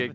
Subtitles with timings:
[0.00, 0.14] Ich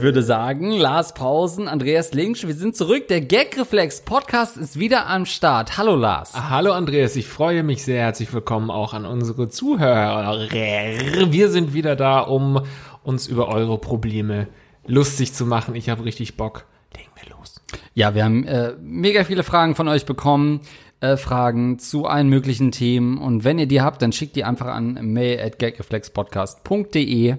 [0.00, 3.08] würde sagen, Lars Pausen, Andreas Linksch, wir sind zurück.
[3.08, 5.76] Der Gagreflex Podcast ist wieder am Start.
[5.76, 6.32] Hallo Lars.
[6.34, 8.02] Hallo Andreas, ich freue mich sehr.
[8.02, 10.48] Herzlich willkommen auch an unsere Zuhörer.
[10.52, 12.62] Wir sind wieder da, um
[13.02, 14.46] uns über eure Probleme
[14.86, 15.74] lustig zu machen.
[15.74, 16.66] Ich habe richtig Bock.
[16.96, 17.49] Legen wir los.
[17.94, 20.60] Ja, wir haben äh, mega viele Fragen von euch bekommen.
[21.00, 23.16] Äh, Fragen zu allen möglichen Themen.
[23.16, 27.36] Und wenn ihr die habt, dann schickt die einfach an mail at gagreflexpodcast.de.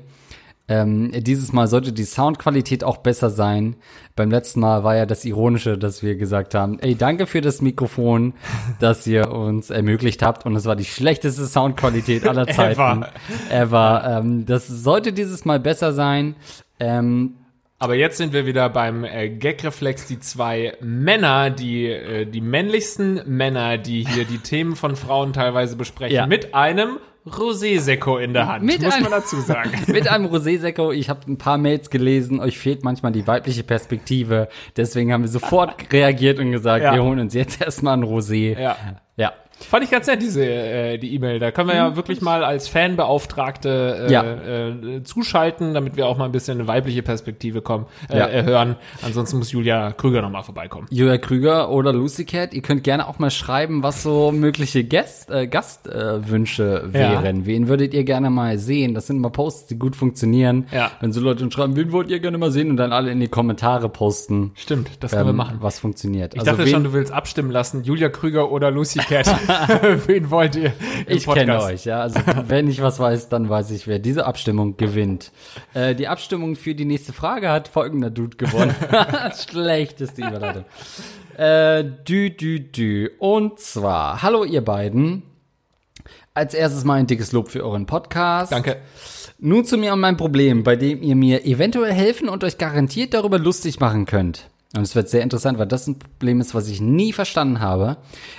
[0.68, 3.76] Ähm, dieses Mal sollte die Soundqualität auch besser sein.
[4.16, 7.62] Beim letzten Mal war ja das Ironische, dass wir gesagt haben, ey, danke für das
[7.62, 8.34] Mikrofon,
[8.80, 10.46] das ihr uns ermöglicht habt.
[10.46, 12.80] Und es war die schlechteste Soundqualität aller Zeiten.
[12.80, 13.10] Ever.
[13.52, 14.04] Ever.
[14.22, 16.36] Ähm, das sollte dieses Mal besser sein.
[16.80, 17.36] Ähm,
[17.82, 23.22] Aber jetzt sind wir wieder beim äh, Gagreflex, die zwei Männer, die äh, die männlichsten
[23.26, 26.28] Männer, die hier die Themen von Frauen teilweise besprechen, Ja.
[26.28, 29.72] mit einem Rosé-Sekko in der Hand, Mit muss einem- man dazu sagen.
[29.88, 30.92] mit einem Rosé-Sekko.
[30.92, 32.40] Ich habe ein paar Mails gelesen.
[32.40, 34.48] Euch fehlt manchmal die weibliche Perspektive.
[34.78, 36.94] Deswegen haben wir sofort reagiert und gesagt, Ja.
[36.94, 38.60] wir holen uns jetzt erstmal ein Rosé.
[38.60, 38.76] Ja.
[39.18, 39.34] Ja.
[39.64, 41.40] Fand ich ganz nett, diese äh, die E-Mail.
[41.40, 44.24] Da können wir ja wirklich mal als Fanbeauftragte äh, Ja.
[44.24, 48.28] äh, zuschalten, damit wir auch mal ein bisschen eine weibliche Perspektive kommen, äh, Ja.
[48.44, 48.76] hören.
[49.02, 50.88] Ansonsten muss Julia Krüger nochmal vorbeikommen.
[50.92, 55.30] Julia Krüger oder Lucy Cat, ihr könnt gerne auch mal schreiben, was so mögliche Gast,
[55.32, 57.24] äh, Gastwünsche äh, Wünsche Ja.
[57.24, 57.46] wären.
[57.46, 58.94] Wen würdet ihr gerne mal sehen?
[58.94, 60.68] Das sind immer Posts, die gut funktionieren.
[60.72, 60.92] Ja.
[61.00, 62.70] Wenn so Leute schreiben, wen wollt ihr gerne mal sehen?
[62.72, 65.58] Und dann alle in die Kommentare posten, Stimmt, das können wir ähm, machen.
[65.62, 66.36] was funktioniert.
[66.36, 69.28] Ich dachte schon, du willst abstimmen lassen, Julia Krüger oder Lucy Cat.
[70.08, 70.74] Wen wollt ihr?
[71.08, 72.02] Ich kenne euch, ja.
[72.02, 75.32] Also wenn ich was weiß, dann weiß ich, wer diese Abstimmung gewinnt.
[75.74, 78.76] Äh, die Abstimmung für die nächste Frage hat folgender Dude gewonnen.
[79.50, 80.66] Schlechteste Überleitung.
[81.38, 83.10] Äh, dü, dü, dü.
[83.20, 85.24] Und zwar, hallo ihr beiden.
[86.34, 88.52] Als erstes mal ein dickes Lob für euren Podcast.
[88.52, 88.78] Danke.
[89.40, 93.14] Nun zu mir und meinem Problem, bei dem ihr mir eventuell helfen und euch garantiert
[93.14, 94.51] darüber lustig machen könnt.
[94.74, 97.98] Und es wird sehr interessant, weil das ein Problem ist, was ich nie verstanden habe.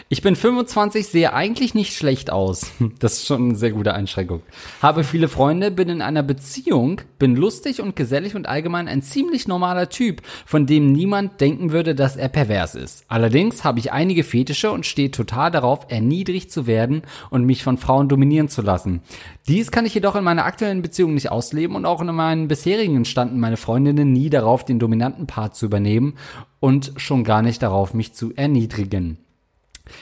[0.08, 2.70] Ich bin 25, sehe eigentlich nicht schlecht aus.
[2.98, 4.42] Das ist schon eine sehr gute Einschränkung.
[4.80, 9.48] Habe viele Freunde, bin in einer Beziehung, bin lustig und gesellig und allgemein ein ziemlich
[9.48, 13.04] normaler Typ, von dem niemand denken würde, dass er pervers ist.
[13.08, 17.76] Allerdings habe ich einige Fetische und stehe total darauf, erniedrigt zu werden und mich von
[17.76, 19.02] Frauen dominieren zu lassen.
[19.48, 23.04] Dies kann ich jedoch in meiner aktuellen Beziehung nicht ausleben und auch in meinen bisherigen
[23.04, 26.14] standen meine Freundinnen nie darauf, den dominanten Part zu übernehmen
[26.60, 29.18] und schon gar nicht darauf, mich zu erniedrigen.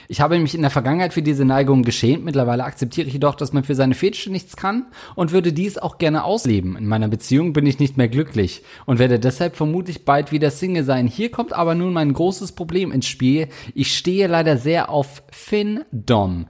[0.08, 2.22] Ich habe mich in der Vergangenheit für diese Neigung geschämt.
[2.22, 5.96] Mittlerweile akzeptiere ich jedoch, dass man für seine Fetische nichts kann und würde dies auch
[5.96, 6.76] gerne ausleben.
[6.76, 10.84] In meiner Beziehung bin ich nicht mehr glücklich und werde deshalb vermutlich bald wieder Single
[10.84, 11.06] sein.
[11.06, 13.48] Hier kommt aber nun mein großes Problem ins Spiel.
[13.74, 16.46] Ich stehe leider sehr auf FinDom.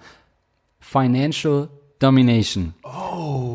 [0.81, 1.69] Financial
[2.00, 2.75] Domination.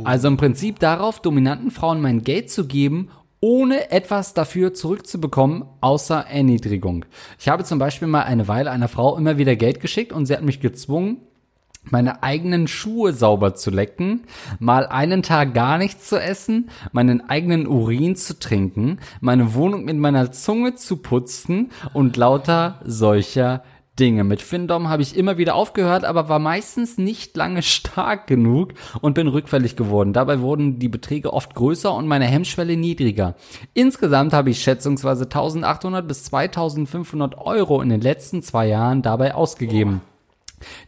[0.05, 3.09] Also im Prinzip darauf, dominanten Frauen mein Geld zu geben,
[3.41, 7.05] ohne etwas dafür zurückzubekommen, außer Erniedrigung.
[7.37, 10.33] Ich habe zum Beispiel mal eine Weile einer Frau immer wieder Geld geschickt und sie
[10.33, 11.17] hat mich gezwungen,
[11.91, 14.23] meine eigenen Schuhe sauber zu lecken,
[14.59, 19.97] mal einen Tag gar nichts zu essen, meinen eigenen Urin zu trinken, meine Wohnung mit
[19.97, 23.63] meiner Zunge zu putzen und lauter solcher
[23.99, 24.23] Dinge.
[24.23, 29.13] Mit Findom habe ich immer wieder aufgehört, aber war meistens nicht lange stark genug und
[29.13, 30.13] bin rückfällig geworden.
[30.13, 33.35] Dabei wurden die Beträge oft größer und meine Hemmschwelle niedriger.
[33.73, 40.01] Insgesamt habe ich schätzungsweise 1800 bis 2500 Euro in den letzten zwei Jahren dabei ausgegeben.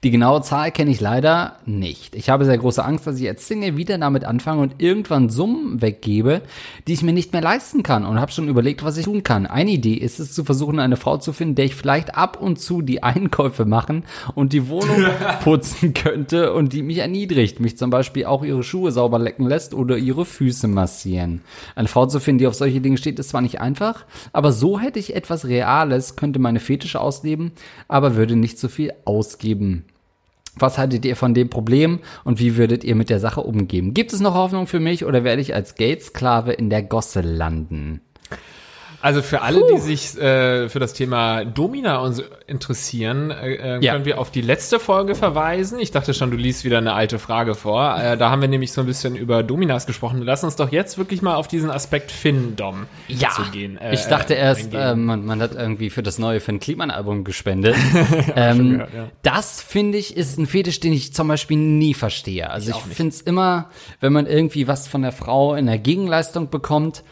[0.04, 2.16] Die genaue Zahl kenne ich leider nicht.
[2.16, 5.82] Ich habe sehr große Angst, dass ich als Single wieder damit anfange und irgendwann Summen
[5.82, 6.42] weggebe,
[6.88, 9.46] die ich mir nicht mehr leisten kann und habe schon überlegt, was ich tun kann.
[9.46, 12.60] Eine Idee ist es zu versuchen, eine Frau zu finden, der ich vielleicht ab und
[12.60, 14.04] zu die Einkäufe machen
[14.36, 15.06] und die Wohnung
[15.44, 19.74] putzen könnte und die mich erniedrigt, mich zum Beispiel auch ihre Schuhe sauber lecken lässt
[19.74, 21.42] oder ihre Füße massieren.
[21.76, 24.80] Eine Frau zu finden, die auf solche Dinge steht, ist zwar nicht einfach, aber so
[24.80, 27.52] hätte ich etwas Reales, könnte meine Fetische ausleben,
[27.88, 29.67] aber würde nicht so viel ausgeben.
[30.60, 33.94] Was haltet ihr von dem Problem und wie würdet ihr mit der Sache umgehen?
[33.94, 38.02] Gibt es noch Hoffnung für mich oder werde ich als Geldsklave in der Gosse landen?
[39.08, 43.80] Also für alle, die sich äh, für das Thema Domina und so interessieren, äh, äh,
[43.82, 43.94] Ja.
[43.94, 45.80] können wir auf die letzte Folge verweisen.
[45.80, 47.98] Ich dachte schon, du liest wieder eine alte Frage vor.
[47.98, 50.22] Äh, da haben wir nämlich so ein bisschen über Dominas gesprochen.
[50.24, 53.78] Lass uns doch jetzt wirklich mal auf diesen Aspekt Findom zu gehen.
[53.78, 54.82] äh, ich dachte äh, erst, eingehen.
[54.82, 57.78] äh, man, man hat irgendwie für das neue Finn Kliman Album gespendet.
[58.36, 59.08] ähm, gehört, ja.
[59.24, 62.50] Das finde ich ist ein Fetisch, den ich zum Beispiel nie verstehe.
[62.50, 63.70] Also ich, finde es immer,
[64.02, 67.04] wenn man irgendwie was von der Frau in der Gegenleistung bekommt,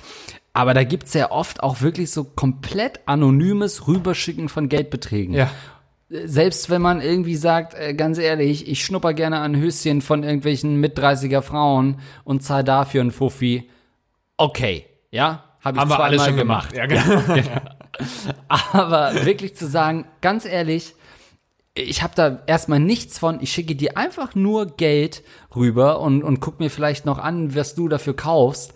[0.55, 5.35] Aber da gibt's ja oft auch wirklich so komplett anonymes Rüberschicken von Geldbeträgen.
[5.35, 5.51] Ja.
[6.07, 10.79] Selbst wenn man irgendwie sagt, äh, ganz ehrlich, ich schnupper gerne an Höschen von irgendwelchen
[10.79, 13.69] mit 30er Frauen und zahl dafür einen Fuffi.
[14.37, 16.73] Okay, ja, hab ich Haben wir zweimal alle schon gemacht.
[16.73, 16.89] gemacht.
[16.89, 17.61] Ja, genau.
[18.47, 20.95] Aber wirklich zu sagen, ganz ehrlich,
[21.73, 25.21] ich habe da erstmal nichts von, ich schicke dir einfach nur Geld
[25.53, 28.73] rüber und, und guck mir vielleicht noch an, was du dafür kaufst.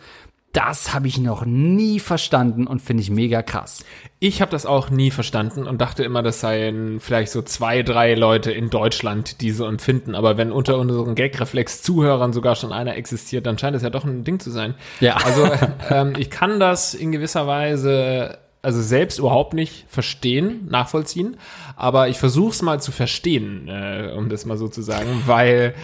[0.51, 3.85] Das habe ich noch nie verstanden und finde ich mega krass.
[4.17, 8.15] Ich habe das auch nie verstanden und dachte immer, das seien vielleicht so zwei, drei
[8.15, 10.15] Leute in Deutschland, die so empfinden.
[10.15, 14.23] Aber wenn unter unseren Gagreflex-Zuhörern sogar schon einer existiert, dann scheint es ja doch ein
[14.23, 14.73] Ding zu sein.
[14.99, 15.17] Ja.
[15.17, 15.49] Also
[15.91, 21.37] ähm, ich kann das in gewisser Weise also selbst überhaupt nicht verstehen, nachvollziehen,
[21.77, 25.75] aber ich versuche es mal zu verstehen, äh, um das mal so zu sagen, weil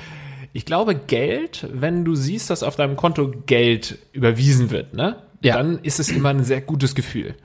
[0.55, 5.57] ich glaube, Geld, wenn du siehst, dass auf deinem Konto Geld überwiesen wird, ne, Ja.
[5.57, 7.35] dann ist es immer ein sehr gutes Gefühl.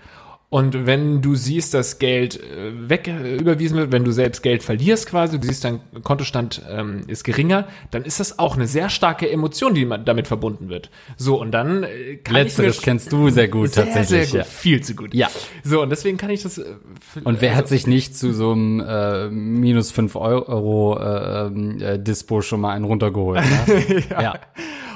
[0.52, 4.64] Und wenn du siehst, dass Geld äh, weg äh, überwiesen wird, wenn du selbst Geld
[4.64, 8.88] verlierst quasi, du siehst, dein Kontostand ähm, ist geringer, dann ist das auch eine sehr
[8.88, 10.90] starke Emotion, die damit verbunden wird.
[11.16, 14.30] So, und dann äh, kann Letzteres ich mir kennst du sehr gut sehr, tatsächlich.
[14.30, 14.52] sehr gut, Ja.
[14.52, 15.14] viel zu gut.
[15.14, 15.28] Ja.
[15.62, 16.58] So, und deswegen kann ich das.
[16.58, 16.64] äh,
[17.22, 21.80] Und wer also- hat sich nicht zu so einem äh, minus 5 Euro äh, ähm,
[21.80, 23.40] äh, Dispo schon mal einen runtergeholt?
[23.68, 24.02] Ne?
[24.10, 24.34] ja.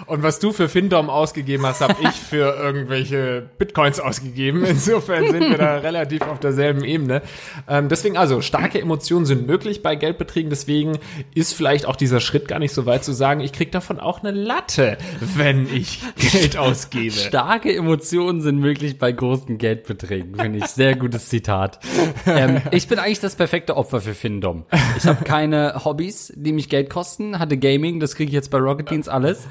[0.06, 4.64] Und was du für Findom ausgegeben hast, habe ich für irgendwelche Bitcoins ausgegeben.
[4.64, 7.22] Insofern sind wir da relativ auf derselben Ebene.
[7.68, 10.50] Ähm, deswegen also, starke Emotionen sind möglich bei Geldbeträgen.
[10.50, 10.98] Deswegen
[11.34, 14.22] ist vielleicht auch dieser Schritt gar nicht so weit zu sagen, ich krieg davon auch
[14.22, 14.98] eine Latte,
[15.36, 16.00] wenn ich
[16.32, 17.12] Geld ausgebe.
[17.12, 20.66] Starke Emotionen sind möglich bei großen Geldbeträgen, finde ich.
[20.66, 21.78] Sehr gutes Zitat.
[22.26, 24.64] Ähm, ich bin eigentlich das perfekte Opfer für Findom.
[24.96, 28.58] Ich habe keine Hobbys, die mich Geld kosten, hatte Gaming, das kriege ich jetzt bei
[28.58, 29.46] Rocket Beans alles.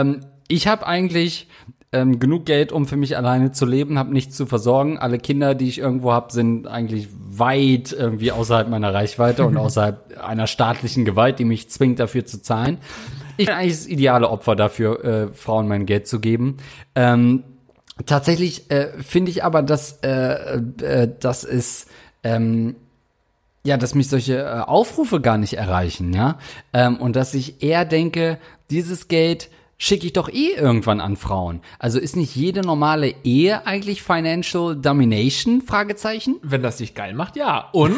[0.00, 1.48] Ähm, ich habe eigentlich
[1.92, 4.98] ähm, genug Geld, um für mich alleine zu leben, habe nichts zu versorgen.
[4.98, 10.20] Alle Kinder, die ich irgendwo habe, sind eigentlich weit irgendwie außerhalb meiner Reichweite und außerhalb
[10.22, 12.78] einer staatlichen Gewalt, die mich zwingt, dafür zu zahlen.
[13.36, 16.56] Ich bin eigentlich das ideale Opfer dafür, äh, Frauen mein Geld zu geben.
[16.94, 17.44] Ähm,
[18.06, 21.88] tatsächlich äh, finde ich aber, dass äh, äh, das ist
[22.22, 22.76] ähm,
[23.66, 26.38] ja, dass mich solche äh, Aufrufe gar nicht erreichen, ja,
[26.72, 28.38] ähm, und dass ich eher denke,
[28.70, 29.48] dieses Geld
[29.78, 31.60] schicke ich doch eh irgendwann an Frauen.
[31.78, 35.62] Also ist nicht jede normale Ehe eigentlich Financial Domination?
[35.62, 36.36] Fragezeichen.
[36.42, 37.68] Wenn das dich geil macht, ja.
[37.72, 37.96] Und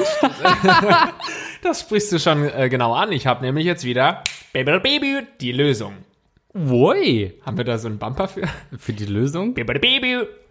[1.62, 3.12] das sprichst du schon äh, genau an.
[3.12, 5.94] Ich habe nämlich jetzt wieder Baby, Baby, die Lösung.
[6.58, 7.34] Woi.
[7.44, 8.48] Haben wir da so einen Bumper für?
[8.78, 9.52] Für die Lösung?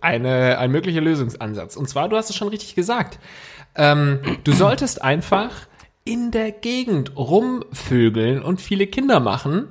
[0.01, 1.75] Eine, ein möglicher Lösungsansatz.
[1.75, 3.17] Und zwar, du hast es schon richtig gesagt.
[3.75, 5.51] Ähm, du solltest einfach
[6.03, 9.69] in der Gegend rumvögeln und viele Kinder machen.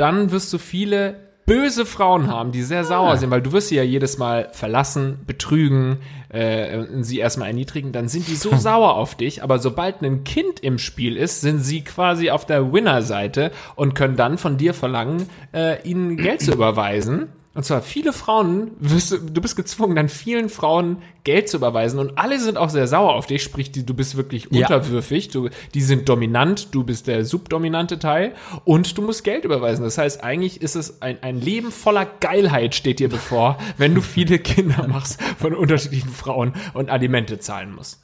[0.00, 3.74] Dann wirst du viele böse Frauen haben, die sehr sauer sind, weil du wirst sie
[3.74, 5.98] ja jedes Mal verlassen, betrügen,
[6.30, 10.60] äh, sie erstmal erniedrigen, dann sind die so sauer auf dich, aber sobald ein Kind
[10.60, 15.28] im Spiel ist, sind sie quasi auf der Winner-Seite und können dann von dir verlangen,
[15.52, 17.26] äh, ihnen Geld zu überweisen.
[17.52, 22.18] Und zwar viele Frauen, wirst, du bist gezwungen, dann vielen Frauen Geld zu überweisen und
[22.18, 24.66] alle sind auch sehr sauer auf dich, sprich, du bist wirklich Ja.
[24.66, 28.32] unterwürfig, du, die sind dominant, du bist der subdominante Teil
[28.64, 29.84] und du musst Geld überweisen.
[29.84, 34.00] Das heißt, eigentlich ist es ein, ein Leben voller Geilheit steht dir bevor, wenn du
[34.00, 38.00] viele Kinder machst von unterschiedlichen Frauen und Alimente zahlen musst.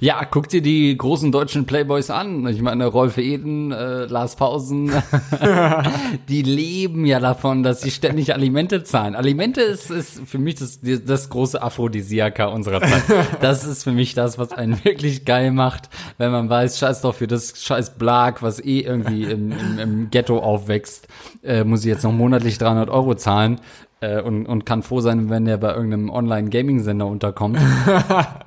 [0.00, 2.46] Ja, guck dir die großen deutschen Playboys an.
[2.48, 4.90] Ich meine, Rolf Eden, äh, Lars Pausen,
[6.28, 9.14] die leben ja davon, dass sie ständig Alimente zahlen.
[9.14, 13.02] Alimente ist, ist für mich das, das große Aphrodisiaka unserer Zeit.
[13.40, 17.14] Das ist für mich das, was einen wirklich geil macht, wenn man weiß, scheiß doch
[17.14, 21.08] für das scheiß Blag, was eh irgendwie im, im, im Ghetto aufwächst,
[21.42, 23.60] äh, muss ich jetzt noch monatlich 300 Euro zahlen.
[24.00, 27.58] äh, Und, und kann froh sein, wenn der bei irgendeinem Online-Gaming-Sender unterkommt.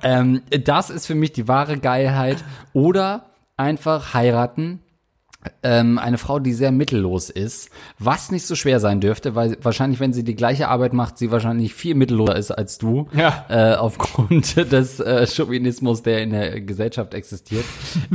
[0.02, 2.38] Ähm, das ist für mich die wahre Geilheit.
[2.72, 4.80] Oder einfach heiraten.
[5.62, 10.00] Ähm, eine Frau, die sehr mittellos ist, was nicht so schwer sein dürfte, weil wahrscheinlich,
[10.00, 13.46] wenn sie die gleiche Arbeit macht, sie wahrscheinlich viel mittelloser ist als du, Ja.
[13.48, 17.64] äh, aufgrund des äh, Chauvinismus, der in der Gesellschaft existiert.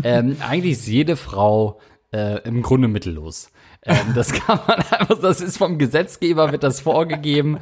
[0.04, 1.80] ähm, eigentlich ist jede Frau
[2.12, 3.50] äh, im Grunde mittellos.
[3.86, 7.58] Ähm, das kann man einfach, das ist vom Gesetzgeber, wird das vorgegeben.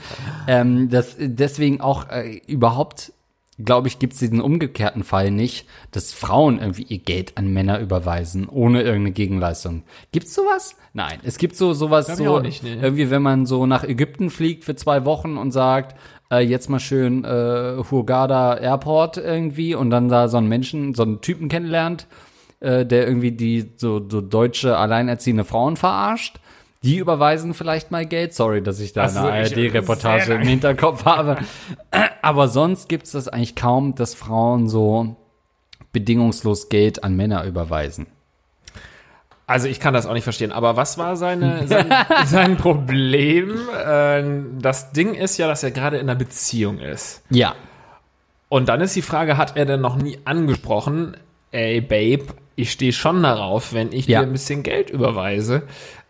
[0.47, 3.13] Ähm, das, deswegen auch äh, überhaupt
[3.57, 7.79] glaube ich, gibt es diesen umgekehrten Fall nicht, dass Frauen irgendwie ihr Geld an Männer
[7.79, 9.83] überweisen, ohne irgendeine Gegenleistung.
[10.11, 10.75] Gibt's sowas?
[10.93, 11.19] Nein.
[11.23, 12.77] Es gibt so sowas so, nicht, nee.
[12.81, 15.95] irgendwie, wenn man so nach Ägypten fliegt für zwei Wochen und sagt,
[16.31, 21.03] äh, jetzt mal schön äh, Hurghada Airport irgendwie und dann da so einen Menschen, so
[21.03, 22.07] einen Typen kennenlernt,
[22.61, 26.39] äh, der irgendwie die so, so deutsche alleinerziehende Frauen verarscht
[26.83, 28.33] Die überweisen vielleicht mal Geld.
[28.33, 31.37] Sorry, dass ich da Ach so, eine ARD-Reportage im Hinterkopf habe.
[32.21, 35.15] Aber sonst gibt es das eigentlich kaum, dass Frauen so
[35.93, 38.07] bedingungslos Geld an Männer überweisen.
[39.45, 40.51] Also ich kann das auch nicht verstehen.
[40.51, 41.93] Aber was war seine, sein,
[42.25, 43.59] sein Problem?
[43.77, 44.23] Äh,
[44.59, 47.21] das Ding ist ja, dass er gerade in einer Beziehung ist.
[47.29, 47.53] Ja.
[48.49, 51.15] Und dann ist die Frage, hat er denn noch nie angesprochen,
[51.51, 54.19] ey Babe, ich stehe schon darauf, wenn ich Ja.
[54.21, 55.63] dir ein bisschen Geld überweise.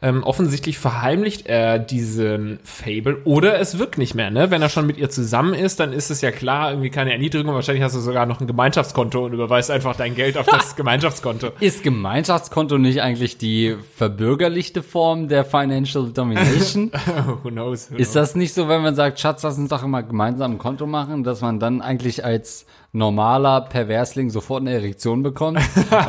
[0.04, 4.50] Ähm, offensichtlich verheimlicht er diesen Fable oder es wirkt nicht mehr, ne?
[4.50, 7.54] Wenn er schon mit ihr zusammen ist, dann ist es ja klar, irgendwie keine Erniedrigung.
[7.54, 11.50] Wahrscheinlich hast du sogar noch ein Gemeinschaftskonto und überweist einfach dein Geld auf das Gemeinschaftskonto.
[11.60, 16.92] Ist Gemeinschaftskonto nicht eigentlich die verbürgerlichte Form der Financial Domination?
[17.44, 17.92] Who knows?
[17.92, 20.58] Who Ist das nicht so, wenn man sagt, Schatz, lass uns doch immer gemeinsam ein
[20.58, 25.60] Konto machen, dass man dann eigentlich als normaler Perversling sofort eine Erektion bekommt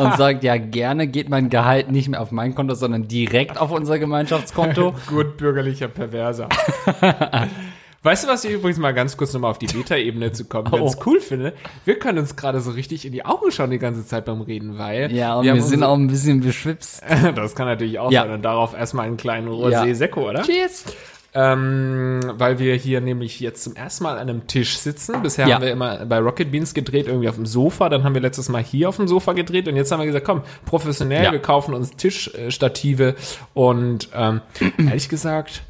[0.00, 3.70] und sagt, ja, gerne geht mein Gehalt nicht mehr auf mein Konto, sondern direkt auf
[3.70, 4.94] unser Gemeinschaftskonto?
[5.06, 6.48] Gut bürgerlicher Perverser.
[8.04, 10.96] Weißt du, was ich übrigens mal ganz kurz nochmal auf die Beta-Ebene zu kommen ganz
[10.96, 11.02] Oh.
[11.06, 11.52] cool finde?
[11.84, 14.76] Wir können uns gerade so richtig in die Augen schauen die ganze Zeit beim Reden,
[14.76, 17.00] weil Ja, und wir, haben sind auch ein bisschen beschwipst.
[17.36, 18.22] das kann natürlich auch Ja.
[18.22, 19.82] sein und darauf erstmal einen kleinen Ja.
[19.84, 20.42] Rosé-Sekko, oder?
[20.42, 20.84] Cheers!
[21.34, 25.22] Ähm, weil wir hier nämlich jetzt zum ersten Mal an einem Tisch sitzen.
[25.22, 25.54] Bisher Ja.
[25.54, 27.88] haben wir immer bei Rocket Beans gedreht, irgendwie auf dem Sofa.
[27.88, 29.66] Dann haben wir letztes Mal hier auf dem Sofa gedreht.
[29.66, 31.32] Und jetzt haben wir gesagt, komm, professionell, Ja.
[31.32, 33.14] wir kaufen uns Tischstative.
[33.54, 34.42] Und ähm,
[34.78, 35.62] ehrlich gesagt,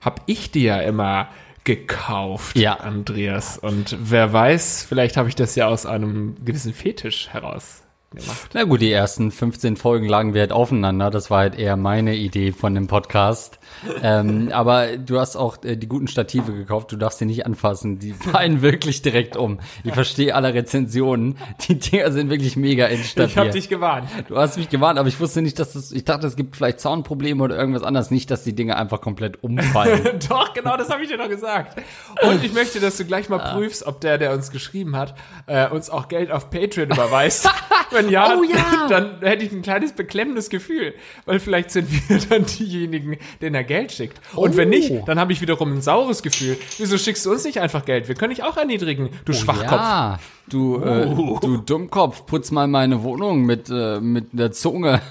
[0.00, 1.28] habe ich die ja immer
[1.62, 2.74] gekauft, Ja.
[2.80, 3.56] Andreas.
[3.56, 7.83] Und wer weiß, vielleicht habe ich das ja aus einem gewissen Fetisch heraus
[8.14, 8.50] gemacht.
[8.52, 11.10] Na gut, die ersten 15 Folgen lagen wir halt aufeinander.
[11.10, 13.58] Das war halt eher meine Idee von dem Podcast.
[14.02, 16.92] ähm, aber du hast auch äh, die guten Stative gekauft.
[16.92, 17.98] Du darfst sie nicht anfassen.
[17.98, 19.60] Die fallen wirklich direkt um.
[19.82, 21.36] Ich verstehe alle Rezensionen.
[21.68, 23.28] Die Dinger sind wirklich mega instabil.
[23.30, 24.08] Ich habe dich gewarnt.
[24.28, 26.80] Du hast mich gewarnt, aber ich wusste nicht, dass das, ich dachte, es gibt vielleicht
[26.80, 28.10] Soundprobleme oder irgendwas anderes.
[28.10, 30.02] Nicht, dass die Dinge einfach komplett umfallen.
[30.28, 31.76] Doch, genau, das habe ich dir doch gesagt.
[32.22, 33.54] Und ich möchte, dass du gleich mal Ah.
[33.54, 35.14] prüfst, ob der, der uns geschrieben hat,
[35.46, 37.48] äh, uns auch Geld auf Patreon überweist.
[37.90, 38.86] Wenn ja, Oh ja.
[38.88, 40.94] dann hätte ich ein kleines beklemmendes Gefühl,
[41.26, 44.20] weil vielleicht sind wir dann diejenigen, denen er Geld schickt.
[44.34, 44.70] Und wenn Oh.
[44.70, 46.56] nicht, dann habe ich wiederum ein saures Gefühl.
[46.78, 48.08] Wieso schickst du uns nicht einfach Geld?
[48.08, 49.72] Wir können dich auch erniedrigen, du Schwachkopf.
[49.72, 50.18] Oh Ja,
[50.48, 51.06] du, äh,
[51.40, 55.00] du Dummkopf, putz mal meine Wohnung mit, äh, mit der Zunge.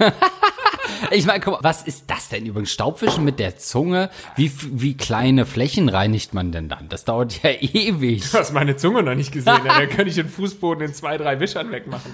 [1.10, 2.70] Ich meine, guck mal, was ist das denn übrigens?
[2.72, 4.10] Staubwischen mit der Zunge?
[4.36, 6.88] Wie, wie kleine Flächen reinigt man denn dann?
[6.88, 8.30] Das dauert ja ewig.
[8.30, 9.54] Du hast meine Zunge noch nicht gesehen.
[9.64, 9.86] ey.
[9.86, 12.12] Da könnte ich den Fußboden in zwei, drei Wischern wegmachen.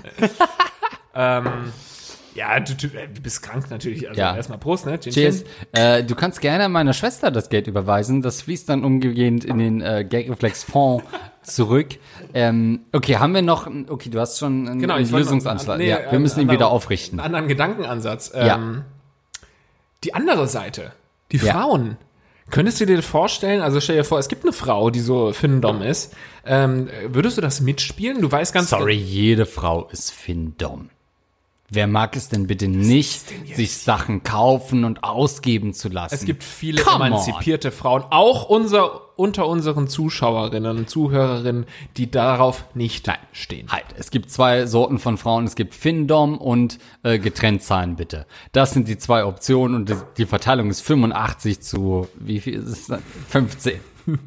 [1.14, 1.72] ähm,
[2.34, 4.08] ja, du, du, äh, bist krank natürlich.
[4.08, 4.36] Also Ja.
[4.36, 4.98] erstmal Prost, ne?
[5.00, 5.44] Chin, Cheers.
[5.72, 8.22] Äh, du kannst gerne meiner Schwester das Geld überweisen.
[8.22, 11.04] Das fließt dann umgehend in den äh, Gagreflex-Fonds
[11.54, 11.98] zurück.
[12.34, 15.78] Ähm, okay, haben wir noch, okay, du hast schon einen, Genau, einen Lösungsanschlag.
[15.78, 17.18] nee, ja, wir müssen ihn anderen- wieder aufrichten.
[17.20, 18.32] Einen anderen Gedankenansatz.
[18.34, 18.56] Ja.
[18.56, 18.84] Ähm,
[20.04, 20.92] die andere Seite,
[21.32, 21.52] die Ja.
[21.52, 21.96] Frauen.
[22.50, 25.82] Könntest du dir vorstellen, also stell dir vor, es gibt eine Frau, die so Findom
[25.82, 26.14] ist.
[26.44, 28.20] Ähm, würdest du das mitspielen?
[28.20, 30.90] Du weißt ganz Sorry, jede Frau ist Findom.
[31.72, 36.14] Wer mag es denn bitte nicht, sich Sachen kaufen und ausgeben zu lassen?
[36.14, 42.64] Es gibt viele Come emanzipierte Frauen, auch unser, unter unseren Zuschauerinnen und Zuhörerinnen, die darauf
[42.74, 43.68] nicht stehen.
[43.70, 45.44] Halt, es gibt zwei Sorten von Frauen.
[45.44, 48.26] Es gibt Findom und äh, getrennt zahlen bitte.
[48.50, 52.86] Das sind die zwei Optionen und die, Verteilung ist 85 zu, wie viel ist es?
[52.88, 53.02] dann?
[53.28, 53.80] 15.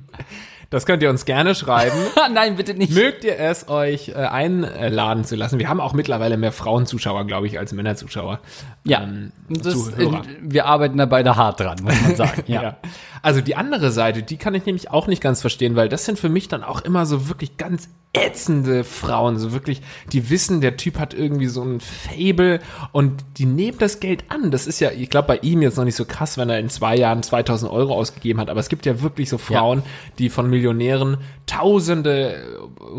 [0.74, 1.96] Das könnt ihr uns gerne schreiben.
[2.34, 2.92] Nein, bitte nicht.
[2.94, 5.60] Mögt ihr es euch äh, einladen zu lassen?
[5.60, 8.40] Wir haben auch mittlerweile mehr Frauenzuschauer, glaube ich, als Männerzuschauer.
[8.84, 10.10] Ja, Ähm, das, äh,
[10.42, 12.44] wir arbeiten da beide hart dran, muss man sagen.
[12.48, 12.62] Ja.
[12.64, 12.78] Ja.
[13.24, 16.20] Also die andere Seite, die kann ich nämlich auch nicht ganz verstehen, weil das sind
[16.20, 20.78] für mich dann auch immer so wirklich ganz ätzende Frauen, so wirklich, die wissen, der
[20.78, 22.60] Typ hat irgendwie so ein Fable
[22.92, 24.52] und die nehmen das Geld an.
[24.52, 26.70] Das ist ja, ich glaube, bei ihm jetzt noch nicht so krass, wenn er in
[26.70, 29.82] zwei Jahren 2000 Euro ausgegeben hat, aber es gibt ja wirklich so Frauen,
[30.20, 32.36] die von Millionären Tausende,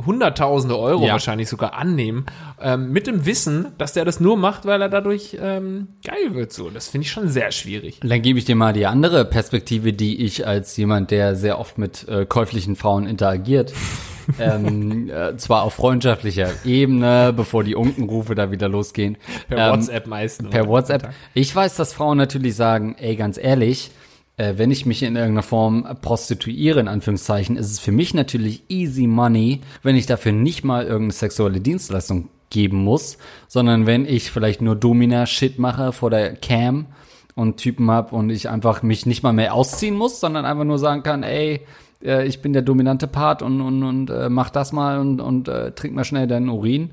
[0.04, 1.12] Hunderttausende Euro Ja.
[1.12, 2.26] wahrscheinlich sogar annehmen,
[2.60, 6.52] ähm, mit dem Wissen, dass der das nur macht, weil er dadurch ähm, geil wird.
[6.52, 8.00] So, das finde ich schon sehr schwierig.
[8.02, 11.78] Dann gebe ich dir mal die andere Perspektive, die ich als jemand, der sehr oft
[11.78, 13.72] mit äh, käuflichen Frauen interagiert,
[14.40, 19.16] ähm, äh, zwar auf freundschaftlicher Ebene, bevor die Unkenrufe da wieder losgehen.
[19.48, 20.50] Per ähm, WhatsApp meistens.
[20.50, 20.68] Per?
[20.68, 21.10] WhatsApp.
[21.34, 23.90] Ich weiß, dass Frauen natürlich sagen, ey, ganz ehrlich,
[24.36, 28.64] äh, wenn ich mich in irgendeiner Form prostituiere, in Anführungszeichen, ist es für mich natürlich
[28.68, 33.18] easy money, wenn ich dafür nicht mal irgendeine sexuelle Dienstleistung geben muss,
[33.48, 36.86] sondern wenn ich vielleicht nur Domina-Shit mache vor der Cam
[37.34, 40.78] und Typen hab und ich einfach mich nicht mal mehr ausziehen muss, sondern einfach nur
[40.78, 41.66] sagen kann, ey,
[42.02, 45.48] äh, ich bin der dominante Part und, und, und äh, mach das mal und, und
[45.48, 46.90] äh, trink mal schnell deinen Urin.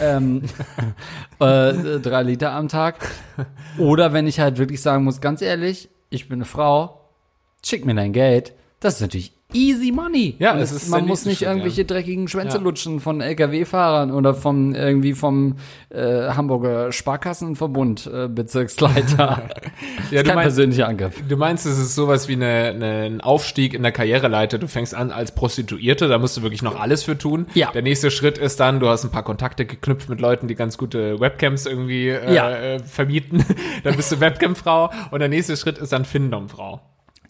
[0.00, 0.42] Ähm,
[1.40, 2.96] äh, drei Liter am Tag.
[3.78, 7.00] Oder wenn ich halt wirklich sagen muss, ganz ehrlich, ich bin eine Frau,
[7.64, 8.54] schick mir dein Geld.
[8.80, 10.34] Das ist natürlich easy money.
[10.38, 11.86] Ja, es es ist man muss nicht Schritt, irgendwelche ja.
[11.86, 12.62] dreckigen Schwänze Ja.
[12.62, 15.56] lutschen von LKW-Fahrern oder vom irgendwie vom
[15.90, 19.48] äh, Hamburger Sparkassenverbund äh, Bezirksleiter.
[20.10, 21.22] Ja, kein meinst, persönlicher Angriff.
[21.26, 24.58] du meinst, es ist sowas wie eine, eine, ein Aufstieg in der Karriereleiter.
[24.58, 27.46] Du fängst an als Prostituierte, da musst du wirklich noch alles für tun.
[27.54, 27.70] Ja.
[27.72, 30.76] Der nächste Schritt ist dann, du hast ein paar Kontakte geknüpft mit Leuten, die ganz
[30.76, 32.50] gute Webcams irgendwie äh, Ja.
[32.50, 33.44] äh, vermieten.
[33.84, 36.80] dann bist du Webcam-Frau und der nächste Schritt ist dann Findom-Frau.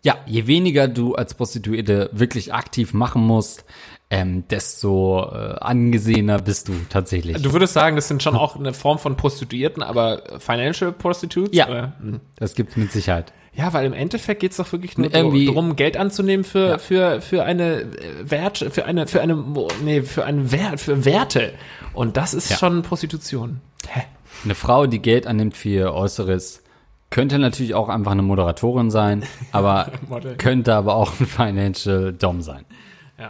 [0.05, 3.65] Ja, je weniger du als Prostituierte wirklich aktiv machen musst,
[4.11, 7.41] ähm, desto äh, angesehener bist du tatsächlich.
[7.41, 11.57] Du würdest sagen, das sind schon auch eine Form von Prostituierten, aber Financial Prostitutes?
[11.57, 11.69] Ja.
[11.69, 11.93] Oder?
[12.01, 12.21] Hm.
[12.37, 13.33] Das gibt's mit Sicherheit.
[13.55, 16.79] Ja, weil im Endeffekt geht's doch wirklich nur Irgendwie- darum, Geld anzunehmen für, Ja.
[16.79, 17.89] für, für eine äh,
[18.25, 19.45] Wert, für eine, für eine,
[19.85, 21.53] nee, für einen Wert, für Werte.
[21.93, 22.57] Und das ist Ja.
[22.57, 23.61] schon Prostitution.
[23.89, 24.03] Hä?
[24.45, 26.63] Eine Frau, die Geld annimmt für ihr Äußeres,
[27.13, 29.93] könnte natürlich auch einfach eine Moderatorin sein, aber
[30.39, 32.65] könnte aber auch ein Financial Dom sein.
[33.21, 33.29] Ja.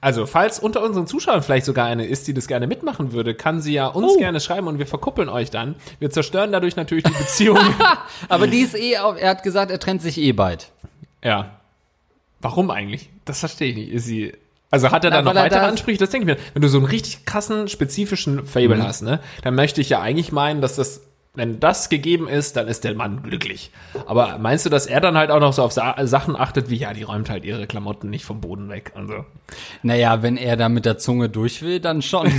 [0.00, 3.60] Also, falls unter unseren Zuschauern vielleicht sogar eine ist, die das gerne mitmachen würde, kann
[3.60, 4.16] sie ja uns Oh.
[4.16, 5.74] gerne schreiben und wir verkuppeln euch dann.
[5.98, 7.58] Wir zerstören dadurch natürlich die Beziehung.
[8.28, 10.70] Aber die ist eh, auf, er hat gesagt, er trennt sich eh bald.
[11.22, 11.50] ja.
[12.40, 13.10] Warum eigentlich?
[13.24, 13.90] Das verstehe ich nicht.
[13.90, 14.32] Ist sie,
[14.70, 15.98] also hat er Na, dann noch er weitere da- Ansprüche?
[15.98, 16.40] Das denke ich mir.
[16.52, 20.30] Wenn du so einen richtig krassen, spezifischen Fable hast, ne, dann möchte ich ja eigentlich
[20.30, 21.00] meinen, dass das,
[21.38, 23.70] wenn das gegeben ist, dann ist der Mann glücklich.
[24.06, 26.76] Aber meinst du, dass er dann halt auch noch so auf Sa Sachen achtet, wie,
[26.76, 29.24] ja, die räumt halt ihre Klamotten nicht vom Boden weg und so.
[29.82, 32.30] Naja, wenn er da mit der Zunge durch will, dann schon.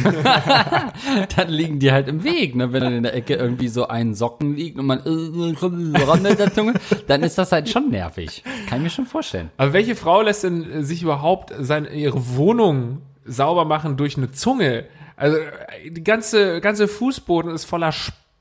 [1.35, 2.71] dann liegen die halt im Weg, ne?
[2.73, 6.37] Wenn dann in der Ecke irgendwie so ein Socken liegt und man äh, ran mit
[6.37, 6.73] der Zunge,
[7.07, 8.43] dann ist das halt schon nervig.
[8.67, 9.49] Kann ich mir schon vorstellen.
[9.57, 14.31] Aber welche Frau lässt denn äh, sich überhaupt seine, ihre Wohnung sauber machen durch eine
[14.31, 14.85] Zunge?
[15.15, 17.91] Also äh, die ganze, ganze Fußboden ist voller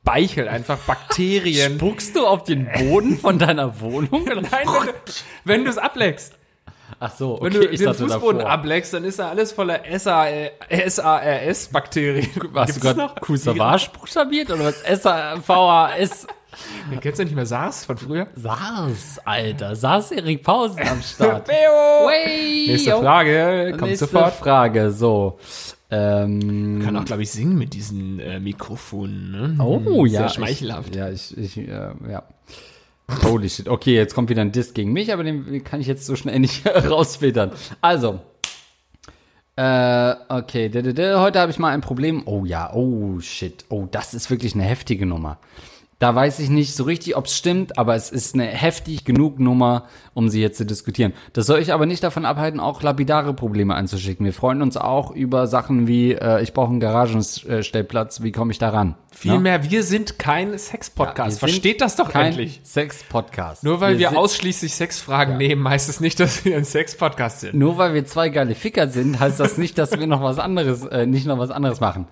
[0.08, 1.74] Speichel, einfach Bakterien.
[1.76, 4.24] Spuckst du auf den Boden von deiner Wohnung?
[4.50, 4.66] Nein,
[5.44, 6.32] wenn du, es ableckst.
[6.98, 8.50] Ach so, okay, Wenn du den Fußboden davor.
[8.50, 12.26] ableckst, dann ist da alles voller SARS-Bakterien.
[12.54, 14.80] Hast du gerade Kusavage buchstabiert oder was?
[14.80, 16.26] S-A-V-A-S.
[16.90, 18.28] Den kennst du nicht mehr SARS von früher?
[18.34, 19.76] SARS, Alter.
[19.76, 21.46] SARS Erik Pausen am Start.
[22.66, 22.96] Nächste.
[22.96, 24.32] Frage, kommt Nächste sofort.
[24.34, 25.38] Frage, so.
[25.90, 29.30] Ähm, Kann auch, glaube ich, singen mit diesen äh, Mikrofonen.
[29.30, 29.64] Ne?
[29.64, 30.28] oh Sehr ja.
[30.28, 30.90] schmeichelhaft.
[30.90, 32.24] Ich, ja, ich, ich äh, ja.
[33.24, 33.68] Holy shit.
[33.68, 36.38] Okay, jetzt kommt wieder ein Diss gegen mich, aber den kann ich jetzt so schnell
[36.40, 37.52] nicht rausfiltern.
[37.80, 38.20] Also.
[39.56, 40.70] Äh, okay.
[40.72, 42.22] Heute habe ich mal ein Problem.
[42.26, 43.64] Oh ja, oh shit.
[43.70, 45.38] Oh, das ist wirklich eine heftige Nummer.
[46.00, 49.40] Da weiß ich nicht so richtig, ob es stimmt, aber es ist eine heftig genug
[49.40, 51.12] Nummer, um sie jetzt zu diskutieren.
[51.32, 54.24] Das soll ich aber nicht davon abhalten, auch lapidare Probleme einzuschicken.
[54.24, 58.58] Wir freuen uns auch über Sachen wie, äh, ich brauche einen Garagenstellplatz, wie komme ich
[58.58, 58.88] da ran?
[58.90, 58.94] Ne?
[59.10, 61.18] Vielmehr, wir sind kein Sex-Podcast.
[61.18, 62.60] Wir sind Versteht das doch kein endlich.
[62.62, 63.64] Sex-Podcast.
[63.64, 67.54] Nur weil wir, sind- ausschließlich Sexfragen nehmen, heißt es nicht, dass wir ein Sex-Podcast sind.
[67.54, 70.84] Nur weil wir zwei geile Ficker sind, heißt das nicht, dass wir noch was anderes,
[70.84, 72.06] äh, nicht noch was anderes machen.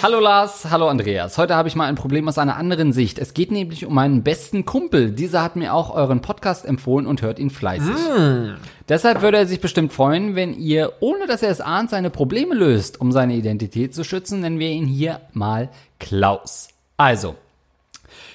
[0.00, 1.36] Hallo Lars, hallo Andreas.
[1.38, 3.18] Heute habe ich mal ein Problem aus einer anderen Sicht.
[3.18, 5.10] Es geht nämlich um meinen besten Kumpel.
[5.12, 7.94] Dieser hat mir auch euren Podcast empfohlen und hört ihn fleißig.
[8.88, 12.54] Deshalb würde er sich bestimmt freuen, wenn ihr, ohne dass er es ahnt, seine Probleme
[12.54, 13.00] löst.
[13.00, 16.68] Um seine Identität zu schützen, nennen wir ihn hier mal Klaus.
[16.96, 17.36] Also,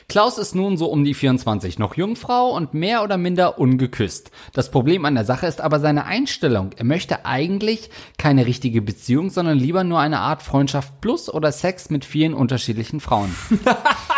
[0.09, 4.31] Klaus ist nun so um die 24, noch Jungfrau und mehr oder minder ungeküsst.
[4.53, 6.69] Das Problem an der Sache ist aber seine Einstellung.
[6.77, 11.89] Er möchte eigentlich keine richtige Beziehung, sondern lieber nur eine Art Freundschaft plus oder Sex
[11.89, 13.35] mit vielen unterschiedlichen Frauen.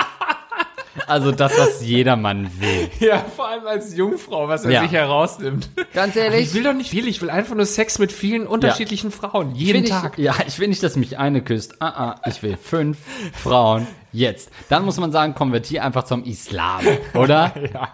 [1.08, 2.90] also das, was jedermann will.
[3.00, 4.82] Ja, vor allem als Jungfrau, was er Ja.
[4.84, 5.70] sich herausnimmt.
[5.94, 9.12] Ganz ehrlich, Ich will doch nicht viel, ich will einfach nur Sex mit vielen unterschiedlichen
[9.12, 10.18] Frauen, Ich jeden Tag.
[10.18, 11.82] Nicht, ja, ich will nicht, dass mich eine küsst.
[11.82, 12.98] Ah, ah, ich will fünf
[13.34, 14.50] Frauen jetzt.
[14.70, 16.82] Dann muss man sagen, konvertier einfach zum Islam,
[17.14, 17.54] oder?
[17.74, 17.90] Ja.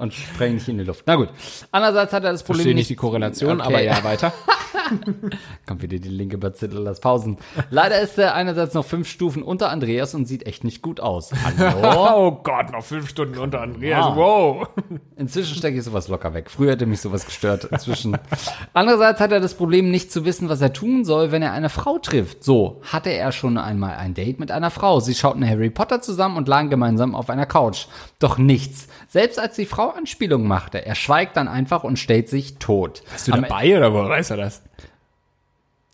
[0.00, 1.04] Und spreng nicht in die Luft.
[1.06, 1.28] Na gut.
[1.70, 3.68] Andererseits hat er das Problem Verstehe nicht die Korrelation, Okay.
[3.68, 4.32] aber ja, weiter.
[5.66, 7.36] Kommt wieder die linke Bazille, lass Pausen.
[7.70, 11.30] Leider ist er einerseits noch fünf Stufen unter Andreas und sieht echt nicht gut aus.
[11.44, 12.10] Hallo?
[12.30, 14.04] Oh Gott, noch fünf Stunden unter Andreas.
[14.06, 14.16] Ah.
[14.16, 14.68] Wow.
[15.16, 16.50] Inzwischen stecke ich sowas locker weg.
[16.50, 17.64] Früher hätte mich sowas gestört.
[17.64, 18.16] Inzwischen.
[18.72, 21.68] Andererseits hat er das Problem, nicht zu wissen, was er tun soll, wenn er eine
[21.68, 22.42] Frau trifft.
[22.42, 25.00] So hatte er schon einmal ein Date mit einer Frau.
[25.00, 27.86] Sie schauten Harry Potter zusammen und lagen gemeinsam auf einer Couch.
[28.18, 28.88] Doch nichts.
[29.08, 33.02] Selbst als die Frau Anspielungen machte, er schweigt dann einfach und stellt sich tot.
[33.12, 34.62] Bist du dabei oder wo weiß er das?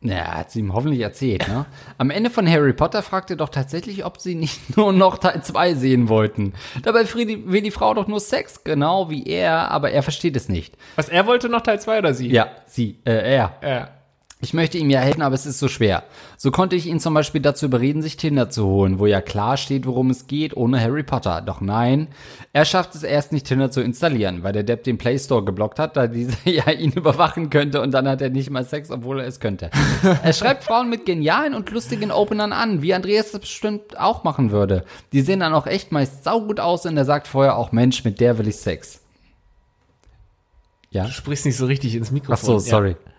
[0.02, 1.64] Ja, hat sie ihm hoffentlich erzählt, ne?
[1.96, 5.42] Am Ende von Harry Potter fragt er doch tatsächlich, ob sie nicht nur noch Teil
[5.42, 6.52] 2 sehen wollten.
[6.82, 10.76] Dabei will die Frau doch nur Sex, genau wie er, aber er versteht es nicht.
[10.96, 12.30] Was, er wollte noch Teil 2 oder sie?
[12.30, 13.54] Ja, sie, äh, er.
[13.62, 13.88] Ja.
[14.38, 16.02] Ich möchte ihm ja helfen, aber es ist so schwer.
[16.36, 19.56] So konnte ich ihn zum Beispiel dazu überreden, sich Tinder zu holen, wo ja klar
[19.56, 21.40] steht, worum es geht, ohne Harry Potter.
[21.40, 22.08] Doch nein,
[22.52, 25.78] er schafft es erst nicht, Tinder zu installieren, weil der Depp den Play Store geblockt
[25.78, 29.20] hat, da dieser ja ihn überwachen könnte und dann hat er nicht mal Sex, obwohl
[29.20, 29.70] er es könnte.
[30.22, 34.50] er schreibt Frauen mit genialen und lustigen Openern an, wie Andreas das bestimmt auch machen
[34.50, 34.84] würde.
[35.12, 38.20] Die sehen dann auch echt meist saugut aus und er sagt vorher auch, Mensch, mit
[38.20, 39.00] der will ich Sex.
[40.90, 41.04] Ja?
[41.04, 42.34] Du sprichst nicht so richtig ins Mikrofon.
[42.34, 42.90] Ach so, sorry.
[42.90, 43.12] Ja.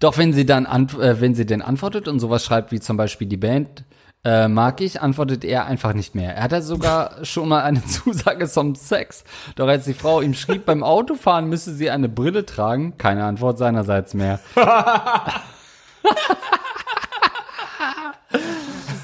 [0.00, 3.26] Doch wenn sie dann, äh, wenn sie denn antwortet und sowas schreibt wie zum Beispiel
[3.26, 3.84] die Band
[4.24, 6.34] äh, mag ich, antwortet er einfach nicht mehr.
[6.34, 9.24] Er hatte sogar schon mal eine Zusage zum Sex.
[9.56, 13.58] Doch als die Frau ihm schrieb, beim Autofahren müsse sie eine Brille tragen, keine Antwort
[13.58, 14.40] seinerseits mehr.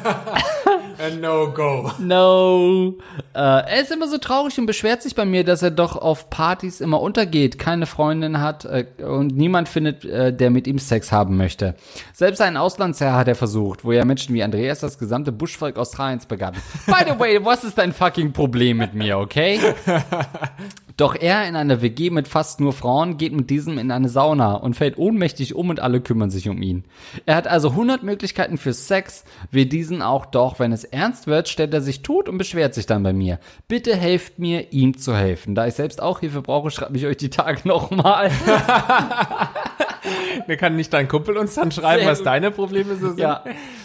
[1.06, 1.91] A No-Go.
[2.00, 2.96] No.
[3.34, 6.32] Äh, er ist immer so traurig und beschwert sich bei mir, dass er doch auf
[6.32, 11.12] Partys immer untergeht, keine Freundin hat äh, und niemand findet, äh, der mit ihm Sex
[11.12, 11.76] haben möchte.
[12.13, 16.26] Selbst einen Auslandsherr hat er versucht, wo ja Menschen wie Andreas das gesamte Buschvolk Australiens
[16.26, 16.58] begannen.
[16.88, 19.60] By the way, was ist dein fucking Problem mit mir, okay?
[20.98, 24.54] Doch er in einer WG mit fast nur Frauen geht mit diesem in eine Sauna
[24.54, 26.86] und fällt ohnmächtig um und alle kümmern sich um ihn.
[27.26, 31.50] Er hat also 100 Möglichkeiten für Sex, will diesen auch doch, wenn es ernst wird,
[31.50, 33.40] stellt er sich tot und beschwert sich dann bei mir.
[33.68, 35.54] Bitte helft mir, ihm zu helfen.
[35.54, 38.32] Da ich selbst auch Hilfe brauche, schreibe ich euch die Tage nochmal.
[40.48, 42.28] Mir kann nicht dein Kumpel uns dann schreiben, Sehr was gut.
[42.28, 43.20] deine Probleme so sind.
[43.20, 43.44] Ja.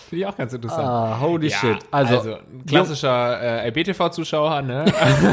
[0.09, 0.85] Finde ich auch ganz interessant.
[0.89, 1.79] Ah, holy ja, shit.
[1.93, 4.85] Also, also ein klassischer äh, LBTV-Zuschauer, ne?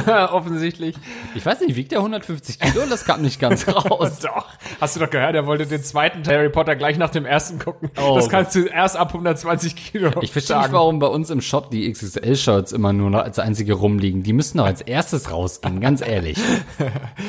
[0.32, 0.96] Offensichtlich.
[1.34, 2.84] Ich weiß nicht, wiegt der 150 Kilo?
[2.88, 4.20] Das kam nicht ganz raus.
[4.20, 4.46] doch.
[4.80, 7.90] Hast du doch gehört, er wollte den zweiten Harry Potter gleich nach dem ersten gucken.
[8.00, 10.12] Oh, das kannst du erst ab 120 Kilo.
[10.22, 13.74] Ich verstehe nicht, warum bei uns im Shop die XXL-Shirts immer nur noch als einzige
[13.74, 14.22] rumliegen.
[14.22, 16.38] Die müssten doch als erstes rausgehen, ganz ehrlich.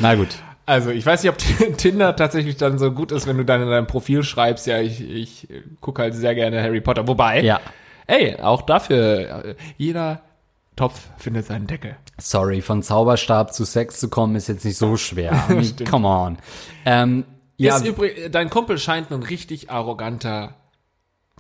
[0.01, 0.37] Na gut.
[0.69, 1.39] Also, ich weiß nicht, ob
[1.79, 5.01] Tinder tatsächlich dann so gut ist, wenn du dann in deinem Profil schreibst, ja, ich,
[5.01, 5.49] ich
[5.81, 7.09] gucke halt sehr gerne Harry Potter.
[7.09, 7.59] Wobei, ja.
[8.07, 10.21] ey, auch dafür, äh, jeder
[10.77, 11.97] Topf findet seinen Deckel.
[12.19, 15.43] Sorry, von Zauberstab zu Sex zu kommen, ist jetzt nicht so schwer.
[15.91, 16.37] Come on.
[16.85, 17.25] Ähm,
[17.57, 17.81] ja.
[17.81, 20.55] Übrig, dein Kumpel scheint ein richtig arroganter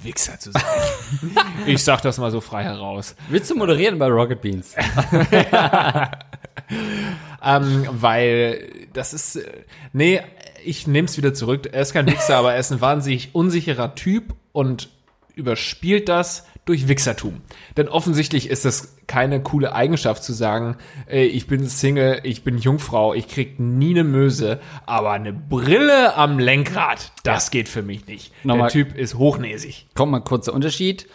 [0.00, 0.62] Wichser zu sein.
[1.66, 3.14] ich sag das mal so frei heraus.
[3.28, 4.74] Willst du moderieren bei Rocket Beans?
[7.44, 9.44] ähm, weil das ist, äh,
[9.92, 10.20] nee,
[10.64, 11.68] ich nehme es wieder zurück.
[11.72, 14.90] Er ist kein Wichser, aber er ist ein wahnsinnig unsicherer Typ und
[15.34, 17.40] überspielt das durch Wichsertum.
[17.76, 22.58] Denn offensichtlich ist das keine coole Eigenschaft zu sagen, ey, ich bin Single, ich bin
[22.58, 28.06] Jungfrau, ich krieg nie eine Möse, aber eine Brille am Lenkrad, das geht für mich
[28.06, 28.32] nicht.
[28.44, 29.86] Nochmal, Der Typ ist hochnäsig.
[29.94, 31.06] Kommt mal kurzer Unterschied.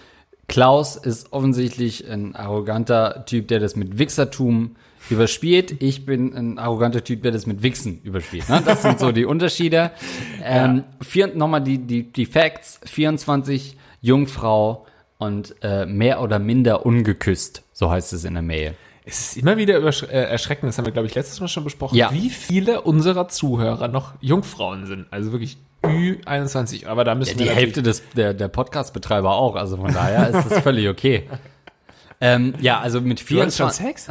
[0.48, 4.76] Klaus ist offensichtlich ein arroganter Typ, der das mit Wichsertum
[5.10, 5.82] überspielt.
[5.82, 8.50] Ich bin ein arroganter Typ, der das mit Wichsen überspielt.
[8.50, 8.62] Ne?
[8.66, 9.92] Das sind so die Unterschiede.
[10.46, 12.82] Ähm, vier, nochmal die, die, die Facts.
[12.84, 14.86] 24, Jungfrau
[15.18, 17.63] und äh, mehr oder minder ungeküsst.
[17.72, 18.76] So heißt es in der Mail.
[19.06, 21.96] Es ist immer wieder äh, erschreckend, das haben wir, glaube ich, letztes Mal schon besprochen,
[21.96, 22.12] ja.
[22.12, 25.08] wie viele unserer Zuhörer noch Jungfrauen sind.
[25.12, 26.88] Also wirklich Ü21.
[26.88, 29.56] Aber da müssen ja, die wir Hälfte des, der, der Podcast-Betreiber auch.
[29.56, 31.30] Also von daher ist das völlig okay.
[32.22, 33.58] ähm, ja, also mit 24.
[33.58, 34.08] Du hast schon Sex?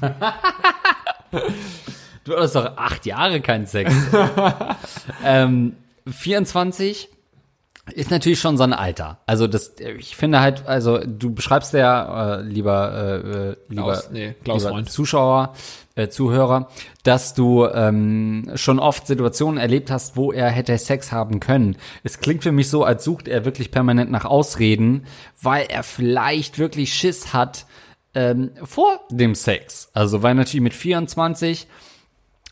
[2.24, 3.94] du hast doch acht Jahre keinen Sex.
[5.24, 7.08] ähm, 24
[7.94, 9.18] ist natürlich schon so ein Alter.
[9.26, 14.10] Also das, ich finde halt, also du beschreibst ja, äh, lieber, äh, äh lieber, Klaus,
[14.10, 15.54] nee, Klaus lieber Zuschauer,
[15.94, 16.68] äh, Zuhörer,
[17.04, 21.76] dass du ähm, schon oft Situationen erlebt hast, wo er hätte Sex haben können.
[22.02, 25.06] Es klingt für mich so, als sucht er wirklich permanent nach Ausreden,
[25.40, 27.66] weil er vielleicht wirklich Schiss hat,
[28.16, 29.90] ähm, vor dem Sex.
[29.92, 31.68] Also weil natürlich mit 24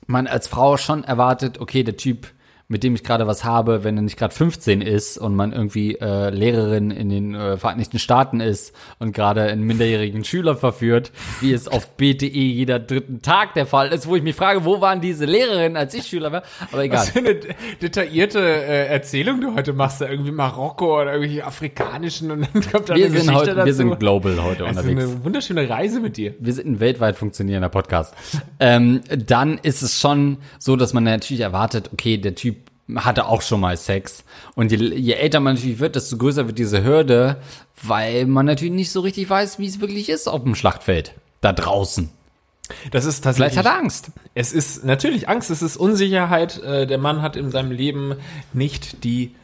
[0.07, 2.29] man als Frau schon erwartet, okay, der Typ
[2.69, 5.97] mit dem ich gerade was habe, wenn er nicht gerade 15 ist und man irgendwie
[6.01, 11.53] äh, Lehrerin in den äh, Vereinigten Staaten ist und gerade einen minderjährigen Schüler verführt, wie
[11.53, 15.03] es auf BTE jeder dritten Tag der Fall ist, wo ich mich frage, wo waren
[15.03, 16.43] diese Lehrerinnen, als ich Schüler war?
[16.73, 17.01] Aber egal.
[17.01, 17.37] Was für eine
[17.83, 22.89] detaillierte äh, Erzählung du heute machst, da irgendwie Marokko oder irgendwelche afrikanischen und dann kommt
[22.89, 23.67] da wir eine sind Geschichte heute, dazu.
[23.67, 25.03] Wir sind global heute also unterwegs.
[25.03, 26.35] eine wunderschöne Reise mit dir.
[26.39, 28.15] Wir sind ein weltweit funktionierender Podcast.
[28.59, 32.64] ähm, dann ist es schon so, dass man natürlich erwartet, okay, der Typ
[32.97, 34.25] hatte auch schon mal Sex.
[34.55, 37.37] Und je, je älter man natürlich wird, desto größer wird diese Hürde,
[37.83, 41.15] weil man natürlich nicht so richtig weiß, wie es wirklich ist auf dem Schlachtfeld.
[41.41, 42.11] Da draußen.
[42.91, 43.53] Das ist tatsächlich.
[43.53, 44.11] Vielleicht hat er Angst.
[44.35, 46.63] Es ist natürlich Angst, es ist Unsicherheit.
[46.63, 48.17] Äh, der Mann hat in seinem Leben
[48.53, 49.35] nicht die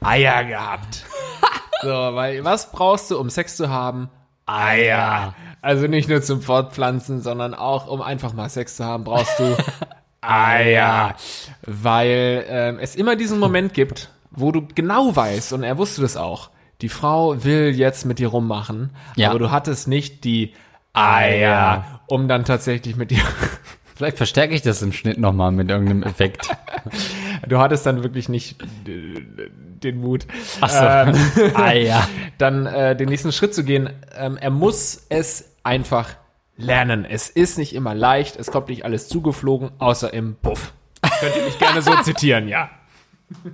[0.00, 1.04] Eier gehabt.
[1.82, 4.10] so, weil was brauchst du, um Sex zu haben?
[4.46, 5.34] Eier.
[5.60, 9.56] Also nicht nur zum Fortpflanzen, sondern auch, um einfach mal Sex zu haben, brauchst du
[10.20, 11.14] Eier.
[11.62, 16.16] Weil ähm, es immer diesen Moment gibt, wo du genau weißt, und er wusste das
[16.16, 16.50] auch,
[16.80, 19.30] die Frau will jetzt mit dir rummachen, Ja.
[19.30, 20.54] aber du hattest nicht die
[20.92, 23.20] Eier, um dann tatsächlich mit dir,
[23.96, 26.48] Vielleicht verstärke ich das im Schnitt nochmal mit irgendeinem Effekt.
[27.48, 29.20] du hattest dann wirklich nicht äh,
[29.82, 30.24] den Mut,
[30.60, 30.84] Ach so.
[30.84, 32.06] ähm, ah ja.
[32.38, 33.90] dann äh, den nächsten Schritt zu gehen.
[34.16, 36.10] Ähm, er muss es einfach
[36.58, 37.06] lernen.
[37.06, 40.74] Es ist nicht immer leicht, es kommt nicht alles zugeflogen, außer im Puff.
[41.20, 42.70] Könnt ihr mich gerne so zitieren, ja.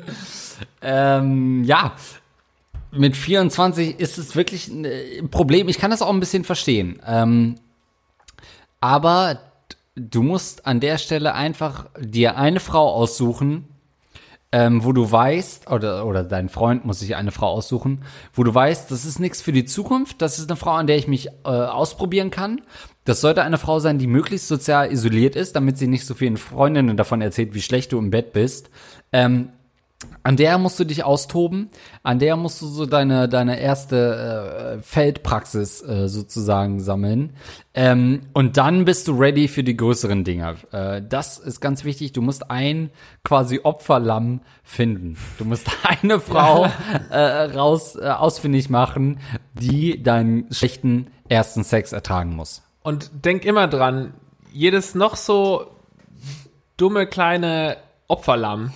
[0.83, 1.95] Ähm, ja.
[2.93, 5.69] Mit 24 ist es wirklich ein äh, Problem.
[5.69, 7.01] Ich kann das auch ein bisschen verstehen.
[7.05, 7.57] Ähm,
[8.81, 9.41] aber
[9.97, 13.67] du musst an der Stelle einfach dir eine Frau aussuchen,
[14.53, 18.55] ähm, wo du weißt, oder, oder dein Freund muss sich eine Frau aussuchen, wo du
[18.55, 21.27] weißt, das ist nichts für die Zukunft, das ist eine Frau, an der ich mich
[21.45, 22.61] äh, ausprobieren kann.
[23.05, 26.37] Das sollte eine Frau sein, die möglichst sozial isoliert ist, damit sie nicht so vielen
[26.37, 28.71] Freundinnen davon erzählt, wie schlecht du im Bett bist.
[29.13, 29.51] Ähm,
[30.23, 31.69] an der musst du dich austoben,
[32.03, 37.35] an der musst du so deine, deine erste äh, Feldpraxis äh, sozusagen sammeln.
[37.75, 40.57] Ähm, und dann bist du ready für die größeren Dinger.
[40.73, 42.13] Äh, das ist ganz wichtig.
[42.13, 42.91] Du musst ein
[43.23, 45.17] quasi Opferlamm finden.
[45.39, 45.69] Du musst
[46.01, 46.67] eine Frau
[47.11, 49.21] äh, raus äh, ausfindig machen,
[49.53, 52.63] die deinen schlechten ersten Sex ertragen muss.
[52.85, 54.15] Und denk immer dran,
[54.53, 55.67] jedes noch so
[56.77, 58.73] dumme kleine Opferlamm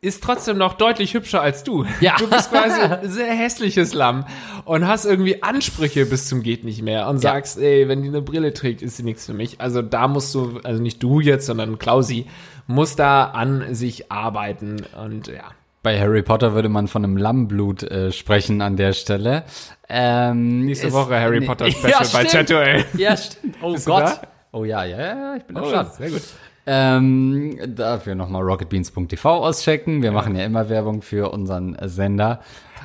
[0.00, 1.84] ist trotzdem noch deutlich hübscher als du.
[2.00, 2.16] Ja.
[2.18, 4.24] Du bist quasi ein sehr hässliches Lamm
[4.64, 7.34] und hast irgendwie Ansprüche bis zum geht nicht mehr und Ja.
[7.34, 9.60] sagst, ey, wenn die eine Brille trägt, ist sie nichts für mich.
[9.60, 12.26] Also da musst du, also nicht du jetzt, sondern Klausi,
[12.66, 15.44] muss da an sich arbeiten und ja.
[15.82, 19.42] Bei Harry Potter würde man von einem Lammblut äh, sprechen an der Stelle.
[19.88, 21.46] Ähm, Nächste ist- Woche Harry nee.
[21.46, 22.30] Potter Special bei stimmt.
[22.48, 22.84] Chatwell.
[22.96, 23.56] Ja, stimmt.
[23.62, 24.20] Oh Bist Gott.
[24.52, 25.94] Oh ja, ja, ja, ich bin am Oh, Start.
[25.94, 26.22] sehr gut.
[26.64, 30.02] Ähm, dafür nochmal rocketbeans.tv auschecken.
[30.02, 32.40] Wir machen ja immer Werbung für unseren Sender.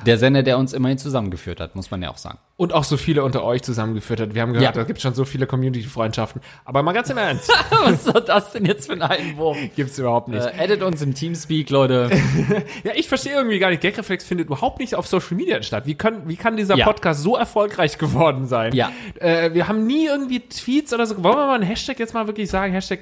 [0.06, 2.38] Der Sender, der uns immerhin zusammengeführt hat, muss man ja auch sagen.
[2.56, 4.34] Und auch so viele unter euch zusammengeführt hat.
[4.34, 4.80] Wir haben gehört, Ja.
[4.82, 6.42] da gibt schon so viele Community-Freundschaften.
[6.64, 7.48] Aber mal ganz im Ernst,
[7.84, 9.56] Was soll das denn jetzt für ein Einwurf?
[9.76, 10.44] gibt's überhaupt nicht.
[10.44, 12.10] Äh, edit uns im Teamspeak, Leute.
[12.84, 13.82] Ja, ich verstehe irgendwie gar nicht.
[13.82, 15.84] Gagreflex findet überhaupt nicht auf Social Media statt.
[15.86, 16.84] Wie, können, wie kann dieser Ja.
[16.84, 18.72] Podcast so erfolgreich geworden sein?
[18.74, 18.90] Ja.
[19.20, 21.22] Äh, wir haben nie irgendwie Tweets oder so.
[21.22, 22.72] Wollen wir mal einen Hashtag jetzt mal wirklich sagen?
[22.72, 23.00] Hashtag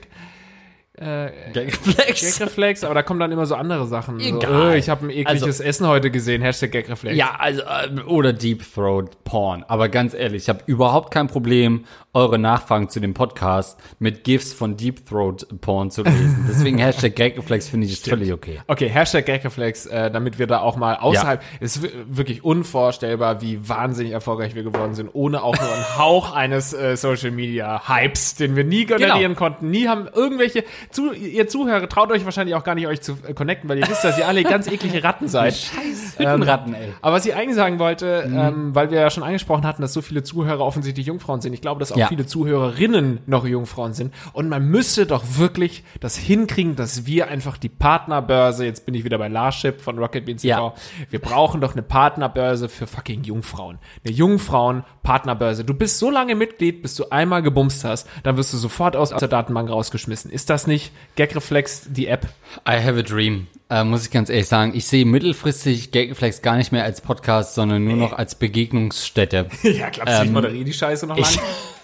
[1.53, 2.39] Gagreflex.
[2.39, 4.19] Gagreflex, aber da kommen dann immer so andere Sachen.
[4.19, 4.73] So, Egal.
[4.73, 6.43] äh, ich habe ein ekliges Essen heute gesehen.
[6.43, 7.17] Hashtag Gagreflex.
[7.17, 9.65] Ja, also, äh, oder Deep Throat Porn.
[9.69, 14.53] Aber ganz ehrlich, ich habe überhaupt kein Problem, eure Nachfragen zu dem Podcast mit GIFs
[14.55, 16.47] von Deep Throat Porn zu lesen.
[16.49, 18.61] Deswegen Hashtag Gagreflex finde ich ist völlig okay.
[18.67, 23.43] Okay, Hashtag Gagreflex, äh, damit wir da auch mal außerhalb, es ist wi- wirklich unvorstellbar,
[23.43, 27.83] wie wahnsinnig erfolgreich wir geworden sind, ohne auch nur einen Hauch eines äh, Social Media
[27.87, 29.35] Hypes, den wir nie generieren Genau.
[29.39, 33.13] konnten, nie haben irgendwelche, zu, ihr Zuhörer traut euch wahrscheinlich auch gar nicht, euch zu
[33.27, 35.55] äh, connecten, weil ihr wisst, dass ihr alle ganz eklige Ratten seid.
[35.57, 36.93] Scheiß Hüttenratten, ey.
[37.03, 38.39] Aber was ich eigentlich sagen wollte, Mhm.
[38.39, 41.53] ähm, weil wir ja schon angesprochen hatten, dass so viele Zuhörer offensichtlich Jungfrauen sind.
[41.53, 42.07] Ich glaube, dass auch Ja.
[42.09, 44.15] viele Zuhörerinnen noch Jungfrauen sind.
[44.33, 49.05] Und man müsste doch wirklich das hinkriegen, dass wir einfach die Partnerbörse, jetzt bin ich
[49.05, 50.75] wieder bei Larship von Rocket Beans TV, Ja.
[51.11, 53.79] wir brauchen doch eine Partnerbörse für fucking Jungfrauen.
[54.05, 55.65] Eine Jungfrauen-Partnerbörse.
[55.65, 59.11] Du bist so lange Mitglied, bis du einmal gebumst hast, dann wirst du sofort aus
[59.11, 60.31] der Datenbank rausgeschmissen.
[60.31, 60.76] Ist das nicht
[61.17, 62.27] Gagreflex, die App?
[62.69, 63.47] I have a dream.
[63.69, 67.55] Äh, muss ich ganz ehrlich sagen, ich sehe mittelfristig Gagreflex gar nicht mehr als Podcast,
[67.55, 69.49] sondern nur noch als Begegnungsstätte.
[69.63, 71.39] ja, glaubst du, ich moderiere die Scheiße noch lang?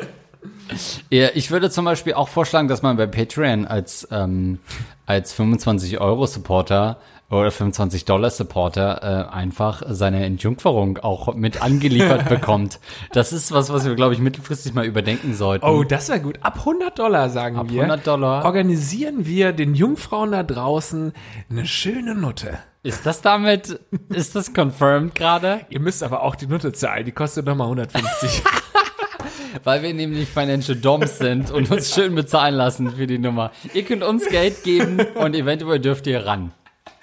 [1.09, 4.59] Ja, ich würde zum Beispiel auch vorschlagen, dass man bei Patreon als, ähm,
[5.05, 6.97] als 25 Euro Supporter
[7.29, 12.79] oder 25 Dollar Supporter äh, einfach seine Entjungferung auch mit angeliefert bekommt.
[13.13, 15.65] Das ist was, was wir, glaube ich, mittelfristig mal überdenken sollten.
[15.65, 16.39] Oh, das wäre gut.
[16.41, 17.83] Ab 100 Dollar, sagen Ab wir.
[17.83, 18.45] 100 Dollar.
[18.45, 21.13] Organisieren wir den Jungfrauen da draußen
[21.49, 22.59] eine schöne Nutte.
[22.83, 25.61] Ist das damit, ist das confirmed gerade?
[25.69, 27.05] Ihr müsst aber auch die Nutte zahlen.
[27.05, 28.43] Die kostet nochmal 150.
[29.63, 33.51] Weil wir nämlich Financial Doms sind und uns schön bezahlen lassen für die Nummer.
[33.73, 36.51] Ihr könnt uns Geld geben und eventuell dürft ihr ran.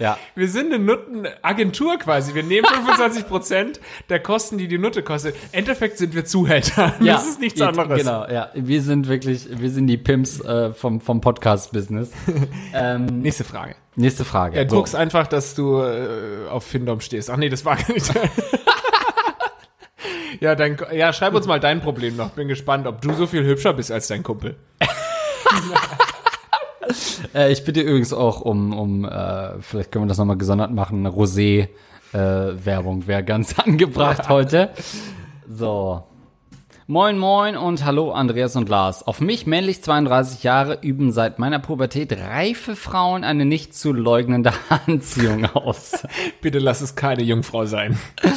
[0.02, 0.18] Ja.
[0.34, 2.34] wir sind eine Nuttenagentur quasi.
[2.34, 5.34] Wir nehmen 25 Prozent der Kosten, die die Nutte kostet.
[5.52, 6.94] Im Endeffekt sind wir Zuhälter.
[7.00, 7.98] ja, das ist nichts ihr- anderes.
[7.98, 8.50] Genau, ja.
[8.54, 12.10] Wir sind wirklich, wir sind die Pimps äh, vom, vom Podcast-Business.
[12.74, 13.76] ähm, Nächste Frage.
[13.96, 14.56] nächste Frage.
[14.56, 14.76] Ja, So.
[14.76, 17.30] druckst einfach, dass du äh, auf Findom stehst.
[17.30, 18.12] Ach nee, das war gar nicht.
[20.40, 22.30] ja, dann, ja, schreib uns mal dein Problem noch.
[22.30, 24.56] Bin gespannt, ob du so viel hübscher bist als dein Kumpel.
[27.34, 31.06] Äh, ich bitte übrigens auch um, um äh, vielleicht können wir das nochmal gesondert machen,
[31.06, 34.70] Rosé-Werbung wäre ganz angebracht heute.
[35.48, 36.04] So.
[36.92, 39.06] Moin moin und hallo Andreas und Lars.
[39.06, 44.52] Auf mich, männlich 32 Jahre, üben seit meiner Pubertät reife Frauen eine nicht zu leugnende
[44.68, 46.02] Anziehung aus.
[46.42, 47.98] Bitte lass es keine Jungfrau sein.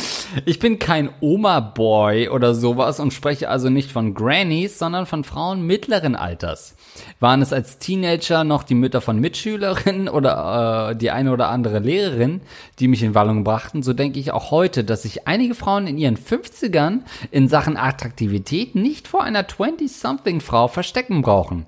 [0.44, 5.62] Ich bin kein Oma-Boy oder sowas und spreche also nicht von Grannies, sondern von Frauen
[5.62, 6.76] mittleren Alters.
[7.22, 11.80] Waren es als Teenager noch die Mütter von Mitschülerinnen oder äh, die eine oder andere
[11.80, 12.42] Lehrerin,
[12.80, 15.98] die mich in Wallung brachten, so denke ich auch heute, dass sich einige Frauen in
[15.98, 18.45] ihren 50ern in Sachen Attraktivität
[18.76, 21.66] nicht vor einer 20-something-Frau verstecken brauchen.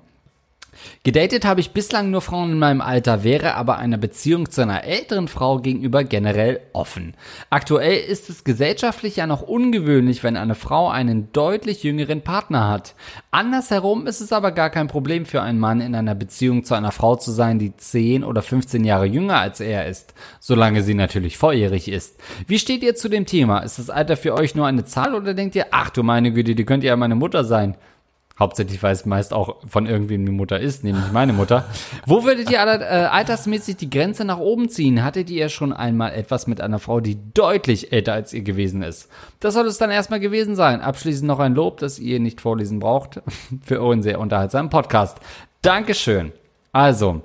[1.04, 4.84] Gedatet habe ich bislang nur Frauen in meinem Alter, wäre aber einer Beziehung zu einer
[4.84, 7.14] älteren Frau gegenüber generell offen.
[7.50, 12.94] Aktuell ist es gesellschaftlich ja noch ungewöhnlich, wenn eine Frau einen deutlich jüngeren Partner hat.
[13.30, 16.92] Andersherum ist es aber gar kein Problem für einen Mann in einer Beziehung zu einer
[16.92, 21.38] Frau zu sein, die 10 oder 15 Jahre jünger als er ist, solange sie natürlich
[21.38, 22.20] volljährig ist.
[22.46, 23.60] Wie steht ihr zu dem Thema?
[23.60, 26.54] Ist das Alter für euch nur eine Zahl oder denkt ihr, ach du meine Güte,
[26.54, 27.76] die könnte ja meine Mutter sein?
[28.38, 31.64] Hauptsächlich, weil es meist auch von irgendwem die Mutter ist, nämlich meine Mutter.
[32.06, 35.02] Wo würdet ihr aller, äh, altersmäßig die Grenze nach oben ziehen?
[35.02, 39.08] Hattet ihr schon einmal etwas mit einer Frau, die deutlich älter als ihr gewesen ist?
[39.40, 40.80] Das soll es dann erstmal gewesen sein.
[40.80, 43.20] Abschließend noch ein Lob, das ihr nicht vorlesen braucht,
[43.64, 45.18] für euren sehr unterhaltsamen Podcast.
[45.62, 46.32] Dankeschön.
[46.70, 47.22] Also,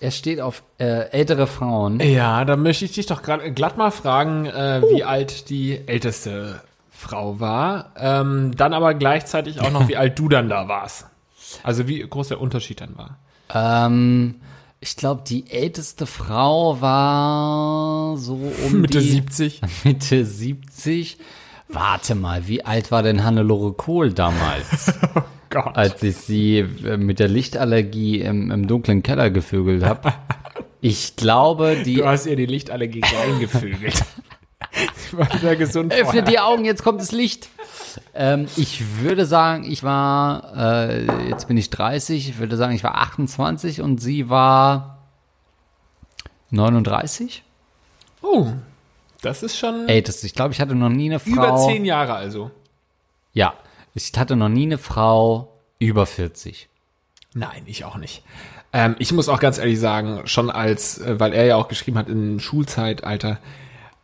[0.00, 2.00] er steht auf äh, ältere Frauen.
[2.00, 6.62] Ja, da möchte ich dich doch grad, glatt mal fragen, äh, wie alt die älteste
[7.00, 7.92] Frau war.
[7.96, 11.06] Ähm, dann aber gleichzeitig auch noch, wie alt du dann da warst.
[11.62, 13.18] Also wie groß der Unterschied dann war.
[13.52, 14.36] Ähm,
[14.80, 19.60] ich glaube, die älteste Frau war so um Mitte die 70.
[19.84, 21.18] Mitte 70.
[21.68, 24.92] Warte mal, wie alt war denn Hannelore Kohl damals?
[25.50, 25.76] Gott.
[25.76, 30.12] als ich sie äh, mit der Lichtallergie im, im dunklen Keller gevögelt habe.
[30.82, 34.02] Ich glaube, die Du hast ihr die Lichtallergie reingevögelt.
[34.94, 36.22] Sie war wieder gesund Öffne vorher.
[36.22, 37.48] die Augen, jetzt kommt das Licht.
[38.14, 42.84] Ähm, ich würde sagen, ich war, äh, jetzt bin ich 30, ich würde sagen, ich
[42.84, 44.98] war 28 und sie war
[46.50, 47.42] 39.
[48.22, 48.48] Oh,
[49.22, 50.26] das ist schon Älteste.
[50.26, 51.30] Ich glaube, ich hatte noch nie eine Frau.
[51.30, 52.50] über zehn Jahre also.
[53.32, 53.54] Ja,
[53.94, 56.68] ich hatte noch nie eine Frau über 40.
[57.34, 58.22] Nein, ich auch nicht.
[58.72, 61.98] Ähm, ich muss auch ganz ehrlich sagen, schon als, äh, weil er ja auch geschrieben
[61.98, 63.38] hat im Schulzeitalter,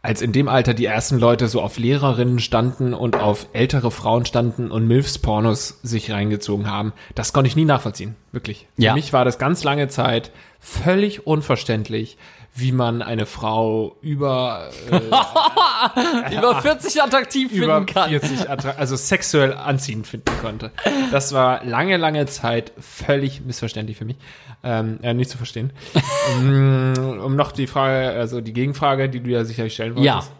[0.06, 4.24] als in dem Alter die ersten Leute so auf Lehrerinnen standen und auf ältere Frauen
[4.24, 8.14] standen und Milfs-Pornos sich reingezogen haben, das konnte ich nie nachvollziehen.
[8.32, 8.66] Wirklich.
[8.76, 8.94] Für Ja.
[8.94, 12.16] mich war das ganz lange Zeit völlig unverständlich,
[12.58, 20.06] wie man eine Frau über äh, Über 40 attraktiv über 40 attra- also sexuell anziehend
[20.06, 20.70] finden konnte.
[21.12, 24.16] Das war lange, lange Zeit völlig missverständlich für mich,
[24.64, 25.70] ähm, äh, nicht zu verstehen.
[26.38, 30.14] um, um noch die Frage, also die Gegenfrage, die du ja sicherlich stellen Ja.
[30.14, 30.32] wolltest.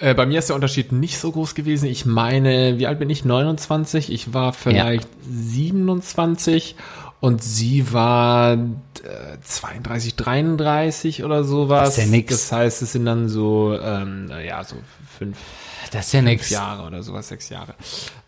[0.00, 1.86] Äh, bei mir ist der Unterschied nicht so groß gewesen.
[1.86, 3.24] Ich meine, wie alt bin ich?
[3.24, 4.12] 29.
[4.12, 6.76] Ich war vielleicht 27
[7.20, 8.58] und sie war äh,
[9.42, 11.88] 32, 33 oder sowas.
[11.96, 12.30] Das ist ja nix.
[12.32, 14.76] Das heißt, es sind dann so, ähm, ja, so
[15.18, 15.38] fünf,
[15.90, 16.50] Das ist ja fünf nichts.
[16.50, 17.74] Jahre oder sowas, sechs Jahre.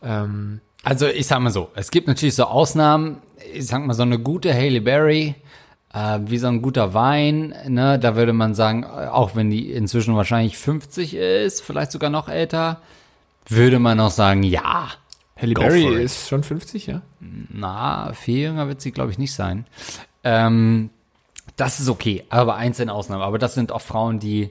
[0.03, 3.19] Ähm, Also ich sag mal so, es gibt natürlich so Ausnahmen.
[3.53, 5.35] Ich sag mal so eine gute Hailey Berry,
[5.93, 10.15] äh, wie so ein guter Wein, ne, da würde man sagen, auch wenn die inzwischen
[10.17, 12.81] wahrscheinlich 50 ist, vielleicht sogar noch älter,
[13.49, 14.89] würde man noch sagen, ja.
[15.41, 17.03] Halle Go Berry ist schon 50, ja?
[17.21, 19.67] Na, viel jünger wird sie, glaube ich, nicht sein.
[20.23, 20.91] Ähm,
[21.57, 23.23] das ist okay, aber einzelne Ausnahmen.
[23.23, 24.51] Aber das sind auch Frauen, die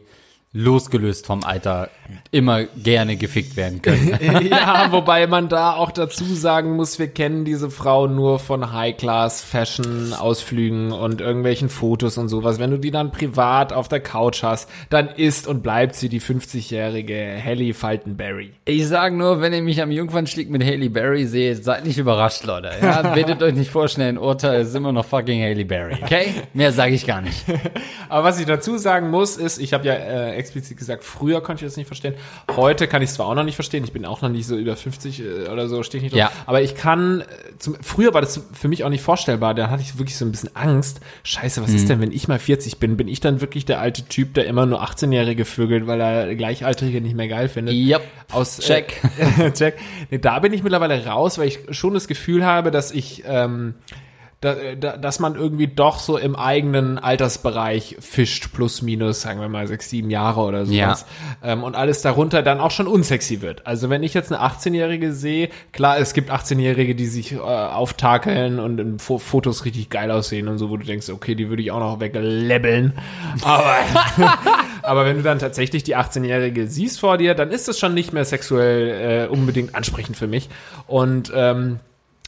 [0.51, 1.91] losgelöst vom Alter
[2.31, 4.17] immer gerne gefickt werden können.
[4.49, 10.91] ja, wobei man da auch dazu sagen muss, wir kennen diese Frau nur von High-Class-Fashion-Ausflügen
[10.91, 12.57] und irgendwelchen Fotos und sowas.
[12.57, 16.19] Wenn du die dann privat auf der Couch hast, dann ist und bleibt sie die
[16.19, 18.53] 50-jährige Halle Faltenberry.
[18.65, 22.43] Ich sage nur, wenn ihr mich am Jungfernstieg mit Haley Berry seht, seid nicht überrascht,
[22.45, 22.71] Leute.
[22.81, 26.33] Ja, bittet euch nicht vorschnell, ein Urteil ist immer noch fucking Haley Berry, okay?
[26.55, 27.45] Mehr sage ich gar nicht.
[28.09, 31.63] Aber was ich dazu sagen muss, ist, ich habe ja äh, explizit gesagt, früher konnte
[31.63, 32.15] ich das nicht verstehen.
[32.55, 34.57] Heute kann ich es zwar auch noch nicht verstehen, ich bin auch noch nicht so
[34.57, 36.31] über 50 äh, oder so, stehe ich nicht drauf.
[36.31, 36.45] Ja.
[36.45, 37.25] Aber ich kann, äh,
[37.59, 40.31] zum, früher war das für mich auch nicht vorstellbar, da hatte ich wirklich so ein
[40.31, 41.01] bisschen Angst.
[41.23, 42.97] Scheiße, was ist denn, wenn ich mal 40 bin?
[42.97, 47.01] Bin ich dann wirklich der alte Typ, der immer nur 18-Jährige vögelt, weil er Gleichaltrige
[47.01, 47.75] nicht mehr geil findet?
[47.75, 48.01] Yep.
[48.31, 49.01] Aus, Check.
[49.17, 49.77] Äh, check.
[50.09, 53.75] Nee, da bin ich mittlerweile raus, weil ich schon das Gefühl habe, dass ich, ähm,
[54.41, 59.49] da, da, dass man irgendwie doch so im eigenen Altersbereich fischt, plus minus, sagen wir
[59.49, 61.05] mal sechs, sieben Jahre oder sowas.
[61.43, 63.67] Ähm, und alles darunter dann auch schon unsexy wird.
[63.67, 68.59] Also wenn ich jetzt eine 18-Jährige sehe, klar, es gibt 18-Jährige, die sich äh, auftakeln
[68.59, 71.61] und in Fo Fotos richtig geil aussehen und so, wo du denkst, okay, die würde
[71.61, 72.93] ich auch noch weglebbeln.
[73.43, 73.75] Aber
[74.83, 78.13] Aber wenn du dann tatsächlich die 18-Jährige siehst vor dir, dann ist es schon nicht
[78.13, 80.49] mehr sexuell äh, unbedingt ansprechend für mich.
[80.87, 81.79] Und ähm,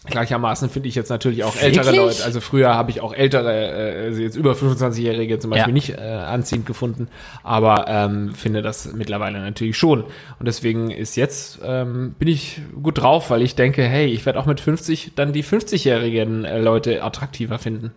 [0.05, 2.01] Gleichermaßen finde ich jetzt natürlich auch ältere Wirklich?
[2.01, 2.25] Leute.
[2.25, 5.73] Also früher habe ich auch ältere, äh, also jetzt über 25-Jährige zum Beispiel Ja.
[5.73, 7.07] nicht äh, anziehend gefunden,
[7.43, 10.03] aber ähm, finde das mittlerweile natürlich schon.
[10.03, 14.39] Und deswegen ist jetzt, ähm, bin ich gut drauf, weil ich denke, hey, ich werde
[14.39, 17.91] auch mit 50 dann die 50-jährigen äh, Leute attraktiver finden.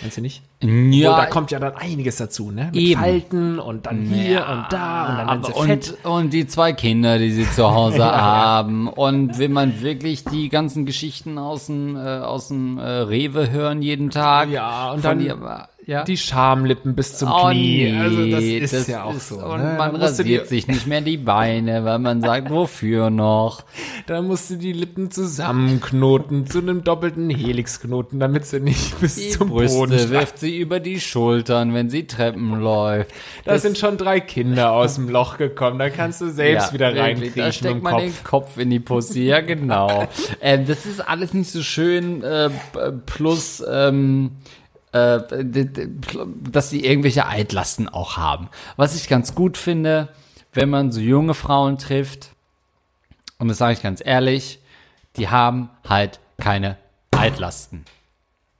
[0.00, 0.42] Meinst du nicht?
[0.62, 2.70] Ja, Obwohl, da kommt ja dann einiges dazu, ne?
[2.72, 3.00] Mit Eben.
[3.00, 5.98] Falten und dann hier und da und dann werden sie aber fett.
[6.02, 8.88] und, und die zwei Kinder, die sie zu Hause haben.
[8.88, 13.82] Und will man wirklich die ganzen Geschichten aus dem, äh, aus dem äh, Rewe hören
[13.82, 14.48] jeden Tag?
[14.48, 16.04] Ja, und dann ihr, ja.
[16.04, 17.90] Die Schamlippen bis zum Oh, Knie.
[17.92, 19.36] nee, also das ist das ja auch ist- so.
[19.36, 19.74] Und ne?
[19.78, 23.62] man die- rasiert sich nicht mehr die Beine, weil man sagt, wofür noch?
[24.06, 29.30] Da musst du die Lippen zusammenknoten zu einem doppelten Helixknoten, damit sie nicht bis Die
[29.30, 30.10] zum Boden Brüste steigen.
[30.12, 33.10] wirft sie über die Schultern, wenn sie Treppen läuft.
[33.44, 35.78] Da sind schon drei Kinder aus dem Loch gekommen.
[35.78, 38.02] Da kannst du selbst wieder wirklich, reinkriechen Da steckt man Kopf.
[38.02, 40.06] den Kopf in die Pussy, ja genau.
[40.40, 42.50] ähm, das ist alles nicht so schön, äh,
[43.06, 44.32] plus ähm,
[44.96, 45.88] äh,
[46.50, 48.48] dass sie irgendwelche Altlasten auch haben.
[48.76, 50.08] Was ich ganz gut finde,
[50.52, 52.30] wenn man so junge Frauen trifft,
[53.38, 54.60] und das sage ich ganz ehrlich,
[55.16, 56.78] die haben halt keine
[57.10, 57.84] Altlasten.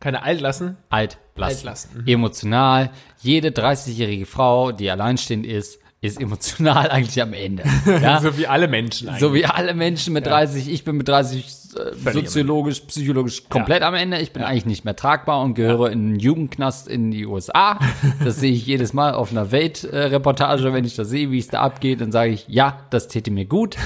[0.00, 0.76] Keine Altlassen?
[0.90, 1.22] Altlasten.
[1.42, 2.06] Altlasten, mhm.
[2.06, 2.90] Emotional.
[3.20, 7.64] Jede 30-jährige Frau, die alleinstehend ist, ist emotional eigentlich am Ende.
[7.86, 8.20] Ja?
[8.26, 9.20] So wie alle Menschen eigentlich.
[9.20, 11.44] So wie alle Menschen mit 30, ich bin mit 30
[11.76, 14.18] äh, soziologisch, psychologisch komplett am Ende.
[14.20, 17.78] Ich bin eigentlich nicht mehr tragbar und gehöre in einen Jugendknast in die USA.
[18.22, 21.60] Das sehe ich jedes Mal auf einer Welt-Reportage, wenn ich das sehe, wie es da
[21.60, 23.76] abgeht, dann sage ich, ja, das täte mir gut.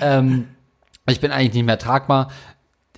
[0.00, 0.48] ähm,
[1.08, 2.30] ich bin eigentlich nicht mehr tragbar.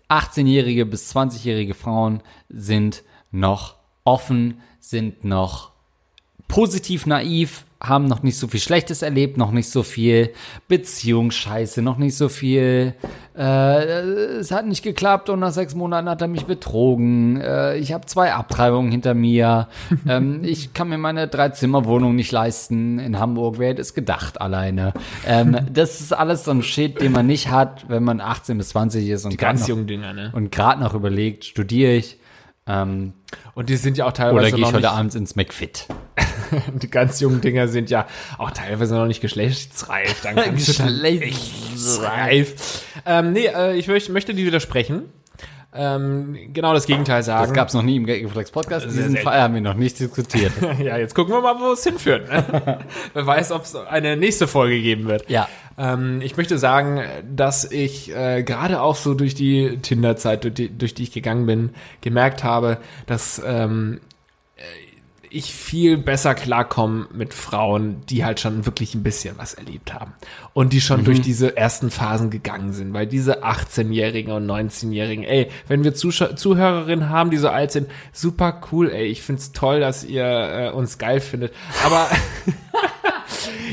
[0.08, 5.69] 18-jährige bis 20-jährige Frauen sind noch offen, sind noch
[6.50, 10.34] positiv naiv, haben noch nicht so viel Schlechtes erlebt, noch nicht so viel
[10.68, 12.94] Beziehungsscheiße, noch nicht so viel,
[13.38, 17.94] äh, es hat nicht geklappt und nach sechs Monaten hat er mich betrogen, äh, ich
[17.94, 19.68] habe zwei Abtreibungen hinter mir,
[20.08, 24.92] ähm, ich kann mir meine Drei-Zimmer-Wohnung nicht leisten in Hamburg, wer hätte es gedacht alleine.
[25.26, 28.70] Ähm, das ist alles so ein Shit, den man nicht hat, wenn man 18 bis
[28.70, 30.32] 20 ist und Ganz grad noch, ne?
[30.34, 32.18] und gerade noch überlegt, studiere ich,
[32.66, 33.14] ähm,
[33.54, 35.86] Und die sind ja auch teilweise oder gehe ich heute nicht, Abend ins McFit.
[36.74, 38.06] die ganz jungen Dinger sind ja
[38.38, 40.22] auch teilweise noch nicht geschlechtsreif.
[40.22, 42.84] Dann kannst Geschlechtsreif.
[43.06, 45.04] Ähm, nee, äh, ich möcht, möchte die widersprechen.
[45.72, 47.44] Ähm, genau das Gegenteil sagen.
[47.44, 48.90] Das gab es noch nie im Reflex Podcast.
[48.90, 49.18] Sehr Diesen.
[49.18, 50.52] Fall haben wir noch nicht diskutiert.
[50.80, 52.28] Ja, jetzt gucken wir mal, wo es hinführt.
[52.28, 52.78] Ne?
[53.12, 55.28] Wer weiß, ob es eine nächste Folge geben wird.
[55.28, 55.48] Ja.
[55.78, 57.02] Ähm, ich möchte sagen,
[57.34, 61.46] dass ich äh, gerade auch so durch die Tinder-Zeit, durch die, durch die ich gegangen
[61.46, 61.70] bin,
[62.00, 64.09] gemerkt habe, dass ähm, äh,
[65.30, 70.12] ich viel besser klarkomme mit Frauen, die halt schon wirklich ein bisschen was erlebt haben.
[70.52, 75.48] Und die schon durch diese ersten Phasen gegangen sind, weil diese 18-Jährigen und 19-Jährigen, ey,
[75.68, 79.80] wenn wir Zuschau Zuhörerinnen haben, die so alt sind, super cool, ey, ich find's toll,
[79.80, 81.54] dass ihr äh, uns geil findet,
[81.84, 82.08] aber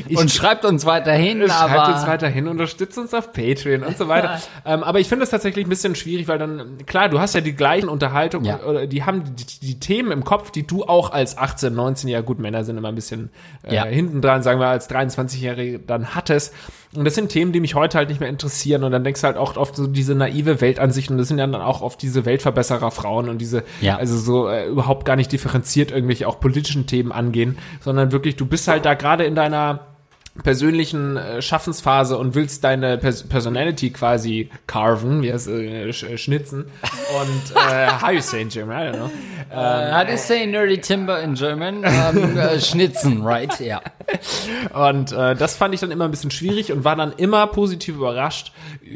[0.07, 4.07] ich Und schreibt uns weiterhin, Schreibt aber uns weiterhin, unterstützt uns auf Patreon und so
[4.07, 4.39] weiter.
[4.65, 7.41] ähm, aber ich finde es tatsächlich ein bisschen schwierig, weil dann, klar, du hast ja
[7.41, 8.59] die gleichen Unterhaltungen, Ja.
[8.63, 12.21] oder die haben die, die Themen im Kopf, die du auch als 18, 19, ja
[12.21, 13.29] gut, Männer sind immer ein bisschen
[13.63, 13.85] äh, Ja.
[13.85, 16.53] hinten dran, sagen wir als 23-Jährige dann hattest.
[16.99, 18.83] Und das sind Themen, die mich heute halt nicht mehr interessieren.
[18.83, 21.45] Und dann denkst du halt auch oft so diese naive Weltansicht und das sind ja
[21.47, 23.97] dann auch oft diese Weltverbesserer Frauen und diese, Ja.
[23.97, 28.45] also so äh, überhaupt gar nicht differenziert irgendwelche auch politischen Themen angehen, sondern wirklich, du
[28.45, 29.81] bist halt da gerade in deiner
[30.43, 36.17] persönlichen äh, Schaffensphase und willst deine Pers Personality quasi carven, wie heißt äh, sch äh,
[36.17, 36.65] schnitzen
[37.21, 39.09] und äh, how you say in German, I don't know.
[39.97, 41.77] how do you say nerdy timber in German?
[41.77, 43.59] Um, äh, schnitzen, right?
[43.59, 43.81] Ja.
[44.73, 47.95] Und äh, das fand ich dann immer ein bisschen schwierig und war dann immer positiv
[47.95, 48.51] überrascht,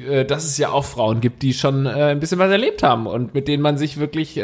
[0.09, 3.07] äh, dass es ja auch Frauen gibt, die schon äh, ein bisschen was erlebt haben
[3.07, 4.41] und mit denen man sich wirklich äh,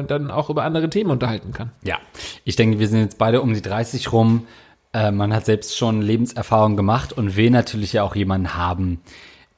[0.00, 1.70] äh, dann auch über andere Themen unterhalten kann.
[1.82, 1.98] Ja.
[2.44, 4.46] Ich denke, wir sind jetzt beide um die 30 rum.
[4.92, 9.00] Äh, man hat selbst schon Lebenserfahrung gemacht und will natürlich ja auch jemanden haben,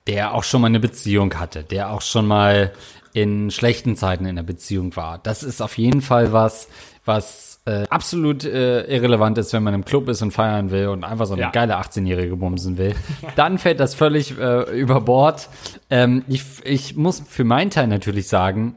[0.07, 2.72] der auch schon mal eine Beziehung hatte, der auch schon mal
[3.12, 5.18] in schlechten Zeiten in der Beziehung war.
[5.18, 6.68] Das ist auf jeden Fall was,
[7.05, 11.05] was äh, absolut äh, irrelevant ist, wenn man im Club ist und feiern will und
[11.05, 11.51] einfach so eine Ja.
[11.51, 12.95] geile 18-Jährige bumsen will.
[13.37, 15.49] Dann fällt das völlig äh, über Bord.
[15.91, 18.76] Ähm, ich, ich muss für meinen Teil natürlich sagen,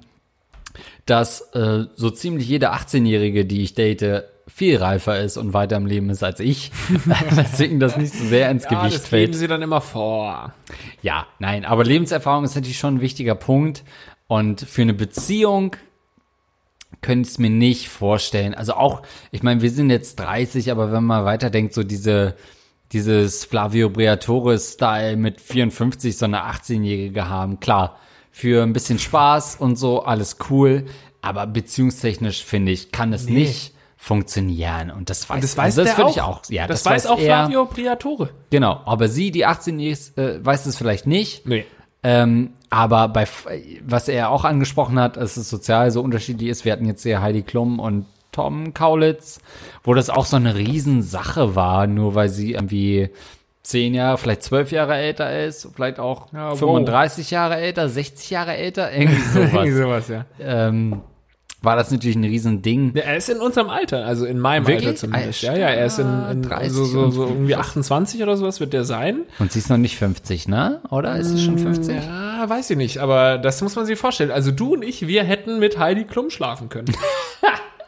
[1.06, 4.24] dass äh, so ziemlich jede 18-Jährige, die ich date,
[4.56, 6.72] viel reifer ist und weiter im Leben ist als ich.
[7.36, 9.28] Deswegen das nicht so sehr ins Ja, Gewicht das fällt.
[9.32, 10.54] geben sie dann immer vor.
[11.02, 13.84] Ja, nein, aber Lebenserfahrung ist natürlich schon ein wichtiger Punkt.
[14.28, 15.76] Und für eine Beziehung
[17.02, 18.54] könnte ich es mir nicht vorstellen.
[18.54, 19.02] Also auch,
[19.32, 22.36] ich meine, wir sind jetzt 30, aber wenn man weiterdenkt, so diese,
[22.92, 27.98] dieses Flavio Briatore-Style mit 54 so eine 18-Jährige haben, klar,
[28.32, 30.86] für ein bisschen Spaß und so, alles cool,
[31.22, 33.73] aber beziehungstechnisch, finde ich, kann es nicht
[34.04, 36.16] funktionieren und das weiß, Und das weiß also der finde auch.
[36.16, 36.42] ich auch.
[36.50, 37.46] Ja, das, weiß auch er.
[37.46, 38.30] Flavio Briatore.
[38.50, 41.48] Genau, aber sie, die 18 ist, äh, weiß es vielleicht nicht.
[41.48, 41.66] Nee.
[42.04, 43.26] Ähm, aber bei,
[43.82, 46.66] was er auch angesprochen hat, dass es sozial so unterschiedlich ist.
[46.66, 49.40] Wir hatten jetzt hier Heidi Klum und Tom Kaulitz,
[49.86, 53.10] wo das auch so eine Riesensache war, nur weil sie irgendwie
[53.62, 56.60] zehn Jahre, vielleicht zwölf Jahre älter ist, vielleicht auch Ja, wow.
[56.60, 60.08] 35 Jahre älter, 60 Jahre älter, irgendwie Irgendwie sowas.
[60.08, 60.26] sowas, ja.
[60.42, 61.02] ähm,
[61.64, 62.92] war das natürlich ein Riesending.
[62.96, 64.88] Ja, Er ist in unserem Alter, also in meinem Wirklich?
[64.88, 65.44] Alter zumindest.
[65.46, 68.60] Ah, Ja, ja, er ist in, in 30 so, so, so irgendwie 28 oder sowas
[68.60, 69.22] wird der sein.
[69.40, 70.82] Und sie ist noch nicht 50, ne?
[70.92, 71.16] Oder?
[71.16, 71.96] Ist sie schon 50?
[71.96, 74.32] Ja, weiß ich nicht, aber das muss man sich vorstellen.
[74.32, 76.92] Also du und ich, wir hätten mit Heidi Klum schlafen können.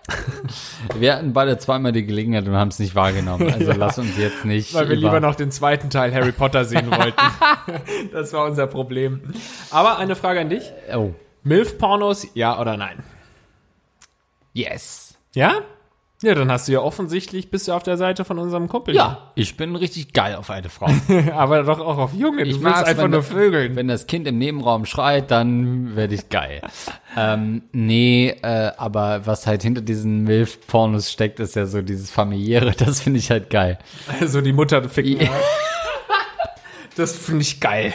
[0.99, 3.51] Wir hatten beide zweimal die Gelegenheit und haben es nicht wahrgenommen.
[3.51, 4.73] Also lass uns jetzt nicht.
[4.73, 7.21] Weil wir lieber noch den zweiten Teil Harry Potter sehen wollten.
[8.11, 9.21] das war unser Problem.
[9.71, 10.71] Aber eine Frage an dich.
[10.95, 11.11] Oh.
[11.43, 13.03] Milf-Pornos, ja oder nein?
[14.56, 15.18] Yes.
[15.34, 15.56] Ja?
[16.22, 18.95] Ja, dann hast du ja offensichtlich, bist du auf der Seite von unserem Kumpel.
[18.95, 20.88] Ja, ich bin richtig geil auf eine Frau.
[21.34, 22.45] Aber doch auch auf Junge.
[22.45, 23.76] Du Ich willst einfach wenn nur vögeln.
[23.76, 26.62] Wenn das Kind im Nebenraum schreit, dann werde ich geil.
[27.18, 32.74] ähm, nee, äh, aber was halt hinter diesen Milf-Pornos steckt, ist ja so dieses familiäre.
[32.86, 33.78] Das finde ich halt geil.
[34.22, 35.20] Also die Mutter ficken.
[35.20, 35.32] Ja.
[36.95, 37.93] Das finde ich geil.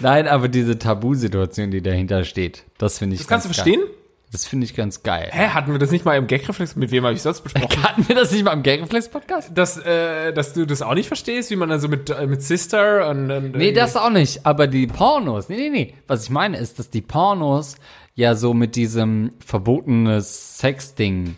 [0.00, 3.80] Nein, aber diese Tabu-Situation, die dahinter steht, das finde ich Das kannst du verstehen?
[3.80, 3.95] Geil.
[4.36, 5.30] Das finde ich ganz geil.
[5.32, 6.76] Hä, hatten wir das nicht mal im Gagreflex?
[6.76, 7.82] Mit wem habe ich sonst besprochen?
[7.82, 9.52] Hatten wir das nicht mal im Gagreflex-Podcast?
[9.54, 12.42] dass, äh, dass du das auch nicht verstehst, wie man dann so mit, äh, mit
[12.42, 14.44] Sister und, und Nee, das auch nicht.
[14.44, 15.94] Aber die Pornos, nee, nee, nee.
[16.06, 17.76] Was ich meine ist, dass die Pornos
[18.14, 21.36] ja so mit diesem verbotenes Sex-Ding,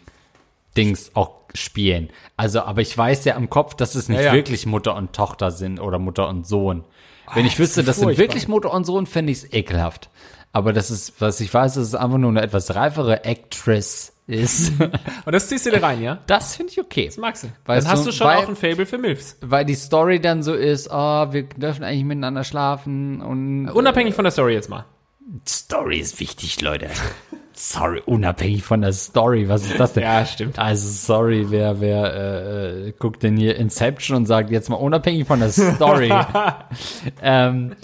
[0.76, 2.10] Dings auch spielen.
[2.36, 4.32] Also, aber ich weiß ja im Kopf, dass es nicht Ja, ja.
[4.32, 6.84] wirklich Mutter und Tochter sind oder Mutter und Sohn.
[7.32, 10.10] Wenn ich das wüsste, ist das sind wirklich Mutter und Sohn, fände ich es ekelhaft.
[10.52, 14.72] Aber das ist, was ich weiß, dass es einfach nur eine etwas reifere Actress ist.
[15.24, 16.18] Und das ziehst du dir rein, ja?
[16.26, 17.06] das finde ich okay.
[17.06, 17.48] Das magst du.
[17.66, 19.36] Weißt dann hast du, schon weil- auch ein Fable für Milfs.
[19.40, 24.24] Weil die Story dann so ist, oh, wir dürfen eigentlich miteinander schlafen und Unabhängig von
[24.24, 24.84] der Story jetzt mal.
[25.46, 26.88] Story ist wichtig, Leute.
[27.52, 30.04] Sorry, unabhängig von der Story, was ist das denn?
[30.04, 30.58] Ja, stimmt.
[30.60, 35.26] Also sorry, wer wer äh, äh, guckt denn hier Inception und sagt jetzt mal unabhängig
[35.26, 36.12] von der Story.
[37.22, 37.74] ähm,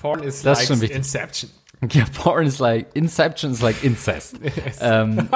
[0.00, 0.98] Porn is Das ist like schon wichtig.
[0.98, 1.50] Inception.
[1.90, 4.38] Ja, Porn is like Inception is like Incest.
[4.80, 5.28] ähm,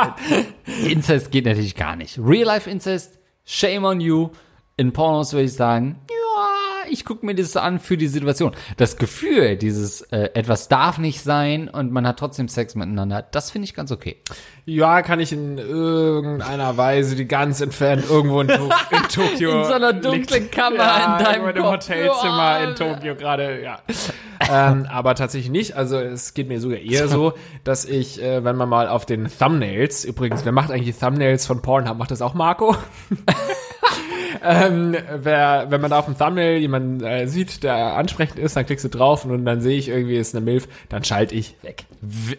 [0.85, 2.19] Incest geht natürlich gar nicht.
[2.19, 4.31] Real Life Incest, shame on you.
[4.77, 6.01] In Pornos würde ich sagen,
[6.91, 8.53] ich gucke mir das an für die Situation.
[8.77, 13.51] Das Gefühl, dieses äh, etwas darf nicht sein und man hat trotzdem Sex miteinander, das
[13.51, 14.17] finde ich ganz okay.
[14.67, 18.55] Ja, kann ich in irgendeiner Weise die ganz entfernt irgendwo in, to
[18.91, 19.59] in Tokio.
[19.63, 21.73] In so einer dunklen liegt- Kammer ja, in deinem Kopf.
[21.73, 23.79] Hotelzimmer in Oh, Tokio gerade, ja.
[24.51, 25.77] ähm, aber tatsächlich nicht.
[25.77, 27.33] Also es geht mir sogar eher so,
[27.65, 31.47] dass ich, äh, wenn man mal auf den Thumbnails, übrigens, wer macht eigentlich die Thumbnails
[31.47, 31.99] von Pornhub?
[31.99, 32.77] Macht das auch Marco?
[34.43, 38.67] ähm, wer, wenn man da auf dem Thumbnail jemanden äh, sieht, der ansprechend ist, dann
[38.67, 41.85] klickst du drauf und dann sehe ich irgendwie, ist eine Milf, dann schalte ich weg.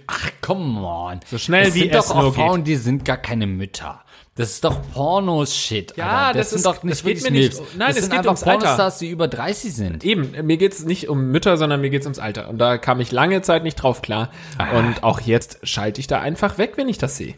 [0.07, 1.19] Ach, come on.
[1.25, 4.01] So schnell es wie sind es doch auch nur Frauen, die sind gar keine Mütter.
[4.35, 5.97] Das ist doch Pornos-Shit.
[5.97, 6.39] Ja, Alter.
[6.39, 8.19] das sind ist- doch nicht das geht wirklich mir nicht- nein, das es sind geht
[8.19, 8.59] einfach ums Alter.
[8.59, 10.03] Pornostars, die über 30 sind.
[10.05, 12.47] Eben, mir geht's nicht um Mütter, sondern mir geht's ums Alter.
[12.49, 14.29] Und da kam ich lange Zeit nicht drauf klar.
[14.77, 17.35] Und auch jetzt schalte ich da einfach weg, wenn ich das sehe.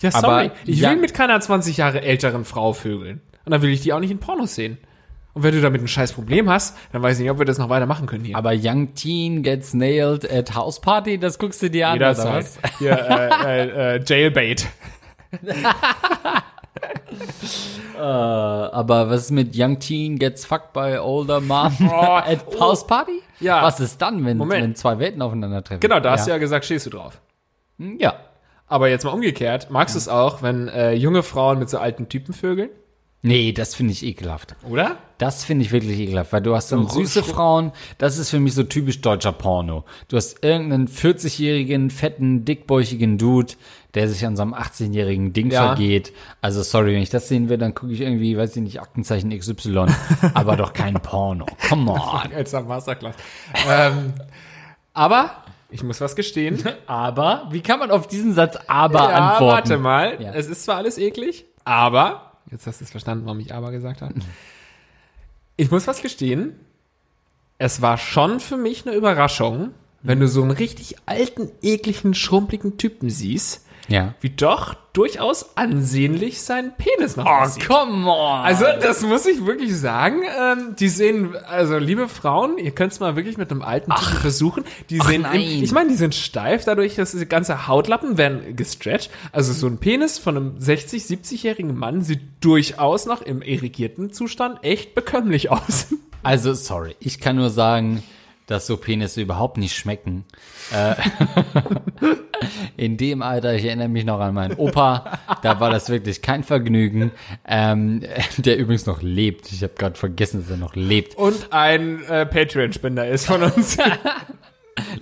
[0.00, 0.24] Ja, sorry.
[0.26, 3.20] Aber ich ja- will mit keiner 20 Jahre älteren Frau vögeln.
[3.44, 4.78] Und dann will ich die auch nicht in Pornos sehen.
[5.32, 7.58] Und wenn du damit ein scheiß Problem hast, dann weiß ich nicht, ob wir das
[7.58, 8.36] noch weiter machen können hier.
[8.36, 12.34] Aber Young Teen gets nailed at House Party, das guckst du dir an, oder Jederzeit.
[12.34, 12.58] was?
[12.78, 14.66] Hier, äh, äh, äh, Jailbait.
[18.00, 22.60] Aber was ist mit Young Teen gets fucked by older mom Oh, at oh.
[22.60, 23.22] House Party?
[23.40, 23.62] Ja.
[23.62, 24.62] Was ist dann, wenn, Moment.
[24.62, 25.80] wenn zwei Welten aufeinandertreffen?
[25.80, 26.36] Genau, da hast du ja.
[26.36, 27.20] ja gesagt, stehst du drauf.
[27.78, 28.14] Ja.
[28.66, 32.08] Aber jetzt mal umgekehrt, magst du es auch, wenn äh, junge Frauen mit so alten
[32.08, 32.70] Typen vögeln?
[33.22, 34.56] Nee, das finde ich ekelhaft.
[34.66, 34.96] Oder?
[35.18, 38.40] Das finde ich wirklich ekelhaft, weil du hast dann So süße Frauen, das ist für
[38.40, 39.84] mich so typisch deutscher Porno.
[40.08, 43.52] Du hast irgendeinen 40-jährigen, fetten, dickbäuchigen Dude,
[43.92, 45.66] der sich an so einem 18-jährigen Ding Ja.
[45.66, 46.14] vergeht.
[46.40, 49.36] Also sorry, wenn ich das sehen will, dann gucke ich irgendwie, weiß ich nicht, Aktenzeichen
[49.38, 49.86] XY,
[50.34, 51.44] aber doch kein Porno.
[51.68, 52.32] Come on.
[52.34, 53.16] Als am Masterclass.
[53.68, 54.14] ähm,
[54.94, 55.32] aber,
[55.68, 56.62] ich muss was gestehen.
[56.86, 59.52] Aber, wie kann man auf diesen Satz aber ja, antworten?
[59.52, 60.16] warte mal.
[60.20, 60.32] Ja.
[60.32, 64.02] Es ist zwar alles eklig, aber, jetzt hast du es verstanden, warum ich aber gesagt
[64.02, 64.14] habe.
[65.56, 66.54] Ich muss was gestehen.
[67.58, 69.72] Es war schon für mich eine Überraschung,
[70.02, 74.14] wenn du so einen richtig alten, ekligen, schrumpeligen Typen siehst, Ja.
[74.20, 77.66] wie doch durchaus ansehnlich sein Penis noch Oh, aussieht.
[77.68, 78.40] come on.
[78.40, 80.22] Also, das muss ich wirklich sagen.
[80.40, 84.16] Ähm, die sehen, also liebe Frauen, ihr könnt es mal wirklich mit einem alten Typen
[84.18, 84.64] versuchen.
[84.90, 85.40] Die sehen, nein.
[85.40, 89.10] im, ich meine, die sind steif, dadurch, dass die ganze Hautlappen werden gestretcht.
[89.32, 94.62] Also so ein Penis von einem 60, 70-jährigen Mann sieht durchaus noch im irrigierten Zustand
[94.64, 95.86] echt bekömmlich aus.
[96.22, 98.02] Also, sorry, ich kann nur sagen,
[98.50, 100.24] dass so Penisse überhaupt nicht schmecken.
[100.72, 100.96] Äh,
[102.76, 106.42] in dem Alter, ich erinnere mich noch an meinen Opa, da war das wirklich kein
[106.42, 107.12] Vergnügen.
[107.46, 108.02] Ähm,
[108.38, 109.52] der übrigens noch lebt.
[109.52, 111.16] Ich habe gerade vergessen, dass er noch lebt.
[111.16, 113.78] Und ein äh, Patreon-Spender ist von uns.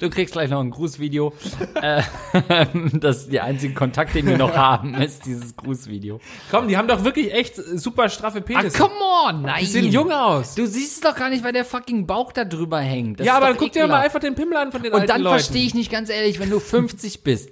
[0.00, 1.32] Du kriegst gleich noch ein Grußvideo.
[1.80, 2.02] äh,
[2.94, 6.20] das ist der einzige Kontakt, den wir noch haben, ist dieses Grußvideo.
[6.50, 8.78] Komm, die haben doch wirklich echt super straffe Ah, Penisse.
[8.78, 8.94] come
[9.28, 9.56] on, nein.
[9.60, 10.54] die sehen jung aus.
[10.54, 13.20] Du siehst es doch gar nicht, weil der fucking Bauch da drüber hängt.
[13.20, 15.22] Das ja, aber doch guck dir mal einfach den Pimmel an von den Und dann
[15.22, 17.50] verstehe ich nicht ganz ehrlich, wenn du 50 bist.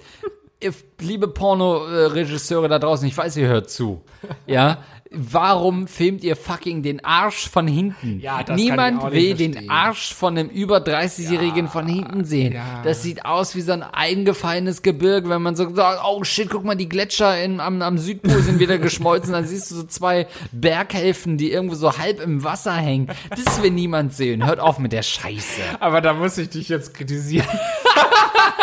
[1.00, 4.02] Liebe Porno-Regisseure da draußen, ich weiß, ihr hört zu.
[4.46, 4.78] Ja,
[5.10, 8.20] warum filmt ihr fucking den Arsch von hinten?
[8.20, 9.70] Ja, das kann Niemand ich auch will den verstehen.
[9.70, 12.52] Arsch von einem über 30-Jährigen von hinten sehen.
[12.54, 12.82] ja.
[12.84, 16.64] Das sieht aus wie so ein eingefallenes Gebirge, wenn man so sagt, oh shit, guck
[16.64, 19.32] mal, die Gletscher in, am, am Südpol sind wieder geschmolzen.
[19.32, 23.08] Dann siehst du so zwei Berghälften, die irgendwo so halb im Wasser hängen.
[23.30, 24.46] Das will niemand sehen.
[24.46, 25.60] Hört auf mit der Scheiße.
[25.80, 27.46] Aber da muss ich dich jetzt kritisieren.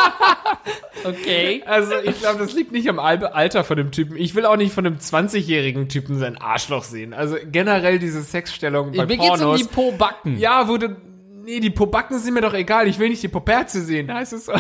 [1.06, 1.64] Okay.
[1.66, 4.16] Also ich glaube, das liegt nicht am Al- Alter von dem Typen.
[4.16, 7.14] Ich will auch nicht von einem 20-jährigen Typen sein Arschloch sehen.
[7.14, 9.58] Also generell diese Sexstellung bei Mir geht's um Pornos.
[9.62, 10.38] die Po-Backen.
[10.40, 10.96] ja, wo du...
[11.44, 12.88] Nee, die Pobacken sind mir doch egal.
[12.88, 14.14] Ich will nicht die Poperze sehen.
[14.14, 14.54] Heißt es so.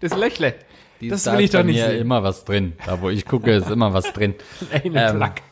[0.00, 0.54] Das Lächle.
[1.00, 2.00] Die das da will ich doch nicht mir sehen.
[2.00, 2.72] immer was drin.
[2.84, 4.34] Da, wo ich gucke, ist immer was drin.
[4.72, 5.42] Ey, ne Ähm, Plack.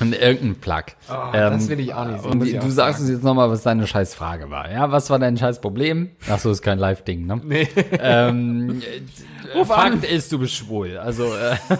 [0.00, 0.84] Und irgendein Plug.
[1.32, 4.14] das will ich auch nicht sehen, Und du sagst uns jetzt nochmal, was deine scheiß
[4.14, 4.70] Frage war.
[4.70, 6.10] Ja, was war dein scheiß Problem?
[6.30, 7.40] Ach so, ist kein Live-Ding, ne?
[7.44, 7.68] Nee.
[8.00, 8.82] Ähm,
[9.54, 10.02] Ruf Fakt an.
[10.02, 10.98] ist, du bist schwul.
[10.98, 11.56] Also, äh,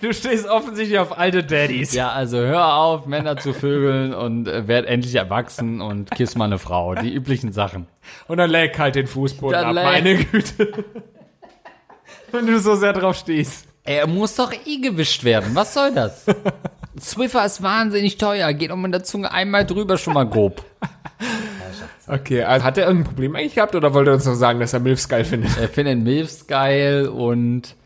[0.00, 1.94] Du stehst offensichtlich auf alte Daddies.
[1.94, 6.44] ja, also hör auf, Männer zu vögeln und äh, werd endlich erwachsen und kiss mal
[6.44, 6.94] eine Frau.
[6.94, 7.86] Die üblichen Sachen.
[8.28, 9.84] Und dann leck halt den Fußboden Dann ab.
[9.84, 10.84] Meine Güte.
[12.32, 13.66] Wenn du so sehr drauf stehst.
[13.86, 15.54] Er muss doch eh gewischt werden.
[15.54, 16.24] Was soll das?
[17.00, 18.52] Swiffer ist wahnsinnig teuer.
[18.54, 20.64] Geht um mit der Zunge einmal drüber schon mal grob.
[22.06, 24.72] Okay, also hat er irgendein Problem eigentlich gehabt oder wollte er uns noch sagen, dass
[24.72, 25.58] er Milfs geil findet?
[25.58, 27.76] Er findet Milfs geil und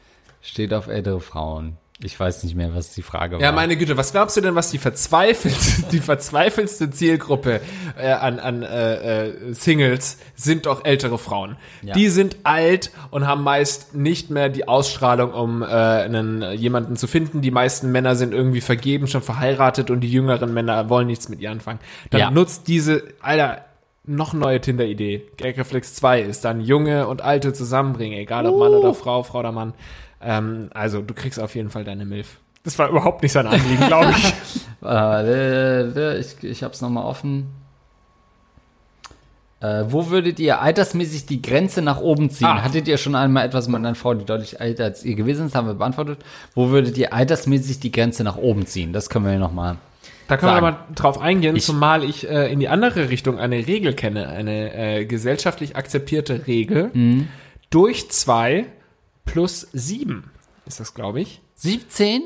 [0.40, 1.76] steht auf ältere Frauen.
[2.01, 3.42] Ich weiß nicht mehr, was die Frage war.
[3.42, 7.61] Ja, meine Güte, was glaubst du denn, was die verzweifelste, die verzweifelste Zielgruppe
[7.99, 11.57] äh, an, an äh, äh, Singles sind doch ältere Frauen.
[11.82, 11.94] Ja.
[11.94, 17.09] Die sind alt und haben meist nicht mehr die Ausstrahlung, um äh, einen, jemanden zu
[17.09, 17.40] finden.
[17.40, 21.40] Die meisten Männer sind irgendwie vergeben, schon verheiratet und die jüngeren Männer wollen nichts mit
[21.40, 21.80] ihr anfangen.
[22.11, 22.30] Dann Ja.
[22.30, 23.64] nutzt diese, Alter,
[24.05, 25.26] noch neue Tinder-Idee.
[25.36, 29.53] Gagreflex 2 ist dann Junge und Alte zusammenbringen, egal ob Mann oder Frau, Frau oder
[29.53, 29.74] Mann.
[30.21, 32.39] Ähm, also, du kriegst auf jeden Fall deine Milf.
[32.64, 34.35] Das war überhaupt nicht sein Anliegen, glaube ich.
[34.81, 37.49] Äh, ich ich hab's nochmal offen.
[39.61, 42.47] Äh, wo würdet ihr altersmäßig die Grenze nach oben ziehen?
[42.47, 42.62] Ah.
[42.62, 45.57] Hattet ihr schon einmal etwas mit einer Frau, die deutlich älter als ihr gewesen ist?
[45.57, 46.21] Haben wir beantwortet.
[46.55, 48.93] Wo würdet ihr altersmäßig die Grenze nach oben ziehen?
[48.93, 49.77] Das können wir ja nochmal.
[50.29, 50.77] Da können wir Sagen.
[50.77, 54.75] mal drauf eingehen, Ich- zumal ich äh, in die andere Richtung eine Regel kenne, eine
[55.01, 56.91] äh, gesellschaftlich akzeptierte Regel.
[56.93, 57.27] Mhm.
[57.71, 58.66] Durch zwei
[59.33, 60.31] plus sieben
[60.66, 61.41] ist das, glaube ich.
[61.55, 62.22] 17?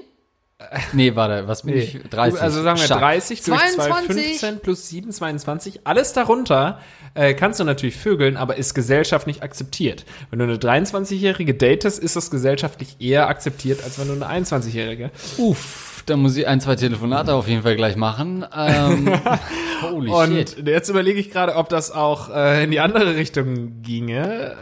[0.93, 1.99] Nee, warte, was bin ich?
[2.11, 2.41] 30.
[2.41, 3.01] Also sagen wir Stark.
[3.01, 4.27] 30 durch 2, 22?
[4.27, 5.81] 15 plus 7, 22.
[5.85, 6.81] Alles darunter
[7.15, 10.05] äh, kannst du natürlich vögeln, aber ist gesellschaftlich akzeptiert.
[10.31, 15.11] Wenn du eine 23-Jährige datest, ist das gesellschaftlich eher akzeptiert, als wenn du eine 21-Jährige.
[15.39, 18.47] Uff, da muss ich ein, zwei Telefonate auf jeden Fall gleich machen.
[18.57, 19.13] Ähm,
[19.83, 20.67] holy Und shit.
[20.67, 24.57] jetzt überlege ich gerade, ob das auch äh, in die andere Richtung ginge.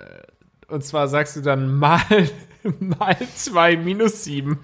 [0.71, 2.01] Und zwar sagst du dann mal,
[2.79, 4.59] mal 2 minus 7.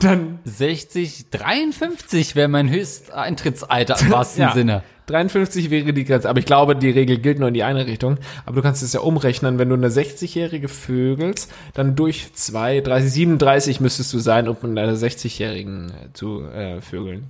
[0.00, 4.82] Dann 60, 53 wäre mein Höchsteintrittsalter im wahrsten ja, Sinne.
[5.06, 6.28] 53 wäre die Grenze.
[6.28, 8.18] Aber ich glaube, die Regel gilt nur in die eine Richtung.
[8.46, 13.10] Aber du kannst es ja umrechnen, wenn du eine 60-jährige vögelst, dann durch 2, 30,
[13.10, 17.28] 37 müsstest du sein, um einer 60-jährigen äh, zu äh, vögeln.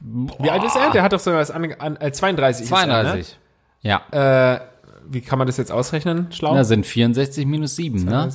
[0.00, 0.90] Wie alt ist er?
[0.90, 2.64] Der hat doch so was an, an äh, 32.
[2.64, 3.38] ist er, 32.
[3.82, 4.02] Ja.
[4.12, 4.60] ne?
[4.60, 4.71] Äh,
[5.12, 6.30] wie kann man das jetzt ausrechnen?
[6.32, 6.54] Schlau?
[6.54, 8.30] Da sind 64 minus 7, ne?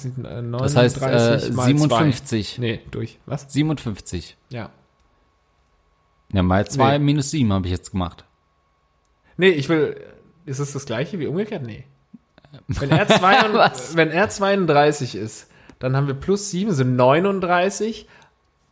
[0.52, 2.56] Das, heißt äh, 39 mal 57.
[2.56, 2.62] zwei.
[2.62, 3.20] Nee, durch.
[3.26, 3.52] Was?
[3.52, 4.38] 57.
[4.50, 4.70] Ja.
[6.34, 7.04] Ja, mal 2 Nee.
[7.04, 8.26] minus 7 habe ich jetzt gemacht.
[9.38, 10.00] Nee, ich will.
[10.46, 11.64] Ist es das gleiche wie umgekehrt?
[11.64, 11.84] Nee.
[12.68, 13.96] Wenn er, zwei, Was?
[13.98, 15.48] wenn er 32 ist,
[15.80, 18.08] dann haben wir plus 7 sind 39,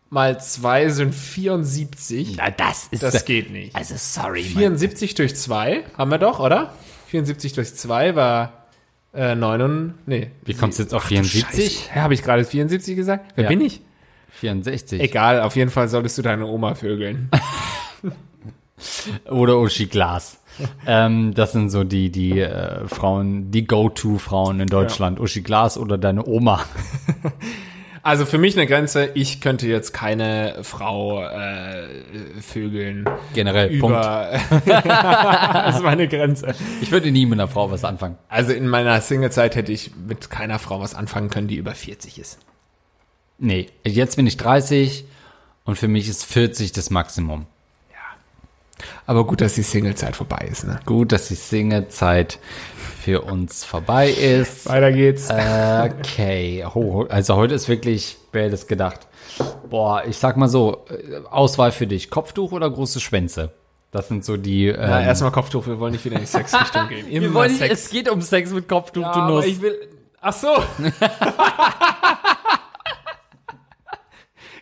[0.10, 2.38] mal 2 sind 74.
[2.38, 3.04] Na, das ist.
[3.04, 3.76] Das geht nicht.
[3.76, 4.60] Also, sorry, Mann.
[4.60, 6.74] 74 durch 2 haben wir doch, oder?
[7.08, 8.66] 74 durch 2 war
[9.14, 10.32] Äh, 9, nee.
[10.44, 11.90] Wie kommst du jetzt auf 74?
[11.94, 13.32] Hä, habe ich gerade 74 gesagt?
[13.36, 13.50] Wer Ja.
[13.50, 13.80] bin ich?
[14.32, 15.00] 64.
[15.02, 17.30] Egal, auf jeden Fall solltest du deine Oma vögeln.
[19.30, 20.42] Oder Uschi Glas.
[20.88, 25.20] ähm, das sind so die, die äh, Frauen, die Go-To-Frauen in Deutschland.
[25.20, 26.64] Uschi Glas oder deine Oma.
[28.06, 31.88] Also für mich eine Grenze, ich könnte jetzt keine Frau äh,
[32.40, 33.10] vögeln.
[33.34, 33.98] Generell, Punkt.
[33.98, 36.54] Über das ist meine Grenze.
[36.82, 38.16] Ich würde nie mit einer Frau was anfangen.
[38.30, 42.20] Also in meiner Single-Zeit hätte ich mit keiner Frau was anfangen können, die über 40
[42.20, 42.38] ist.
[43.40, 45.06] Nee, jetzt bin ich 30
[45.64, 47.48] und für mich ist 40 das Maximum.
[49.06, 50.80] Aber gut, dass die Single-Zeit vorbei ist, ne?
[50.86, 52.40] Gut, dass die Single-Zeit
[53.02, 54.68] für uns vorbei ist.
[54.68, 55.30] Weiter geht's.
[55.30, 56.66] Okay,
[57.10, 59.08] also heute ist wirklich, wer hätte es gedacht?
[59.70, 63.52] Boah, ich sag mal so, äh, Auswahl für dich, Kopftuch oder große Schwänze?
[63.92, 64.68] Das sind so die.
[64.68, 67.08] Ähm, Na, erstmal Kopftuch, wir wollen nicht wieder in die Sexrichtung gehen.
[67.10, 67.86] Immer wir wollen nicht, Sex.
[67.86, 69.46] es geht um Sex mit Kopftuch, Ja, du aber Nuss.
[69.46, 69.76] ich will.
[70.22, 70.48] Ach so.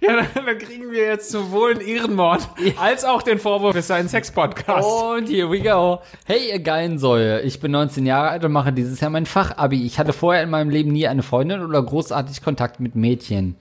[0.04, 2.47] ja, dann, kriegen wir jetzt sowohl einen Ehrenmord
[2.80, 4.88] als auch den Vorwurf, es sei ein Sex-Podcast.
[4.88, 6.01] Und here we go.
[6.26, 7.41] Hey, ihr geilen Säue.
[7.41, 9.86] Ich bin 19 Jahre alt und mache dieses Jahr mein Fachabi.
[9.86, 13.56] Ich hatte vorher in meinem Leben nie eine Freundin oder großartig Kontakt mit Mädchen,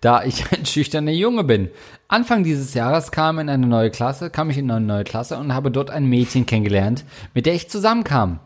[0.00, 1.70] da ich ein schüchterner Junge bin.
[2.08, 5.54] Anfang dieses Jahres kam in eine neue Klasse, kam ich in eine neue Klasse und
[5.54, 8.40] habe dort ein Mädchen kennengelernt, mit der ich zusammenkam.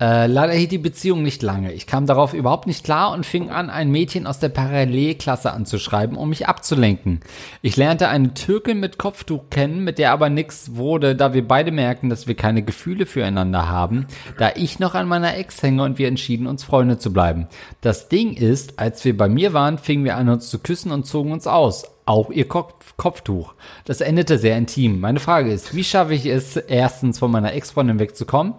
[0.00, 1.72] Äh, leider hielt die Beziehung nicht lange.
[1.72, 6.16] Ich kam darauf überhaupt nicht klar und fing an, ein Mädchen aus der Parallelklasse anzuschreiben,
[6.16, 7.20] um mich abzulenken.
[7.60, 11.70] Ich lernte eine Türkin mit Kopftuch kennen, mit der aber nichts wurde, da wir beide
[11.70, 14.06] merken, dass wir keine Gefühle füreinander haben,
[14.38, 17.46] da ich noch an meiner Ex hänge und wir entschieden, uns Freunde zu bleiben.
[17.82, 21.04] Das Ding ist, als wir bei mir waren, fingen wir an, uns zu küssen und
[21.04, 21.84] zogen uns aus.
[22.06, 23.54] Auch ihr Kopf Kopftuch.
[23.84, 25.00] Das endete sehr intim.
[25.00, 28.54] Meine Frage ist, wie schaffe ich es, erstens von meiner Ex-Freundin wegzukommen?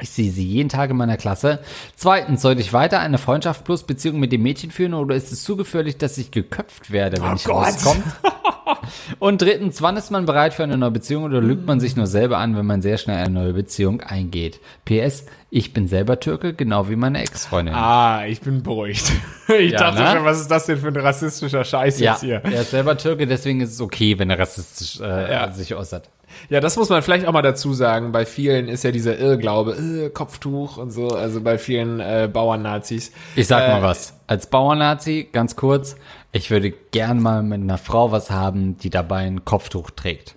[0.00, 1.60] Ich sehe sie jeden Tag in meiner Klasse.
[1.96, 5.42] Zweitens, sollte ich weiter eine Freundschaft plus Beziehung mit dem Mädchen führen oder ist es
[5.42, 7.66] zu gefährlich, dass ich geköpft werde, wenn Oh ich Gott.
[7.66, 8.02] rauskomme?
[9.18, 12.06] Und drittens, wann ist man bereit für eine neue Beziehung oder lügt man sich nur
[12.06, 14.60] selber an, wenn man sehr schnell eine neue Beziehung eingeht?
[14.84, 17.74] PS, ich bin selber Türke, genau wie meine Ex-Freundin.
[17.74, 19.10] Ah, ich bin beruhigt.
[19.60, 20.10] Ich Ja, dachte ne?
[20.12, 22.40] schon, was ist das denn für ein rassistischer Scheiß ja, jetzt hier?
[22.42, 25.52] er ist selber Türke, deswegen ist es okay, wenn er rassistisch äh, Ja.
[25.52, 26.10] sich äußert.
[26.50, 28.10] Ja, das muss man vielleicht auch mal dazu sagen.
[28.10, 29.72] Bei vielen ist ja dieser Irrglaube,
[30.06, 33.12] äh, Kopftuch und so, also bei vielen äh, Bauernnazis.
[33.36, 34.14] Ich sag Äh, mal was.
[34.26, 35.94] Als Bauernazi, ganz kurz,
[36.32, 40.34] ich würde gern mal mit einer Frau was haben, die dabei ein Kopftuch trägt.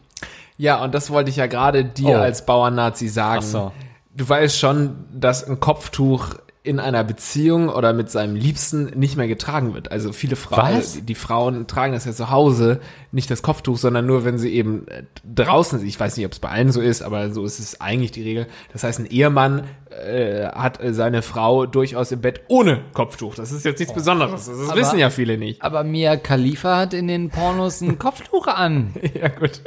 [0.57, 2.21] Ja, und das wollte ich ja gerade dir Oh.
[2.21, 3.39] als Bauernnazi sagen.
[3.43, 3.71] Ach so.
[4.15, 9.29] Du weißt schon, dass ein Kopftuch in einer Beziehung oder mit seinem Liebsten nicht mehr
[9.29, 9.91] getragen wird.
[9.91, 10.93] Also viele Frauen, Was?
[10.93, 12.81] die, die Frauen tragen das ja zu Hause,
[13.12, 16.39] nicht das Kopftuch, sondern nur, wenn sie eben äh, draußen, ich weiß nicht, ob es
[16.39, 18.47] bei allen so ist, aber so ist es eigentlich die Regel.
[18.72, 23.34] Das heißt, ein Ehemann äh, hat äh, seine Frau durchaus im Bett ohne Kopftuch.
[23.36, 24.45] Das ist jetzt nichts Besonderes.
[24.45, 25.62] Das Aber- wissen ja viele nicht.
[25.64, 28.93] Aber Mia Khalifa hat in den Pornos ein Kopftuch an.
[29.20, 29.62] Ja gut,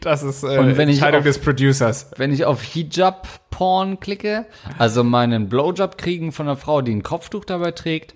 [0.00, 2.10] das ist äh, Und wenn Entscheidung auf- des Producers.
[2.16, 4.46] Wenn ich auf Hijab-Porn klicke,
[4.78, 8.14] also meinen Blowjob kriegen von einer Frau, die ein Kopftuch dabei trägt,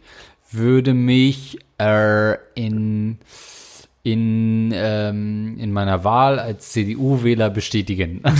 [0.50, 3.18] würde mich äh, in
[4.02, 8.22] in, ähm, in meiner Wahl als CDU-Wähler bestätigen.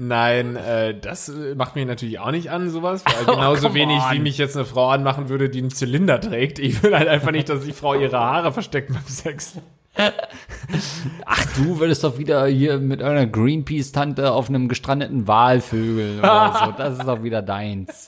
[0.00, 3.02] Nein, äh, das äh, macht mich natürlich auch nicht an, sowas.
[3.04, 4.12] Weil genauso come wenig, on.
[4.12, 6.60] wie mich jetzt eine Frau anmachen würde, die einen Zylinder trägt.
[6.60, 9.56] Ich will halt einfach nicht, dass die Frau ihre Haare versteckt beim Sex.
[11.26, 16.60] Ach, du würdest doch wieder hier mit einer Greenpeace-Tante auf einem gestrandeten Wal vögeln oder
[16.64, 16.72] so.
[16.78, 18.06] Das ist doch wieder deins.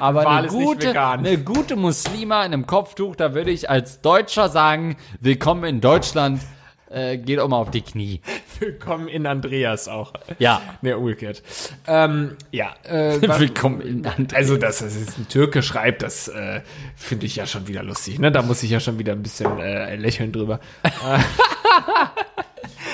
[0.00, 4.96] Aber eine gute, eine gute Muslima in einem Kopftuch, da würde ich als Deutscher sagen,
[5.20, 6.40] willkommen in Deutschland,
[6.90, 8.20] äh, geht auch mal auf die Knie.
[8.60, 10.12] Willkommen in Andreas auch.
[10.38, 10.62] Ja.
[10.82, 11.42] Nee, umgekehrt.
[11.86, 14.34] Ähm, ja, äh, Willkommen in Andreas.
[14.34, 16.60] also, dass das jetzt ein Türke schreibt, das äh,
[16.94, 18.18] finde ich ja schon wieder lustig.
[18.18, 18.30] Ne?
[18.30, 20.60] Da muss ich ja schon wieder ein bisschen äh, lächeln drüber.
[20.84, 21.18] Äh,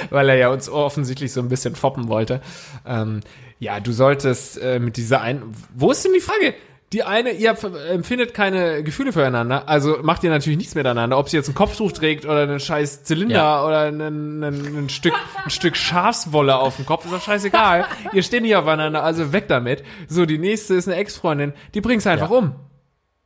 [0.10, 2.40] Weil er ja uns offensichtlich so ein bisschen foppen wollte.
[2.86, 3.20] Ähm,
[3.58, 5.42] ja, du solltest äh, mit dieser ein.
[5.74, 6.54] Wo ist denn die Frage?
[6.92, 7.56] Die eine, ihr
[7.90, 11.16] empfindet keine Gefühle füreinander, also macht ihr natürlich nichts miteinander.
[11.16, 13.64] Ob sie jetzt ein Kopftuch trägt oder einen scheiß Zylinder Ja.
[13.64, 17.86] oder ein, ein, ein, Stück, ein Stück Schafswolle auf dem Kopf, ist doch scheißegal.
[18.12, 19.82] ihr steht nicht aufeinander, also weg damit.
[20.08, 22.36] So, die nächste ist eine Ex-Freundin, die bringst einfach Ja.
[22.36, 22.54] um.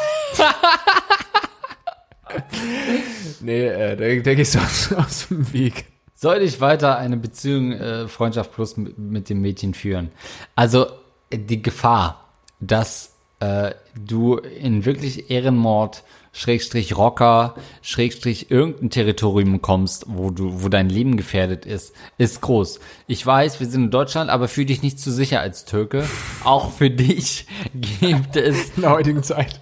[3.40, 5.86] nee, äh, da, da gehst du aus, aus dem Weg.
[6.14, 10.12] Sollte ich weiter eine Beziehung, äh, Freundschaft plus mit, mit dem Mädchen führen?
[10.55, 10.86] Also
[11.30, 12.28] äh, die Gefahr,
[12.61, 13.11] dass
[13.43, 13.74] äh,
[14.07, 21.18] du in wirklich Ehrenmord, Schrägstrich Rocker, Schrägstrich irgendein Territorium kommst, wo du, wo dein Leben
[21.18, 22.80] gefährdet ist, ist groß.
[23.07, 26.05] Ich weiß, wir sind in Deutschland, aber fühl dich nicht zu sicher als Türke.
[26.45, 27.47] Auch für dich
[28.01, 29.61] gibt es In der heutigen Zeit.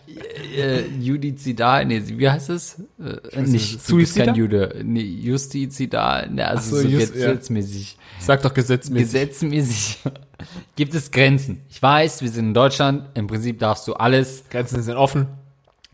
[0.57, 2.77] äh, Judizidal, nee, wie heißt es?
[3.01, 4.35] Äh, nicht, du bist kein Suizida?
[4.35, 4.81] Jude.
[4.85, 7.27] Nee, Justizidal, ne, also Ach so, so, just- ja.
[7.33, 7.97] gesetzmäßig.
[8.21, 9.07] Sag doch gesetzmäßig.
[9.13, 9.99] Gesetzmäßig
[10.77, 11.63] gibt es Grenzen.
[11.69, 15.27] Ich weiß, wir sind in Deutschland, im Prinzip darfst du alles, Grenzen sind offen.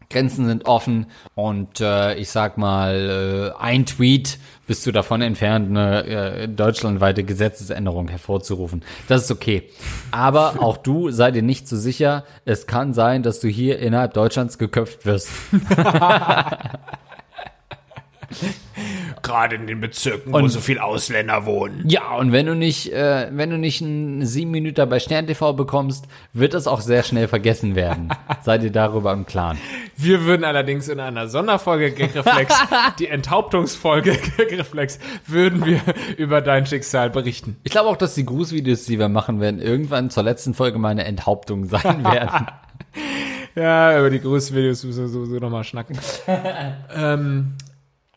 [0.09, 5.69] Grenzen sind offen und äh, ich sag mal, äh, ein Tweet bist du davon entfernt,
[5.69, 8.85] eine äh, deutschlandweite Gesetzesänderung hervorzurufen.
[9.09, 9.65] Das ist okay.
[10.13, 14.15] Aber auch du sei dir nicht so sicher, es kann sein, dass du hier innerhalb
[14.15, 15.29] Deutschlands geköpft wirst.
[19.23, 21.83] Gerade in den Bezirken, wo Und- so viele Ausländer wohnen.
[21.89, 25.53] Ja, und wenn du nicht, äh, wenn du nicht einen sieben Minuten bei Stern TV
[25.55, 28.11] bekommst, wird das auch sehr schnell vergessen werden.
[28.43, 29.59] Sei dir darüber im Klaren.
[29.97, 32.55] Wir würden allerdings in einer Sonderfolge Gagreflex,
[32.99, 35.81] die Enthauptungsfolge Gagreflex, würden wir
[36.19, 37.57] über dein Schicksal berichten.
[37.65, 41.05] Ich glaube auch, dass die Grußvideos, die wir machen werden, irgendwann zur letzten Folge meine
[41.05, 42.47] Enthauptung sein werden.
[43.55, 45.99] Ja, über die Grußvideos müssen wir sowieso nochmal schnacken.
[46.95, 47.55] ähm,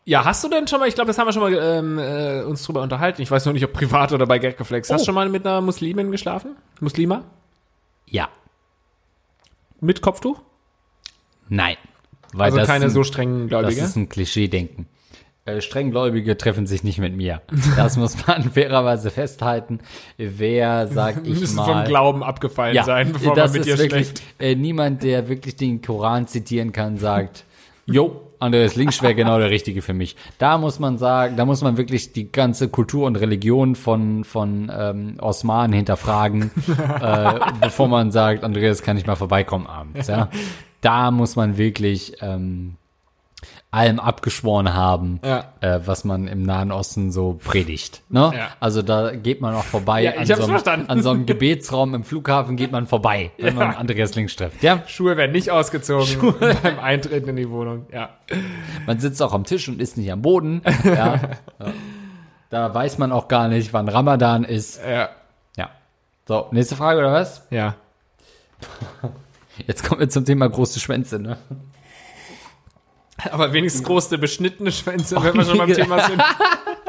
[0.04, 2.42] ja, hast du denn schon mal, ich glaube, das haben wir schon mal ähm, äh,
[2.42, 3.22] uns drüber unterhalten.
[3.22, 4.90] Ich weiß noch nicht, ob privat oder bei Gagreflex.
[4.90, 5.06] Hast du Oh.
[5.06, 6.56] schon mal mit einer Muslimin geschlafen?
[6.80, 7.24] Muslima?
[8.06, 8.28] ja,
[9.80, 10.40] Mit Kopftuch?
[11.48, 11.76] nein.
[12.32, 13.80] Weil Also das keine ein, so strengen Das Gläubige?
[13.80, 14.86] ist ein Klischee-Denken.
[15.46, 17.42] Äh, Strenggläubige treffen sich nicht mit mir.
[17.76, 19.80] Das muss man fairerweise festhalten.
[20.16, 21.64] Wer, sag ich Müssen mal...
[21.64, 24.22] vom Glauben abgefallen sein, bevor das man mit dir wirklich, schläft.
[24.38, 27.44] äh, niemand, der wirklich den Koran zitieren kann, sagt,
[27.86, 30.16] jo, Andreas Links wäre genau der Richtige für mich.
[30.38, 34.72] Da muss man sagen, da muss man wirklich die ganze Kultur und Religion von, von
[34.74, 36.50] ähm, Osman hinterfragen,
[37.00, 40.08] äh, bevor man sagt, Andreas, kann ich mal vorbeikommen abends.
[40.08, 40.30] Ja?
[40.80, 42.76] Da muss man wirklich ähm,
[43.72, 45.44] allem abgeschworen haben, Ja.
[45.60, 48.02] äh, was man im Nahen Osten so predigt.
[48.08, 48.32] Ne?
[48.34, 48.48] Ja.
[48.58, 51.94] Also da geht man auch vorbei Ja, ich an, so einem, an so einem Gebetsraum
[51.94, 54.62] im Flughafen geht man vorbei, wenn man Andreas Links trifft.
[54.62, 57.86] Ja, Schuhe werden nicht ausgezogen beim Eintreten in die Wohnung.
[57.92, 58.08] Ja.
[58.86, 60.62] man sitzt auch am Tisch und ist nicht am Boden.
[60.84, 61.20] Ja.
[62.50, 64.80] Da weiß man auch gar nicht, wann Ramadan ist.
[64.84, 65.10] Ja.
[65.56, 65.70] Ja.
[66.26, 67.46] So, nächste Frage oder was?
[67.50, 67.76] Ja.
[69.66, 71.36] Jetzt kommen wir zum Thema große Schwänze, ne?
[73.30, 75.72] Aber wenigstens große beschnittene Schwänze, wenn wir schon beim.
[75.72, 76.22] Thema sind.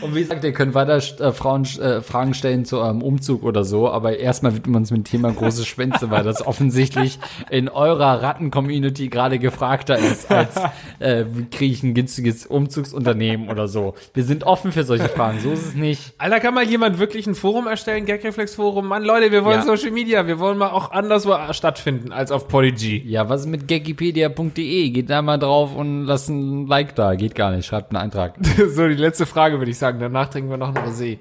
[0.00, 3.64] Und wie gesagt, ihr könnt weiter äh, Frauen, äh, Fragen stellen zu eurem Umzug oder
[3.64, 7.18] so, aber erstmal widmen wir uns mit dem Thema große Schwänze, weil das offensichtlich
[7.50, 10.56] in eurer Ratten-Community gerade gefragter ist, als
[10.98, 13.94] äh, wie kriege ich ein günstiges Umzugsunternehmen oder so.
[14.14, 16.14] Wir sind offen für solche Fragen, so ist es nicht.
[16.18, 18.06] Alter, kann mal jemand wirklich ein Forum erstellen?
[18.06, 18.86] Gagreflex-Forum?
[18.86, 19.62] Mann, Leute, wir wollen Ja.
[19.64, 20.26] Social Media.
[20.26, 22.72] Wir wollen mal auch anderswo stattfinden als auf Polyg.
[22.80, 24.90] Ja, was ist mit gagipedia.de?
[24.90, 27.14] Geht da mal drauf und lasst ein Like da.
[27.14, 28.34] Geht gar nicht, schreibt einen Eintrag.
[28.74, 29.98] so, die letzte Frage würde ich sagen.
[30.00, 31.18] Danach trinken wir noch ein Rosé.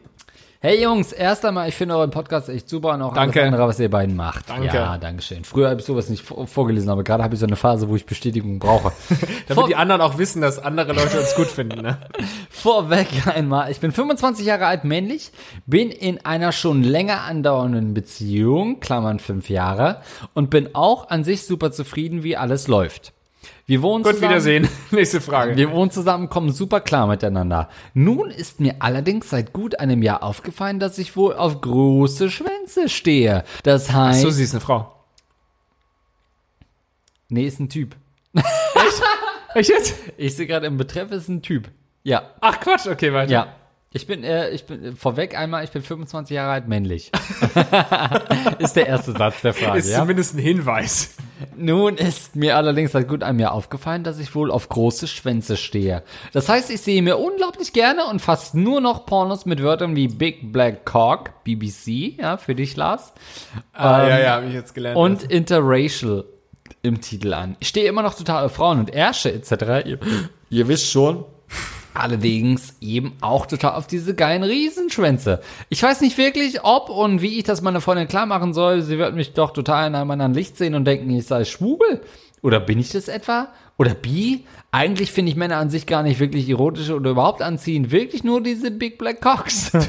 [0.63, 3.39] Hey Jungs, erst einmal, ich finde euren Podcast echt super und auch Danke.
[3.41, 4.47] alles andere, was ihr beiden macht.
[4.47, 4.67] Danke.
[4.67, 5.43] Ja, danke schön.
[5.43, 7.95] Früher habe ich sowas nicht vor- vorgelesen, aber gerade habe ich so eine Phase, wo
[7.95, 8.91] ich Bestätigung brauche.
[9.09, 11.82] Damit Vor- die anderen auch wissen, dass andere Leute uns gut finden.
[11.82, 11.97] Ne?
[12.51, 15.32] Vorweg einmal, ich bin 25 Jahre alt, männlich,
[15.65, 20.01] bin in einer schon länger andauernden Beziehung, Klammern fünf Jahre,
[20.36, 23.13] und bin auch an sich super zufrieden, wie alles läuft.
[23.65, 24.31] Wir wohnen Gut, zusammen.
[24.31, 24.69] Wiedersehen.
[24.91, 25.55] Nächste Frage.
[25.55, 27.69] Wir wohnen zusammen, kommen super klar miteinander.
[27.93, 32.89] Nun ist mir allerdings seit gut einem Jahr aufgefallen, dass ich wohl auf große Schwänze
[32.89, 33.43] stehe.
[33.63, 34.93] Das heißt, so, sie ist eine Frau.
[37.29, 37.95] nee, ist ein Typ.
[39.53, 39.95] Echt jetzt?
[40.17, 41.69] Ich sehe gerade im Betreff ist ein Typ.
[42.03, 43.31] Ja, Ach Quatsch, okay, weiter.
[43.31, 43.55] ja.
[43.93, 47.11] Ich bin, äh, ich bin äh, vorweg einmal, ich bin 25 Jahre alt, männlich.
[48.59, 49.79] ist der erste Satz der Frage.
[49.79, 49.99] Ist Ja?
[49.99, 51.15] zumindest ein Hinweis.
[51.57, 55.57] Nun ist mir allerdings seit gut einem Jahr aufgefallen, dass ich wohl auf große Schwänze
[55.57, 56.03] stehe.
[56.33, 60.07] Das heißt, ich sehe mir unglaublich gerne und fast nur noch Pornos mit Wörtern wie
[60.07, 63.11] Big Black Cock, BBC, ja, für dich, Lars,
[63.73, 64.97] Ah, Ähm, ja, ja, habe ich jetzt gelernt.
[64.97, 66.23] und Interracial
[66.83, 67.57] im Titel an.
[67.59, 69.85] Ich stehe immer noch total auf Frauen und Ärsche etc.
[69.85, 69.99] Ihr,
[70.49, 71.25] ihr wisst schon.
[71.93, 75.41] Allerdings eben auch total auf diese geilen Riesenschwänze.
[75.69, 78.81] Ich weiß nicht wirklich, ob und wie ich das meiner Freundin klar machen soll.
[78.81, 82.01] Sie wird mich doch total in einem anderen Licht sehen und denken, ich sei schwul.
[82.41, 83.49] Oder bin ich das etwa?
[83.77, 84.45] Oder bi?
[84.71, 87.91] Eigentlich finde ich Männer an sich gar nicht wirklich erotisch oder überhaupt anziehend.
[87.91, 89.71] Wirklich nur diese Big Black Cocks.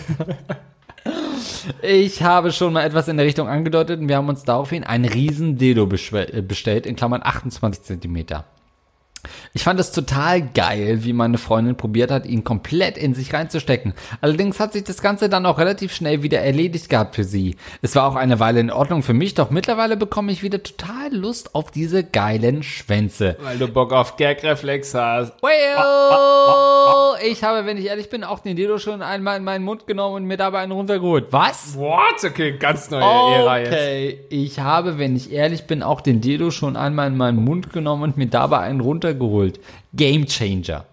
[1.83, 5.05] Ich habe schon mal etwas in der Richtung angedeutet und wir haben uns daraufhin ein
[5.05, 8.45] riesen Dildo äh, bestellt, in Klammern 28 Zentimeter.
[9.55, 13.93] Ich fand es total geil, wie meine Freundin probiert hat, ihn komplett in sich reinzustecken.
[14.23, 17.57] Allerdings hat sich das Ganze dann auch relativ schnell wieder erledigt gehabt für sie.
[17.83, 21.15] Es war auch eine Weile in Ordnung für mich, doch mittlerweile bekomme ich wieder total
[21.15, 23.37] Lust auf diese geilen Schwänze.
[23.43, 25.35] Weil du Bock auf Gagreflex hast.
[25.43, 29.87] Well, ich habe, wenn ich ehrlich bin, auch den Dildo schon einmal in meinen Mund
[29.87, 31.27] genommen und mir dabei einen runtergeholt.
[31.31, 31.77] Was?
[31.77, 32.25] What?
[32.25, 33.69] Okay, ganz neue Ära jetzt.
[33.69, 37.71] Okay, ich habe, wenn ich ehrlich bin, auch den Dildo schon einmal in meinen Mund
[37.71, 39.42] genommen und mir dabei einen runtergeholt.
[39.93, 40.87] Game Changer.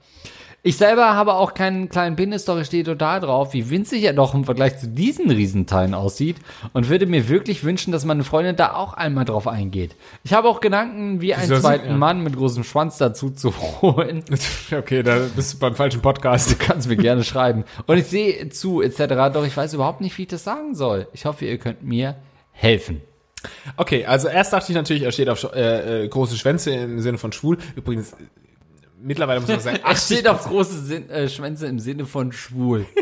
[0.61, 4.11] Ich selber habe auch keinen kleinen Penis, doch ich stehe total drauf, wie winzig er
[4.11, 6.35] doch im Vergleich zu diesen Riesenteilen aussieht
[6.73, 9.95] und würde mir wirklich wünschen, dass meine Freundin da auch einmal drauf eingeht.
[10.25, 11.95] Ich habe auch Gedanken, wie einen zweiten ja.
[11.95, 14.23] Mann mit großem Schwanz dazu zu holen.
[14.71, 16.51] Okay, da bist du beim falschen Podcast.
[16.51, 17.63] Du kannst mir gerne schreiben.
[17.87, 21.07] Und ich sehe zu, etc., doch ich weiß überhaupt nicht, wie ich das sagen soll.
[21.13, 22.15] Ich hoffe, ihr könnt mir
[22.51, 23.01] helfen.
[23.77, 27.17] Okay, also erst dachte ich natürlich, er steht auf äh, äh, große Schwänze im Sinne
[27.17, 27.57] von schwul.
[27.75, 28.15] Übrigens,
[29.01, 32.85] mittlerweile muss man sagen, Er steht auf große Sinn, äh, Schwänze im Sinne von schwul.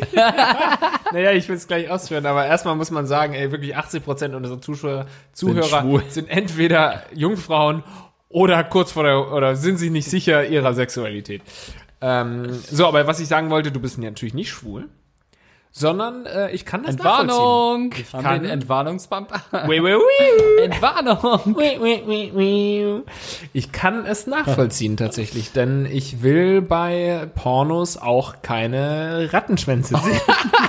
[1.13, 4.35] Naja, ich will es gleich ausführen, aber erstmal muss man sagen, ey, wirklich 80 Prozent
[4.35, 6.03] unserer Zuschauer, Zuhörer schwul.
[6.09, 7.83] sind, entweder Jungfrauen
[8.27, 11.41] oder kurz vor der, oder sind sich nicht sicher ihrer Sexualität.
[12.01, 14.89] Ähm, so, aber was ich sagen wollte, du bist natürlich nicht schwul,
[15.77, 17.93] sondern äh, ich kann das Entwarnung!
[17.97, 19.31] Ich Haben kann- wir einen Entwarnungsbump?
[19.51, 19.69] nachvollziehen.
[19.69, 20.63] Wee, wee, wee.
[20.63, 21.55] Entwarnung!
[21.57, 23.01] Wee, wee, wee, wee.
[23.53, 30.21] Ich kann es nachvollziehen tatsächlich, denn ich will bei Pornos auch keine Rattenschwänze sehen.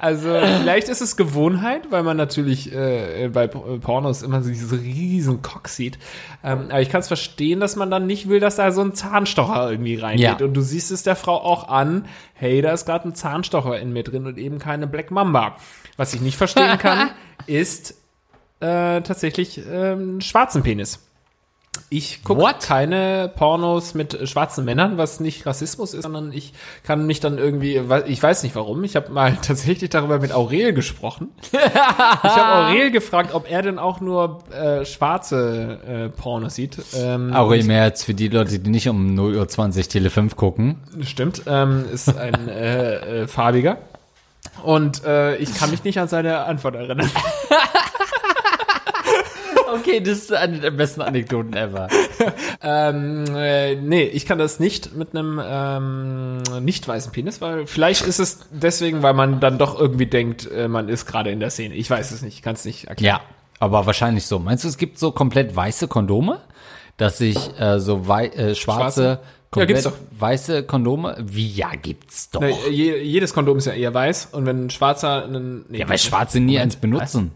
[0.00, 0.28] Also
[0.60, 5.42] vielleicht ist es Gewohnheit, weil man natürlich äh, bei P- Pornos immer so diese riesen
[5.42, 5.98] Cock sieht.
[6.42, 8.94] Ähm, aber ich kann es verstehen, dass man dann nicht will, dass da so ein
[8.94, 10.40] Zahnstocher irgendwie reingeht.
[10.40, 10.46] Ja.
[10.46, 13.92] Und du siehst es der Frau auch an, hey, da ist gerade ein Zahnstocher in
[13.92, 15.56] mir drin und eben keine Black Mamba.
[15.98, 17.10] Was ich nicht verstehen kann,
[17.46, 17.92] ist
[18.60, 21.00] äh, tatsächlich ähm, schwarzen Penis.
[21.92, 26.52] Ich gucke keine Pornos mit schwarzen Männern, was nicht Rassismus ist, sondern ich
[26.84, 30.72] kann mich dann irgendwie, ich weiß nicht warum, ich habe mal tatsächlich darüber mit Aurel
[30.72, 31.28] gesprochen.
[31.52, 36.78] ich habe Aurel gefragt, ob er denn auch nur äh, schwarze äh, Pornos sieht.
[36.94, 40.76] Ähm, Aurel Merz, für die Leute, die nicht um 0.20 Uhr Tele 5 gucken.
[41.02, 43.78] Stimmt, ähm, ist ein äh, äh, farbiger.
[44.62, 47.10] Und äh, ich kann mich nicht an seine Antwort erinnern.
[49.74, 51.88] Okay, das ist eine der besten Anekdoten ever.
[52.62, 58.06] Ähm, äh, nee, ich kann das nicht mit einem ähm, nicht weißen Penis, weil vielleicht
[58.06, 61.48] ist es deswegen, weil man dann doch irgendwie denkt, äh, man ist gerade in der
[61.48, 61.74] Szene.
[61.74, 63.20] Ich weiß es nicht, ich kann es nicht erklären.
[63.20, 63.22] Ja,
[63.60, 64.38] aber wahrscheinlich so.
[64.38, 66.40] Meinst du, es gibt so komplett weiße Kondome?
[66.98, 69.02] Dass sich äh, so wei äh, schwarze, Schwarze?
[69.02, 69.96] Ja, komplett gibt's doch.
[70.18, 72.42] weiße Kondome, wie ja, gibt's doch.
[72.42, 75.64] Ne, je, jedes Kondom ist ja eher weiß und wenn ein schwarzer einen.
[75.70, 77.32] Nee, ja, weil Schwarze nie eins benutzen.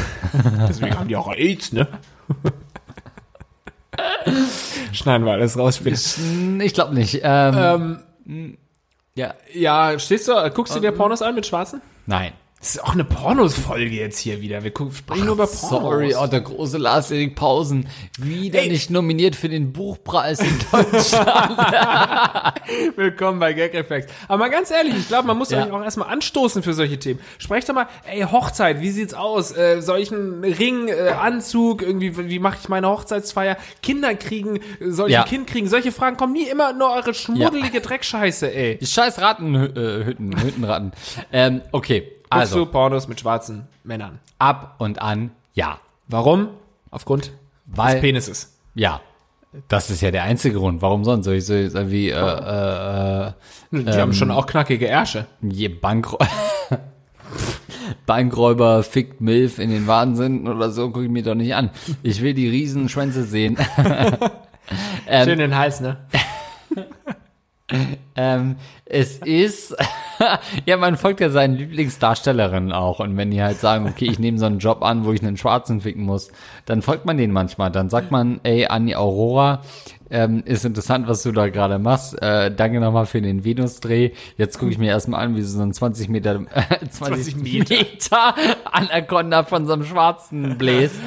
[0.68, 1.88] Deswegen haben die auch AIDS, ne?
[4.92, 5.98] Schneiden wir alles raus später.
[6.62, 7.20] Ich glaube nicht.
[7.22, 8.58] Ähm, Ähm,
[9.14, 11.82] ja, ja, stehst du, guckst du dir Pornos an mit Schwarzen?
[12.06, 12.32] nein.
[12.62, 14.62] Das ist auch eine Pornos-Folge jetzt hier wieder.
[14.62, 15.68] Wir gucken, sprechen nur über Pornos.
[15.68, 17.88] Sorry, oh, der große Lars-Erik Pausen.
[18.20, 21.58] Wieder nicht nominiert für den Buchpreis in Deutschland.
[22.96, 24.10] Willkommen bei Gag Effect.
[24.28, 25.66] Aber mal ganz ehrlich, ich glaube, man muss Ja.
[25.66, 27.18] euch auch erstmal anstoßen für solche Themen.
[27.38, 29.50] Sprecht doch mal, ey, Hochzeit, wie sieht's aus?
[29.50, 29.82] Äh,
[30.12, 33.56] einen Ring, äh, Anzug, irgendwie, wie mache ich meine Hochzeitsfeier?
[33.82, 35.22] Kinder kriegen, soll ich Ja.
[35.24, 35.68] ein Kind kriegen?
[35.68, 38.78] Solche Fragen kommen nie immer nur eure schmuddelige Dreckscheiße, ey.
[38.78, 40.92] Die scheiß Ratten, äh, Hütten, Hüttenratten.
[41.32, 42.56] Ähm, okay, Also.
[42.56, 44.18] also du Pornos mit schwarzen Männern.
[44.38, 45.78] ab und an, ja.
[46.08, 46.48] Warum?
[46.90, 47.32] Aufgrund
[47.66, 48.56] Weil, des Penises.
[48.74, 49.00] ja,
[49.68, 50.80] das ist ja der einzige Grund.
[50.82, 51.24] Warum sonst?
[51.26, 53.32] Soll ich so so wie äh, äh,
[53.70, 54.00] Die Ähm.
[54.00, 55.26] haben schon auch knackige Ärsche.
[55.42, 56.26] je Bankräuber,
[58.06, 61.70] Bankräuber fickt Milf in den Wahnsinn oder so, gucke ich mir doch nicht an.
[62.02, 63.56] Ich will die riesen Schwänze sehen.
[65.06, 65.24] Ähm.
[65.28, 65.98] Schön den Hals, ne?
[68.14, 69.74] Ähm, es ist,
[70.66, 73.00] ja, man folgt ja seinen Lieblingsdarstellerinnen auch.
[73.00, 75.38] Und wenn die halt sagen, okay, ich nehme so einen Job an, wo ich einen
[75.38, 76.30] Schwarzen ficken muss,
[76.66, 77.70] dann folgt man denen manchmal.
[77.70, 79.62] Dann sagt man, ey, Anni Aurora,
[80.10, 82.20] ähm, ist interessant, was du da gerade machst.
[82.20, 84.10] Äh, danke nochmal für den Venus-Dreh.
[84.36, 87.74] Jetzt gucke ich mir erstmal an, wie so einen 20 Meter, äh, 20, 20 Meter.
[87.74, 88.34] Meter
[88.70, 91.00] Anaconda von so einem Schwarzen bläst.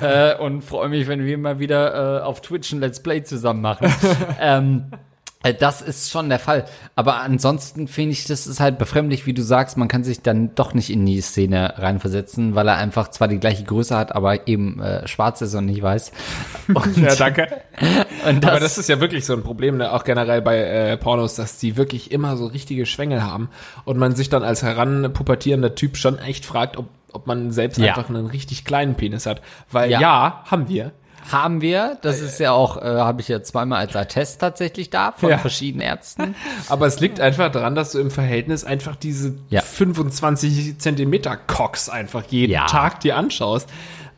[0.00, 3.60] äh, und freue mich, wenn wir mal wieder äh, auf Twitch ein Let's Play zusammen
[3.60, 3.92] machen.
[4.40, 4.96] ähm, äh,
[5.54, 6.64] Das ist schon der Fall.
[6.94, 10.54] Aber ansonsten finde ich, das ist halt befremdlich, wie du sagst, man kann sich dann
[10.54, 14.48] doch nicht in die Szene reinversetzen, weil er einfach zwar die gleiche Größe hat, aber
[14.48, 16.12] eben äh, schwarz ist und nicht weiß.
[16.74, 17.48] Und, Ja, danke.
[18.28, 19.92] und das, Aber das ist ja wirklich so ein Problem, ne?
[19.92, 23.48] auch generell bei äh, Pornos, dass die wirklich immer so richtige Schwängel haben
[23.84, 27.94] und man sich dann als heranpubertierender Typ schon echt fragt, ob, ob man selbst Ja.
[27.94, 29.42] einfach einen richtig kleinen Penis hat.
[29.70, 30.00] Weil Ja.
[30.00, 30.92] ja, haben wir.
[31.30, 31.98] Haben wir.
[32.02, 35.38] Das ist ja auch, äh, habe ich ja zweimal als Attest tatsächlich da von Ja.
[35.38, 36.34] verschiedenen Ärzten.
[36.68, 39.60] Aber es liegt einfach daran, dass du im Verhältnis einfach diese Ja.
[39.62, 42.66] 25 Zentimeter Cox einfach jeden Ja.
[42.66, 43.68] Tag dir anschaust.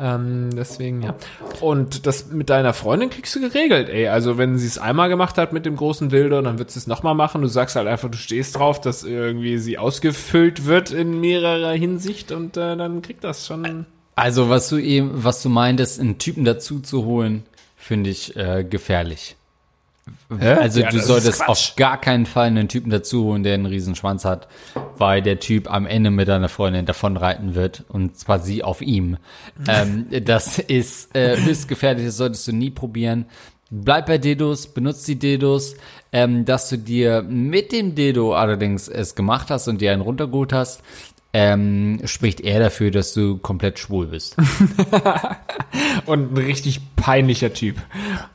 [0.00, 1.14] Ähm, deswegen, ja.
[1.60, 4.06] Und das mit deiner Freundin kriegst du geregelt, ey.
[4.06, 6.86] Also wenn sie es einmal gemacht hat mit dem großen Dildo, dann wird sie es
[6.86, 7.42] nochmal machen.
[7.42, 12.30] Du sagst halt einfach, du stehst drauf, dass irgendwie sie ausgefüllt wird in mehrerer Hinsicht
[12.30, 13.86] und äh, dann kriegt das schon.
[14.18, 17.44] Also was du eben, was du meintest, einen Typen dazu zu holen,
[17.76, 19.36] finde ich äh, gefährlich.
[20.28, 23.94] Also Ja, du solltest auf gar keinen Fall einen Typen dazu holen, der einen riesen
[23.94, 24.48] Schwanz hat,
[24.96, 29.18] weil der Typ am Ende mit deiner Freundin davonreiten wird und zwar sie auf ihm.
[29.68, 33.26] ähm, das ist äh, höchst gefährlich, das solltest du nie probieren.
[33.70, 35.76] Bleib bei Dedos, benutzt die Dedos,
[36.10, 40.54] ähm, dass du dir mit dem Dedo allerdings es gemacht hast und dir einen runtergeholt
[40.54, 40.82] hast,
[41.32, 44.36] ähm, spricht eher dafür, dass du komplett schwul bist.
[46.06, 47.76] Und ein richtig peinlicher Typ.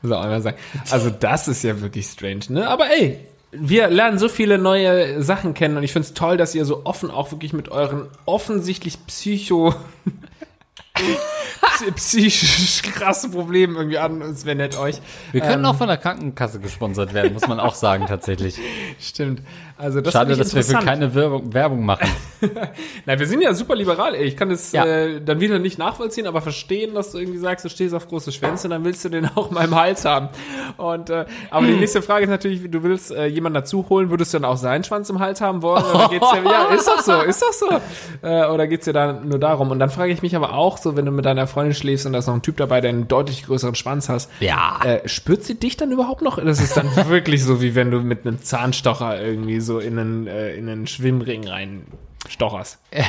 [0.02, 0.56] Muss auch einmal sagen.
[0.90, 2.68] Also das ist ja wirklich strange, ne?
[2.68, 3.18] Aber ey,
[3.52, 7.10] wir lernen so viele neue Sachen kennen und ich find's toll, dass ihr so offen
[7.10, 9.74] auch wirklich mit euren offensichtlich psycho
[10.94, 15.00] psy- psychisch krasse Problemen irgendwie an uns wendet euch.
[15.32, 15.70] Wir können Ähm.
[15.70, 18.58] auch von der Krankenkasse gesponsert werden, muss man auch sagen tatsächlich.
[19.00, 19.42] Stimmt.
[19.76, 22.08] Also das Schade, dass wir für keine Werbung, Werbung machen.
[23.06, 24.22] Na, wir sind ja super liberal, ey.
[24.24, 24.84] Ich kann das Ja.
[24.86, 28.30] äh, dann wieder nicht nachvollziehen, aber verstehen, dass du irgendwie sagst, du stehst auf große
[28.30, 30.28] Schwänze, dann willst du den auch mal im Hals haben.
[30.76, 34.32] Und äh, aber die nächste Frage ist natürlich, du willst äh, jemanden dazu holen, würdest
[34.32, 35.82] du dann auch seinen Schwanz im Hals haben wollen?
[35.92, 38.26] Oder geht's dir, ja, ist doch so, ist doch so.
[38.26, 39.70] Äh, oder geht's dir da nur darum?
[39.72, 42.12] Und dann frage ich mich aber auch so, wenn du mit deiner Freundin schläfst und
[42.12, 44.78] da ist noch ein Typ dabei, der einen deutlich größeren Schwanz hast, Ja.
[44.84, 46.38] äh, spürt sie dich dann überhaupt noch?
[46.42, 50.26] Das ist dann wirklich so, wie wenn du mit einem Zahnstocher irgendwie so in einen,
[50.28, 51.86] äh, in einen Schwimmring rein
[52.28, 52.78] stocherst.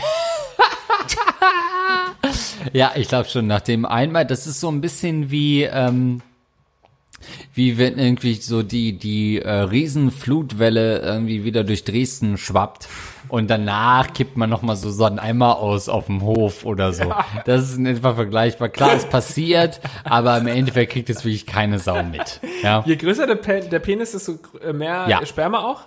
[2.74, 6.22] Ja, ich glaube schon, nach dem einmal, das ist so ein bisschen wie, ähm,
[7.54, 12.88] wie wenn irgendwie so die, die äh, Riesenflutwelle irgendwie wieder durch Dresden schwappt
[13.30, 17.14] und danach kippt man nochmal so Sonneneimer aus auf dem Hof oder so.
[17.46, 18.70] Das ist in etwa vergleichbar.
[18.70, 22.42] Klar, es passiert, aber im Endeffekt kriegt es wirklich keine Sau mit.
[22.62, 22.84] Ja.
[22.86, 25.26] Je größer der, Pe der Penis, desto äh, mehr Ja.
[25.26, 25.82] Sperma auch?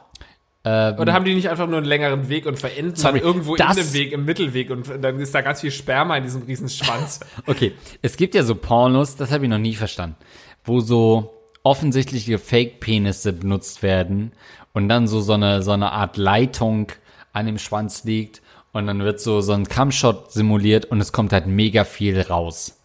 [0.68, 3.64] Ähm, Oder haben die nicht einfach nur einen längeren Weg und verenden Sorry, irgendwo in
[3.74, 7.20] dem Weg, im Mittelweg und dann ist da ganz viel Sperma in diesem riesen Schwanz?
[7.46, 10.16] Okay, es gibt ja so Pornos, das habe ich noch nie verstanden,
[10.64, 14.32] wo so offensichtliche Fake-Penisse benutzt werden
[14.74, 16.92] und dann so so eine, so eine Art Leitung
[17.32, 18.42] an dem Schwanz liegt
[18.72, 22.78] und dann wird so, so ein Cumshot simuliert und es kommt halt mega viel raus.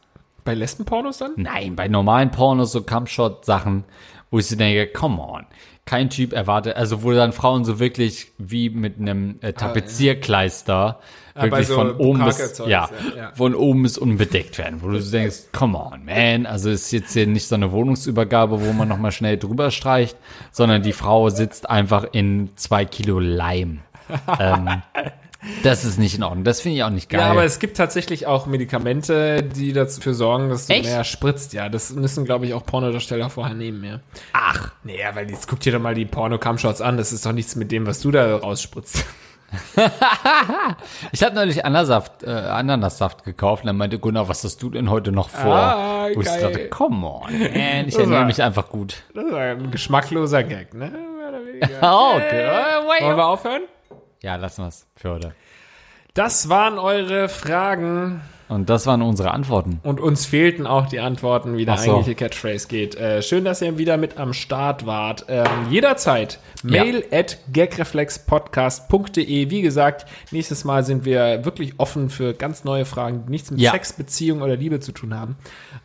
[0.46, 1.34] Bei Lesbenpornos dann?
[1.36, 3.84] Nein, bei normalen Pornos, so Cumshot-Sachen,
[4.32, 5.46] wo ich so denke, come on.
[5.86, 11.00] Kein Typ erwartet, also wo dann Frauen so wirklich wie mit einem äh, Tapezierkleister
[11.34, 13.32] bei wirklich so von oben bis, ja, ja, ja.
[13.34, 17.14] von oben bis unbedeckt werden, wo du so denkst, come on, man, also ist jetzt
[17.14, 20.18] hier nicht so eine Wohnungsübergabe, wo man nochmal schnell drüber streicht,
[20.52, 23.82] sondern die Frau sitzt einfach in zwei Kilo Leim.
[24.40, 24.82] ähm,
[25.64, 26.44] das ist nicht in Ordnung.
[26.44, 27.22] Das finde ich auch nicht geil.
[27.22, 30.86] Ja, aber es gibt tatsächlich auch Medikamente, die dafür sorgen, dass du Echt?
[30.86, 31.54] mehr spritzt.
[31.54, 34.00] Ja, das müssen, glaube ich, auch Pornodarsteller vorher nehmen, ja.
[34.34, 36.98] Ach, Naja, weil jetzt guck dir doch mal die Porno-Cumshots an.
[36.98, 39.06] Das ist doch nichts mit dem, was du da rausspritzt.
[41.12, 44.90] Ich habe neulich Ananassaft, äh, Ananassaft gekauft und dann meinte Gunnar, was hast du denn
[44.90, 45.56] heute noch vor?
[45.56, 49.04] Ah, Wo ich dachte, come on, man, ich war- mich einfach gut.
[49.14, 50.92] Das ist ein geschmackloser Gag, ne?
[51.82, 52.42] Oh, okay.
[52.46, 53.04] Äh.
[53.04, 53.62] Wollen wir aufhören?
[54.24, 55.34] Ja, lassen wir's für heute.
[56.16, 58.22] Das waren eure Fragen.
[58.48, 59.80] Und das waren unsere Antworten.
[59.84, 61.92] Und uns fehlten auch die Antworten, wie der so.
[61.92, 62.96] eigentliche Catchphrase geht.
[62.96, 65.26] Äh, schön, dass ihr wieder mit am Start wart.
[65.28, 69.50] Ähm, jederzeit mail at gagreflexpodcast.de.
[69.50, 73.60] Wie gesagt, nächstes Mal sind wir wirklich offen für ganz neue Fragen, die nichts mit
[73.60, 73.72] Ja.
[73.72, 75.36] Sex, Beziehung oder Liebe zu tun haben.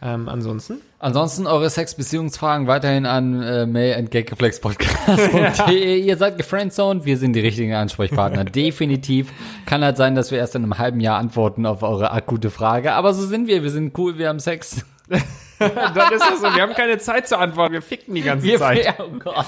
[0.03, 6.01] Ähm, ansonsten, Ansonsten eure Sex-Beziehungsfragen weiterhin an äh, mail.gagreflexpodcast.de.
[6.01, 8.42] Ihr seid gefriendzoned, wir sind die richtigen Ansprechpartner.
[8.44, 9.32] Definitiv.
[9.64, 12.94] Kann halt sein, dass wir erst in einem halben Jahr antworten auf eure akute Frage.
[12.94, 13.62] Aber so sind wir.
[13.62, 14.84] Wir sind cool, wir haben Sex.
[15.94, 16.54] dann ist das so.
[16.54, 17.72] Wir haben keine Zeit zu antworten.
[17.72, 18.94] Wir ficken die ganze Wir, Zeit.
[18.98, 19.46] oh Gott.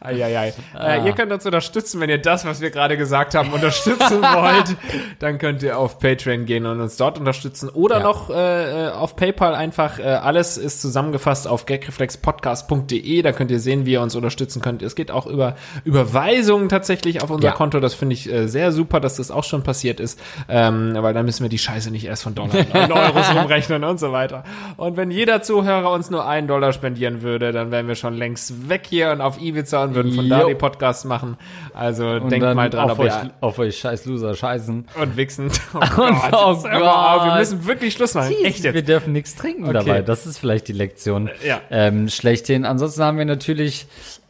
[0.00, 0.52] Eieiei.
[0.78, 4.76] Äh, ihr könnt uns unterstützen, wenn ihr das, was wir gerade gesagt haben, unterstützen wollt.
[5.20, 7.68] Dann könnt ihr auf Patreon gehen und uns dort unterstützen.
[7.68, 8.02] Oder Ja.
[8.02, 9.98] noch äh, auf PayPal einfach.
[10.00, 13.22] Äh, alles ist zusammengefasst auf gagreflexpodcast.de.
[13.22, 14.82] Da könnt ihr sehen, wie ihr uns unterstützen könnt.
[14.82, 15.54] Es geht auch über
[15.84, 17.54] Überweisungen tatsächlich auf unser Ja.
[17.54, 17.80] Konto.
[17.80, 20.18] Das finde ich äh, sehr super, dass das auch schon passiert ist.
[20.48, 23.98] Ähm, weil dann müssen wir die Scheiße nicht erst von Dollar und Euros rumrechnen und
[24.00, 24.44] so weiter.
[24.76, 28.68] Und wenn jeder Zuhörer uns nur einen Dollar spendieren würde, dann wären wir schon längst
[28.68, 31.36] weg hier und auf Ibiza und würden von da die Podcasts machen.
[31.74, 34.86] Also Und denkt mal dran, auf ob euch, auf euch scheiß Loser scheißen.
[35.00, 35.50] und wichsen.
[35.74, 37.38] Oh Gott, oh mal auf, wir Gott.
[37.38, 38.34] müssen wirklich Schluss machen.
[38.44, 38.88] Echt Wir jetzt.
[38.88, 40.02] dürfen nichts trinken dabei.
[40.02, 41.60] Das ist vielleicht die Lektion Ja.
[41.70, 42.64] ähm, schlechthin.
[42.64, 43.86] Ansonsten haben wir natürlich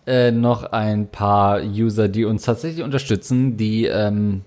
[0.06, 4.42] äh, noch ein paar User, die uns tatsächlich unterstützen, die ähm,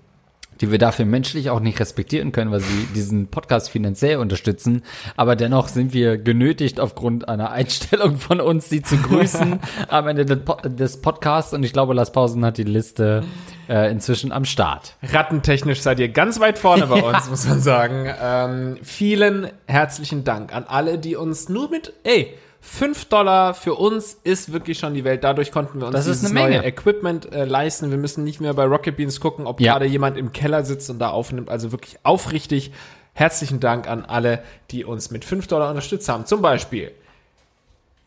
[0.60, 4.82] die wir dafür menschlich auch nicht respektieren können, weil sie diesen Podcast finanziell unterstützen.
[5.16, 10.24] Aber dennoch sind wir genötigt, aufgrund einer Einstellung von uns, sie zu grüßen am Ende
[10.24, 11.52] des Po- des Podcasts.
[11.52, 13.24] Und ich glaube, Lars Pausen hat die Liste
[13.68, 14.96] äh, inzwischen am Start.
[15.02, 18.08] Rattentechnisch seid ihr ganz weit vorne bei uns, muss man sagen.
[18.22, 22.34] Ähm, vielen herzlichen Dank an alle, die uns nur mit, ey,
[22.66, 25.22] 5 Dollar für uns ist wirklich schon die Welt.
[25.24, 26.56] Dadurch konnten wir uns Das ist dieses eine Menge.
[26.58, 27.90] neue Equipment äh, leisten.
[27.90, 29.72] Wir müssen nicht mehr bei Rocket Beans gucken, ob Ja.
[29.74, 31.48] gerade jemand im Keller sitzt und da aufnimmt.
[31.48, 32.72] Also wirklich aufrichtig
[33.14, 36.26] herzlichen Dank an alle, die uns mit 5 Dollar unterstützt haben.
[36.26, 36.90] Zum Beispiel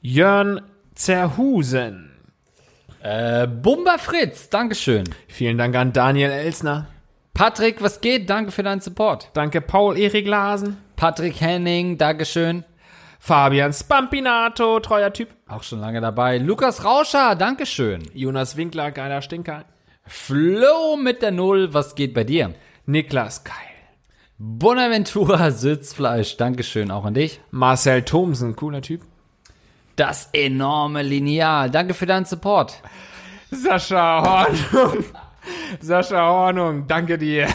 [0.01, 0.61] Jörn
[0.95, 2.11] Zerhusen.
[3.01, 5.05] Äh, Bumba Fritz, Dankeschön.
[5.27, 6.87] Vielen Dank an Daniel Elsner.
[7.33, 8.29] Patrick, was geht?
[8.29, 9.29] Danke für deinen Support.
[9.33, 10.75] Danke Paul-Erik Lasen.
[10.97, 12.65] Patrick Henning, Dankeschön.
[13.19, 15.29] Fabian Spampinato, treuer Typ.
[15.47, 16.37] Auch schon lange dabei.
[16.37, 18.03] Lukas Rauscher, Dankeschön.
[18.13, 19.65] Jonas Winkler, geiler Stinker.
[20.05, 22.55] Flo mit der Null, was geht bei dir?
[22.85, 23.55] Niklas, geil.
[24.39, 27.41] Bonaventura Sitzfleisch, Dankeschön auch an dich.
[27.51, 29.01] Marcel Thomsen, cooler Typ.
[29.97, 32.81] Das enorme Lineal, danke für deinen Support.
[33.51, 35.03] Sascha Hornung.
[35.81, 37.47] Sascha Hornung, danke dir.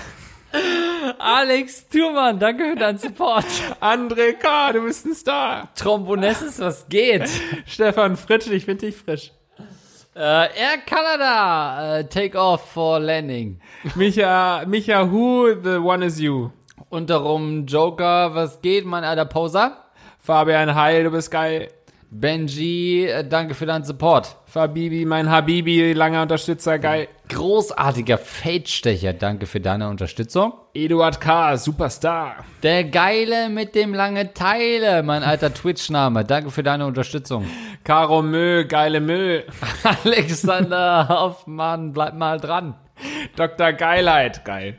[1.18, 3.44] Alex Thurmann, danke für deinen Support.
[3.81, 5.68] André K., du bist ein Star.
[5.74, 7.28] Trombonessis, was geht?
[7.66, 9.32] Stefan Fritsch, ich find dich frisch.
[10.16, 13.60] Äh, Air Canada, äh, Take Off for Landing.
[13.97, 16.51] Micha, Micha Who, the one is you.
[16.89, 19.85] Und darum Joker, was geht, mein alter Poser?
[20.20, 21.68] Fabian Heil, du bist geil.
[22.16, 24.36] Benji, äh, danke für deinen Support.
[24.47, 27.09] Fabibi, mein Habibi, langer Unterstützer, geil.
[27.28, 30.53] Großartiger Fade-Stecher, danke für deine Unterstützung.
[30.74, 32.45] Eduard K., Superstar.
[32.62, 37.47] Der Geile mit dem lange Teile, mein alter Twitch-Name, danke für deine Unterstützung.
[37.82, 39.41] Caro Mö, geile Mö.
[40.05, 42.77] Alexander Hoffmann, bleib mal dran.
[43.35, 43.73] Dr.
[43.73, 44.78] Geilheit, geil.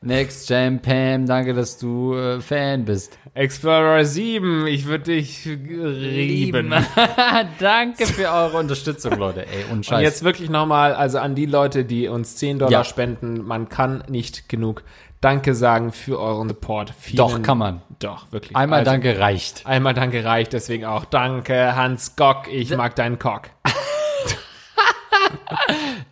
[0.00, 3.16] Next Jam Pam, danke, dass du äh, Fan bist.
[3.36, 6.72] Explorer 7, ich würde dich lieben.
[7.58, 9.40] danke für eure Unterstützung, Leute.
[9.46, 12.84] Ey, und Und jetzt wirklich nochmal, also an die Leute, die uns 10 Dollar Ja.
[12.84, 14.84] spenden, man kann nicht genug
[15.20, 16.92] Danke sagen für euren Support.
[16.96, 17.82] Vielen, Doch, kann man.
[17.98, 18.54] Doch, wirklich.
[18.56, 19.66] Einmal Also, danke reicht.
[19.66, 23.50] Einmal Danke reicht, deswegen auch Danke, Hans Gock, ich mag deinen Cock.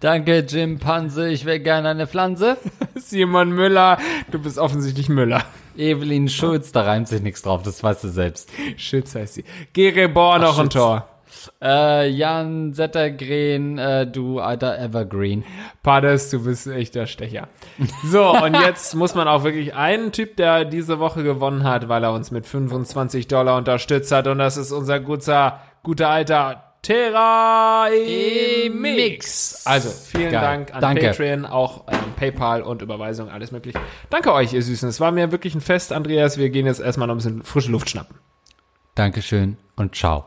[0.00, 2.56] Danke, Jim Panse, ich wäre gerne eine Pflanze.
[2.96, 3.98] Simon Müller,
[4.32, 5.44] du bist offensichtlich Müller.
[5.76, 8.50] Evelyn Schulz, da reimt sich nichts drauf, das weißt du selbst.
[8.76, 9.44] Schütz heißt sie.
[9.72, 10.74] Gerebor noch ein Schütz.
[10.74, 11.08] Tor.
[11.60, 15.44] Äh, Jan Settergren, äh, du alter Evergreen.
[15.82, 17.48] Pades, du bist echt der Stecher.
[18.04, 22.04] So, und jetzt muss man auch wirklich einen Typ, der diese Woche gewonnen hat, weil
[22.04, 24.26] er uns mit 25 Dollar unterstützt hat.
[24.26, 27.88] Und das ist unser guter, guter alter Terra
[28.72, 29.64] Mix.
[29.64, 30.40] Also, vielen Geil.
[30.40, 31.06] Dank an Danke.
[31.06, 33.76] Patreon, auch ähm, PayPal und Überweisung, alles möglich.
[34.10, 34.88] Danke euch, ihr Süßen.
[34.88, 36.38] Es war mir wirklich ein Fest, Andreas.
[36.38, 38.18] Wir gehen jetzt erstmal noch ein bisschen frische Luft schnappen.
[38.96, 40.26] Dankeschön und ciao.